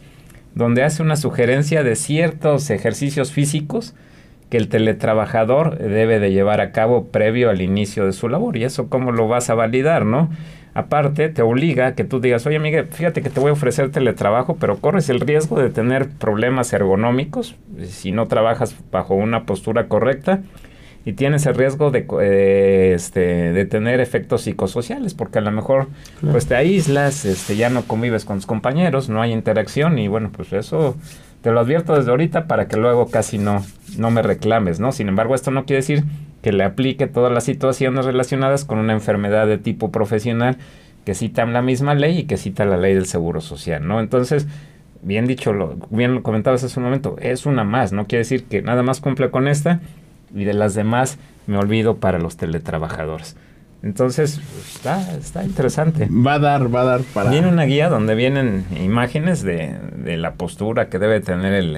donde 0.55 0.83
hace 0.83 1.03
una 1.03 1.15
sugerencia 1.15 1.83
de 1.83 1.95
ciertos 1.95 2.69
ejercicios 2.69 3.31
físicos 3.31 3.93
que 4.49 4.57
el 4.57 4.69
teletrabajador 4.69 5.77
debe 5.77 6.19
de 6.19 6.31
llevar 6.31 6.61
a 6.61 6.71
cabo 6.71 7.07
previo 7.07 7.49
al 7.49 7.61
inicio 7.61 8.05
de 8.05 8.13
su 8.13 8.29
labor. 8.29 8.57
Y 8.57 8.63
eso 8.63 8.89
cómo 8.89 9.11
lo 9.11 9.27
vas 9.27 9.49
a 9.49 9.55
validar, 9.55 10.05
¿no? 10.05 10.29
Aparte, 10.77 11.29
te 11.29 11.41
obliga 11.41 11.87
a 11.87 11.95
que 11.95 12.03
tú 12.03 12.19
digas, 12.19 12.45
oye, 12.45 12.57
amiga, 12.57 12.83
fíjate 12.83 13.23
que 13.23 13.31
te 13.31 13.39
voy 13.39 13.49
a 13.49 13.53
ofrecer 13.53 13.89
teletrabajo, 13.89 14.57
pero 14.57 14.77
corres 14.77 15.09
el 15.09 15.19
riesgo 15.19 15.59
de 15.59 15.71
tener 15.71 16.07
problemas 16.07 16.71
ergonómicos 16.71 17.55
si 17.87 18.11
no 18.11 18.27
trabajas 18.27 18.75
bajo 18.91 19.15
una 19.15 19.47
postura 19.47 19.87
correcta 19.87 20.41
y 21.03 21.13
tienes 21.13 21.47
el 21.47 21.55
riesgo 21.55 21.89
de, 21.89 22.05
eh, 22.21 22.91
este, 22.93 23.53
de 23.53 23.65
tener 23.65 23.99
efectos 23.99 24.43
psicosociales, 24.43 25.15
porque 25.15 25.39
a 25.39 25.41
lo 25.41 25.51
mejor 25.51 25.87
pues 26.31 26.45
te 26.45 26.55
aíslas, 26.55 27.25
este, 27.25 27.55
ya 27.55 27.71
no 27.71 27.81
convives 27.81 28.23
con 28.23 28.37
tus 28.37 28.45
compañeros, 28.45 29.09
no 29.09 29.19
hay 29.23 29.31
interacción 29.31 29.97
y 29.97 30.07
bueno, 30.07 30.29
pues 30.31 30.53
eso 30.53 30.95
te 31.41 31.49
lo 31.49 31.59
advierto 31.59 31.95
desde 31.95 32.11
ahorita 32.11 32.45
para 32.45 32.67
que 32.67 32.77
luego 32.77 33.07
casi 33.07 33.39
no, 33.39 33.65
no 33.97 34.11
me 34.11 34.21
reclames, 34.21 34.79
¿no? 34.79 34.91
Sin 34.91 35.07
embargo, 35.07 35.33
esto 35.33 35.49
no 35.49 35.65
quiere 35.65 35.77
decir 35.77 36.03
que 36.47 36.53
le 36.53 36.63
aplique 36.63 37.07
todas 37.07 37.29
las 37.29 37.43
situaciones 37.43 38.05
relacionadas 38.05 38.63
con 38.63 38.79
una 38.79 38.93
enfermedad 38.93 39.47
de 39.47 39.57
tipo 39.57 39.91
profesional 39.91 40.55
que 41.03 41.13
cita 41.13 41.45
la 41.45 41.61
misma 41.61 41.93
ley 41.93 42.19
y 42.19 42.23
que 42.23 42.37
cita 42.37 42.63
la 42.63 42.77
ley 42.77 42.93
del 42.93 43.05
seguro 43.05 43.41
social, 43.41 43.85
¿no? 43.85 43.99
Entonces, 43.99 44.47
bien 45.01 45.27
dicho, 45.27 45.51
lo, 45.51 45.75
bien 45.89 46.15
lo 46.15 46.23
comentabas 46.23 46.63
hace 46.63 46.79
un 46.79 46.85
momento, 46.85 47.17
es 47.19 47.45
una 47.45 47.65
más, 47.65 47.91
no 47.91 48.07
quiere 48.07 48.19
decir 48.19 48.45
que 48.45 48.61
nada 48.61 48.81
más 48.81 49.01
cumple 49.01 49.29
con 49.29 49.49
esta 49.49 49.81
y 50.33 50.45
de 50.45 50.53
las 50.53 50.73
demás 50.73 51.19
me 51.47 51.57
olvido 51.57 51.97
para 51.97 52.17
los 52.17 52.37
teletrabajadores. 52.37 53.35
Entonces, 53.83 54.39
está, 54.73 55.17
está 55.17 55.43
interesante. 55.43 56.07
Va 56.09 56.35
a 56.35 56.39
dar, 56.39 56.73
va 56.73 56.83
a 56.83 56.85
dar 56.85 57.01
para... 57.13 57.29
Viene 57.29 57.49
una 57.49 57.65
guía 57.65 57.89
donde 57.89 58.15
vienen 58.15 58.63
imágenes 58.81 59.43
de, 59.43 59.75
de 59.97 60.15
la 60.15 60.35
postura 60.35 60.87
que 60.87 60.97
debe 60.97 61.19
tener 61.19 61.51
el, 61.51 61.77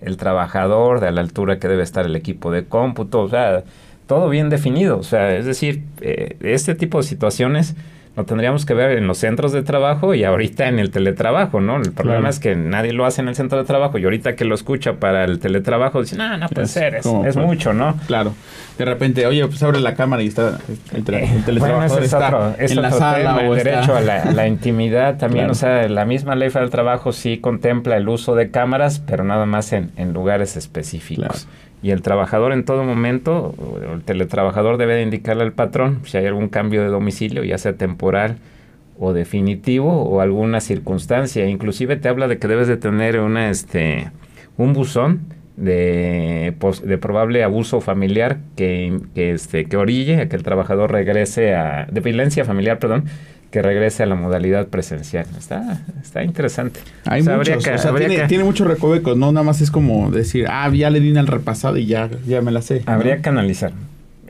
el, 0.00 0.16
trabajador, 0.16 0.98
de 0.98 1.12
la 1.12 1.20
altura 1.20 1.60
que 1.60 1.68
debe 1.68 1.84
estar 1.84 2.04
el 2.04 2.16
equipo 2.16 2.50
de 2.50 2.64
cómputo, 2.64 3.20
o 3.20 3.28
sea, 3.28 3.62
todo 4.08 4.28
bien 4.28 4.48
definido. 4.48 4.98
O 4.98 5.04
sea, 5.04 5.36
es 5.36 5.44
decir, 5.44 5.84
eh, 6.00 6.36
este 6.40 6.74
tipo 6.74 6.98
de 6.98 7.04
situaciones 7.04 7.76
lo 8.16 8.24
tendríamos 8.24 8.66
que 8.66 8.74
ver 8.74 8.98
en 8.98 9.06
los 9.06 9.18
centros 9.18 9.52
de 9.52 9.62
trabajo 9.62 10.12
y 10.12 10.24
ahorita 10.24 10.66
en 10.66 10.80
el 10.80 10.90
teletrabajo, 10.90 11.60
¿no? 11.60 11.76
El 11.76 11.92
problema 11.92 12.28
es 12.28 12.40
que 12.40 12.56
nadie 12.56 12.92
lo 12.92 13.06
hace 13.06 13.20
en 13.20 13.28
el 13.28 13.36
centro 13.36 13.58
de 13.58 13.64
trabajo 13.64 13.96
y 13.96 14.02
ahorita 14.02 14.34
que 14.34 14.44
lo 14.44 14.56
escucha 14.56 14.94
para 14.94 15.24
el 15.24 15.38
teletrabajo 15.38 16.00
dicen, 16.00 16.18
no, 16.18 16.36
no 16.36 16.48
puede 16.48 16.66
ser, 16.66 16.96
es, 16.96 17.36
mucho, 17.36 17.72
¿no? 17.74 17.96
Claro. 18.08 18.34
De 18.76 18.84
repente, 18.84 19.24
oye, 19.24 19.46
pues 19.46 19.62
abre 19.62 19.78
la 19.78 19.94
cámara 19.94 20.24
y 20.24 20.28
está 20.28 20.58
el, 20.92 21.04
eh, 21.14 21.42
teletrabajo 21.46 21.98
está 21.98 22.56
en 22.58 22.82
la 22.82 22.90
sala 22.90 23.40
el 23.40 23.54
derecho 23.54 23.94
a 23.94 24.00
la, 24.00 24.48
intimidad 24.48 25.16
también, 25.16 25.48
o 25.48 25.54
sea, 25.54 25.88
la 25.88 26.04
misma 26.04 26.34
ley 26.34 26.48
federal 26.48 26.66
del 26.66 26.72
trabajo 26.72 27.12
sí 27.12 27.38
contempla 27.38 27.96
el 27.96 28.08
uso 28.08 28.34
de 28.34 28.50
cámaras, 28.50 28.98
pero 28.98 29.22
nada 29.22 29.46
más 29.46 29.72
en, 29.72 29.92
en 29.96 30.12
lugares 30.12 30.56
específicos. 30.56 31.46
Y 31.82 31.90
el 31.90 32.02
trabajador 32.02 32.52
en 32.52 32.64
todo 32.64 32.84
momento, 32.84 33.54
el 33.94 34.02
teletrabajador 34.02 34.78
debe 34.78 34.94
de 34.94 35.02
indicarle 35.02 35.44
al 35.44 35.52
patrón 35.52 36.00
si 36.04 36.16
hay 36.16 36.26
algún 36.26 36.48
cambio 36.48 36.82
de 36.82 36.88
domicilio, 36.88 37.44
ya 37.44 37.56
sea 37.58 37.74
temporal 37.74 38.38
o 38.98 39.12
definitivo 39.12 40.02
o 40.02 40.20
alguna 40.20 40.60
circunstancia. 40.60 41.46
Inclusive 41.46 41.96
te 41.96 42.08
habla 42.08 42.26
de 42.26 42.38
que 42.38 42.48
debes 42.48 42.66
de 42.66 42.76
tener 42.76 43.20
una, 43.20 43.48
este, 43.48 44.10
un 44.56 44.72
buzón 44.72 45.20
de, 45.56 46.54
de 46.84 46.98
probable 46.98 47.44
abuso 47.44 47.80
familiar 47.80 48.38
que, 48.56 48.98
que, 49.14 49.32
este, 49.32 49.66
que 49.66 49.76
orille 49.76 50.20
a 50.20 50.28
que 50.28 50.36
el 50.36 50.42
trabajador 50.42 50.90
regrese 50.90 51.54
a... 51.54 51.86
de 51.90 52.00
violencia 52.00 52.44
familiar, 52.44 52.78
perdón, 52.78 53.04
que 53.50 53.62
regrese 53.62 54.02
a 54.02 54.06
la 54.06 54.14
modalidad 54.14 54.68
presencial. 54.68 55.26
Está, 55.38 55.82
está 56.02 56.22
interesante. 56.22 56.80
Hay 57.04 57.22
muchos, 57.22 57.66
o 57.66 57.78
sea, 57.78 57.94
tiene, 58.28 58.44
muchos 58.44 58.66
recovecos, 58.66 59.16
no 59.16 59.32
nada 59.32 59.44
más 59.44 59.60
es 59.60 59.70
como 59.70 60.10
decir, 60.10 60.46
ah, 60.48 60.70
ya 60.70 60.90
le 60.90 61.00
di 61.00 61.16
al 61.16 61.26
repasado 61.26 61.76
y 61.76 61.86
ya, 61.86 62.10
ya 62.26 62.42
me 62.42 62.50
la 62.50 62.62
sé. 62.62 62.82
Habría 62.86 63.22
que 63.22 63.28
analizar. 63.28 63.72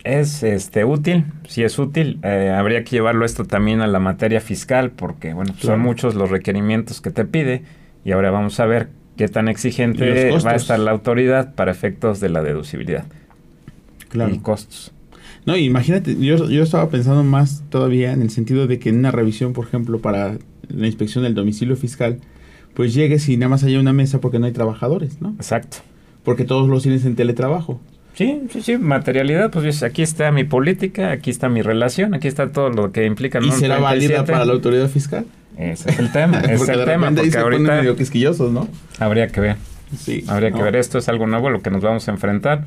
¿Es 0.05 0.43
este 0.43 0.85
útil? 0.85 1.25
Si 1.49 1.65
es 1.65 1.79
útil, 1.79 2.19
eh, 2.23 2.55
habría 2.57 2.85
que 2.85 2.91
llevarlo 2.91 3.25
esto 3.25 3.45
también 3.45 3.81
a 3.81 3.87
la 3.87 3.99
materia 3.99 4.41
fiscal, 4.41 4.91
porque 4.91 5.35
bueno, 5.35 5.55
son 5.59 5.81
muchos 5.81 6.15
los 6.15 6.31
requerimientos 6.31 7.01
que 7.01 7.11
te 7.11 7.25
pide, 7.25 7.63
y 8.05 8.13
ahora 8.13 8.31
vamos 8.31 8.59
a 8.61 8.67
ver 8.67 8.89
qué 9.17 9.29
tan 9.29 9.49
exigente 9.49 10.31
va 10.31 10.53
a 10.53 10.55
estar 10.55 10.79
la 10.79 10.93
autoridad 10.93 11.55
para 11.55 11.73
efectos 11.73 12.21
de 12.21 12.29
la 12.29 12.43
deducibilidad 12.43 13.05
claro. 14.09 14.33
y 14.33 14.39
costos. 14.39 14.93
No, 15.49 15.57
imagínate, 15.57 16.15
yo, 16.21 16.51
yo 16.51 16.63
estaba 16.63 16.91
pensando 16.91 17.25
más 17.25 17.63
todavía 17.71 18.13
en 18.13 18.21
el 18.21 18.29
sentido 18.29 18.67
de 18.67 18.79
que 18.79 18.91
en 18.91 18.99
una 18.99 19.11
revisión, 19.11 19.55
por 19.55 19.65
ejemplo, 19.65 19.99
para 19.99 20.37
la 20.69 20.87
inspección 20.87 21.25
del 21.25 21.35
domicilio 21.35 21.75
fiscal, 21.75 22.19
pues 22.75 22.93
llegues 22.93 23.27
y 23.31 23.39
nada 23.39 23.49
más 23.49 23.65
haya 23.65 23.81
una 23.81 23.95
mesa 23.95 24.21
porque 24.21 24.39
no 24.39 24.45
hay 24.45 24.53
trabajadores, 24.53 25.23
¿no? 25.23 25.31
Exacto. 25.37 25.79
Porque 26.23 26.45
todos 26.45 26.69
los 26.69 26.83
tienes 26.83 27.07
en 27.07 27.17
teletrabajo. 27.17 27.81
Sí, 28.13 28.43
sí, 28.51 28.61
sí, 28.61 28.77
materialidad, 28.77 29.51
pues 29.51 29.83
aquí 29.83 30.03
está 30.03 30.31
mi 30.33 30.45
política, 30.45 31.13
aquí 31.13 31.31
está 31.31 31.49
mi 31.49 31.63
relación, 31.63 32.13
aquí 32.13 32.29
está 32.29 32.53
todo 32.53 32.69
lo 32.69 32.93
que 32.93 33.07
implica. 33.07 33.41
¿Y 33.43 33.51
será 33.51 33.79
válida 33.79 34.27
para 34.27 34.45
la 34.45 34.53
autoridad 34.53 34.91
fiscal? 34.91 35.25
Ese 35.57 35.89
es 35.89 35.99
el 35.99 36.13
tema, 36.13 36.41
ese 36.45 36.55
es 36.57 36.69
el 36.69 36.85
tema, 36.85 37.11
porque 37.11 37.39
ahorita 37.39 37.77
medio 37.77 37.97
quisquillosos, 37.97 38.53
¿no? 38.53 38.69
Habría 38.99 39.29
que 39.29 39.41
ver. 39.41 39.57
Sí. 39.97 40.25
Habría 40.29 40.51
que 40.51 40.63
ver, 40.63 40.77
esto 40.77 40.99
es 40.99 41.09
algo 41.09 41.27
nuevo, 41.27 41.49
lo 41.49 41.63
que 41.63 41.71
nos 41.71 41.81
vamos 41.81 42.07
a 42.07 42.11
enfrentar 42.11 42.67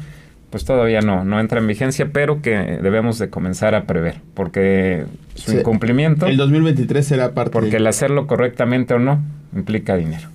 pues 0.51 0.65
todavía 0.65 1.01
no, 1.01 1.23
no 1.23 1.39
entra 1.39 1.59
en 1.59 1.67
vigencia, 1.67 2.09
pero 2.13 2.41
que 2.41 2.51
debemos 2.51 3.17
de 3.17 3.29
comenzar 3.29 3.73
a 3.73 3.85
prever, 3.85 4.21
porque 4.33 5.05
su 5.33 5.53
incumplimiento... 5.57 6.27
El 6.27 6.37
2023 6.37 7.05
será 7.05 7.33
parte... 7.33 7.51
Porque 7.51 7.77
el 7.77 7.87
hacerlo 7.87 8.27
correctamente 8.27 8.93
o 8.93 8.99
no 8.99 9.23
implica 9.55 9.95
dinero. 9.95 10.27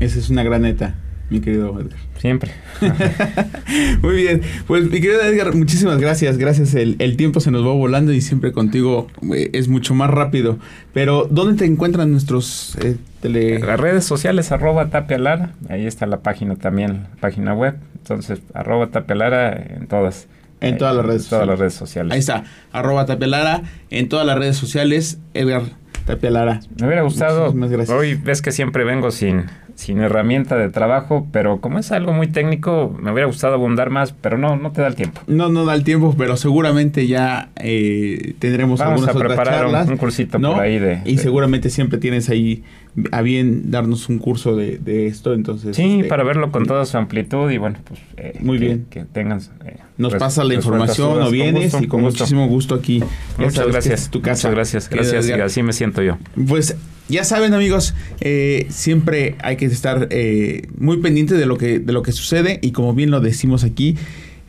Esa 0.00 0.18
es 0.18 0.30
una 0.30 0.42
gran 0.42 0.62
neta 0.62 0.94
mi 1.30 1.40
querido 1.40 1.78
Edgar. 1.78 1.98
Siempre. 2.18 2.52
Muy 4.02 4.16
bien. 4.16 4.42
Pues 4.66 4.84
mi 4.84 5.00
querido 5.00 5.20
Edgar, 5.22 5.54
muchísimas 5.54 5.98
gracias. 5.98 6.38
Gracias. 6.38 6.74
El, 6.74 7.16
tiempo 7.16 7.40
se 7.40 7.50
nos 7.50 7.64
va 7.64 7.72
volando 7.72 8.12
y 8.12 8.20
siempre 8.20 8.52
contigo 8.52 9.08
eh, 9.34 9.50
es 9.52 9.68
mucho 9.68 9.94
más 9.94 10.10
rápido. 10.10 10.58
Pero, 10.92 11.28
¿dónde 11.30 11.58
te 11.58 11.64
encuentran 11.64 12.10
nuestros 12.10 12.76
eh, 12.82 12.96
tele... 13.20 13.58
Las 13.58 13.78
redes 13.78 14.04
sociales, 14.04 14.52
arroba 14.52 14.90
tapialara. 14.90 15.52
Ahí 15.68 15.86
está 15.86 16.06
la 16.06 16.20
página 16.20 16.56
también, 16.56 17.06
página 17.20 17.54
web. 17.54 17.76
Entonces, 17.98 18.40
arroba 18.54 18.88
tapialara 18.88 19.52
en 19.52 19.86
todas. 19.86 20.28
En 20.60 20.76
todas 20.76 20.96
las 20.96 21.06
redes 21.06 21.22
sociales. 21.22 21.30
Todas 21.30 21.46
las 21.48 21.58
redes 21.58 21.74
sociales. 21.74 22.12
Ahí 22.12 22.18
está, 22.18 22.44
arroba 22.72 23.06
tapialara 23.06 23.62
en 23.90 24.08
todas 24.08 24.26
las 24.26 24.38
redes 24.38 24.56
sociales. 24.56 25.18
Edgar 25.34 25.62
Tapialara. 26.08 26.60
Me 26.80 26.86
hubiera 26.86 27.02
gustado. 27.02 27.54
Hoy 27.94 28.14
ves 28.14 28.40
que 28.40 28.50
siempre 28.50 28.82
vengo 28.82 29.10
sin 29.10 29.44
sin 29.78 30.00
herramienta 30.00 30.56
de 30.56 30.70
trabajo, 30.70 31.28
pero 31.30 31.60
como 31.60 31.78
es 31.78 31.92
algo 31.92 32.12
muy 32.12 32.26
técnico, 32.26 32.92
me 33.00 33.12
hubiera 33.12 33.28
gustado 33.28 33.54
abundar 33.54 33.90
más, 33.90 34.10
pero 34.10 34.36
no, 34.36 34.56
no 34.56 34.72
te 34.72 34.80
da 34.80 34.88
el 34.88 34.96
tiempo. 34.96 35.20
No, 35.28 35.50
no 35.50 35.64
da 35.64 35.74
el 35.76 35.84
tiempo, 35.84 36.16
pero 36.18 36.36
seguramente 36.36 37.06
ya 37.06 37.50
eh, 37.54 38.34
tendremos 38.40 38.80
Vamos 38.80 39.06
algunas 39.06 39.14
a 39.14 39.18
preparar 39.28 39.88
Un, 39.88 39.96
cursito 39.96 40.40
por 40.40 40.58
ahí 40.58 40.80
de... 40.80 41.02
Y 41.04 41.18
seguramente 41.18 41.70
siempre 41.70 41.98
tienes 41.98 42.28
ahí 42.28 42.64
a 43.12 43.22
bien 43.22 43.70
darnos 43.70 44.08
un 44.08 44.18
curso 44.18 44.56
de, 44.56 45.06
esto, 45.06 45.32
entonces... 45.32 45.76
Sí, 45.76 45.98
este, 45.98 46.08
para 46.08 46.24
verlo 46.24 46.50
con 46.50 46.66
toda 46.66 46.84
su 46.84 46.98
amplitud 46.98 47.48
y 47.48 47.58
bueno, 47.58 47.78
pues... 47.84 48.00
Eh, 48.16 48.36
muy 48.40 48.58
bien. 48.58 48.86
Que 48.90 49.04
tengan... 49.04 49.38
Eh, 49.64 49.76
Nos 49.96 50.12
pasa 50.16 50.42
la 50.42 50.54
información 50.54 51.22
o 51.22 51.30
vienes 51.30 51.80
y 51.80 51.86
con 51.86 52.00
muchísimo 52.00 52.48
gusto 52.48 52.74
aquí. 52.74 53.00
Muchas 53.38 53.68
gracias. 53.68 54.10
tu 54.10 54.22
casa. 54.22 54.48
Muchas 54.48 54.54
gracias, 54.56 54.90
gracias 54.90 55.28
y 55.28 55.32
así 55.34 55.62
me 55.62 55.72
siento 55.72 56.02
yo. 56.02 56.18
Pues 56.48 56.76
ya 57.08 57.24
saben 57.24 57.54
amigos, 57.54 57.94
eh, 58.20 58.66
siempre 58.70 59.36
hay 59.42 59.56
que 59.56 59.66
estar 59.66 60.08
eh, 60.10 60.68
muy 60.78 60.98
pendiente 60.98 61.34
de 61.34 61.46
lo, 61.46 61.56
que, 61.56 61.78
de 61.78 61.92
lo 61.92 62.02
que 62.02 62.12
sucede 62.12 62.58
y 62.62 62.72
como 62.72 62.94
bien 62.94 63.10
lo 63.10 63.20
decimos 63.20 63.64
aquí, 63.64 63.96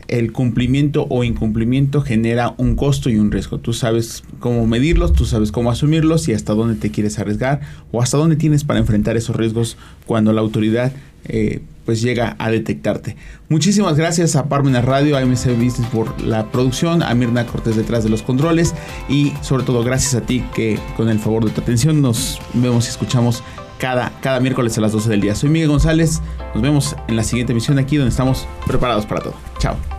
el 0.09 0.31
cumplimiento 0.31 1.05
o 1.09 1.23
incumplimiento 1.23 2.01
genera 2.01 2.55
un 2.57 2.75
costo 2.75 3.09
y 3.09 3.17
un 3.17 3.31
riesgo. 3.31 3.59
Tú 3.59 3.73
sabes 3.73 4.23
cómo 4.39 4.65
medirlos, 4.65 5.13
tú 5.13 5.25
sabes 5.25 5.51
cómo 5.51 5.69
asumirlos 5.69 6.27
y 6.27 6.33
hasta 6.33 6.53
dónde 6.53 6.75
te 6.75 6.89
quieres 6.89 7.19
arriesgar 7.19 7.61
o 7.91 8.01
hasta 8.01 8.17
dónde 8.17 8.35
tienes 8.35 8.63
para 8.63 8.79
enfrentar 8.79 9.17
esos 9.17 9.35
riesgos 9.35 9.77
cuando 10.05 10.33
la 10.33 10.41
autoridad 10.41 10.91
eh, 11.25 11.61
pues 11.85 12.01
llega 12.01 12.35
a 12.37 12.51
detectarte. 12.51 13.15
Muchísimas 13.49 13.95
gracias 13.95 14.35
a 14.35 14.47
Parmenas 14.47 14.85
Radio, 14.85 15.17
a 15.17 15.25
MC 15.25 15.55
Business 15.55 15.87
por 15.91 16.21
la 16.21 16.51
producción, 16.51 17.01
a 17.01 17.13
Mirna 17.15 17.45
Cortés 17.45 17.75
detrás 17.75 18.03
de 18.03 18.09
los 18.09 18.21
controles 18.21 18.75
y 19.07 19.33
sobre 19.41 19.63
todo 19.63 19.83
gracias 19.83 20.13
a 20.13 20.21
ti 20.21 20.43
que 20.53 20.77
con 20.95 21.09
el 21.09 21.19
favor 21.19 21.45
de 21.45 21.51
tu 21.51 21.61
atención 21.61 22.01
nos 22.01 22.39
vemos 22.53 22.85
y 22.85 22.89
escuchamos 22.89 23.43
cada, 23.79 24.11
cada 24.21 24.39
miércoles 24.39 24.77
a 24.77 24.81
las 24.81 24.91
12 24.91 25.09
del 25.09 25.21
día. 25.21 25.33
Soy 25.33 25.49
Miguel 25.49 25.69
González, 25.69 26.21
nos 26.53 26.61
vemos 26.61 26.95
en 27.07 27.15
la 27.15 27.23
siguiente 27.23 27.53
emisión 27.53 27.79
aquí 27.79 27.97
donde 27.97 28.11
estamos 28.11 28.45
preparados 28.67 29.05
para 29.07 29.21
todo. 29.21 29.33
Chao. 29.57 29.98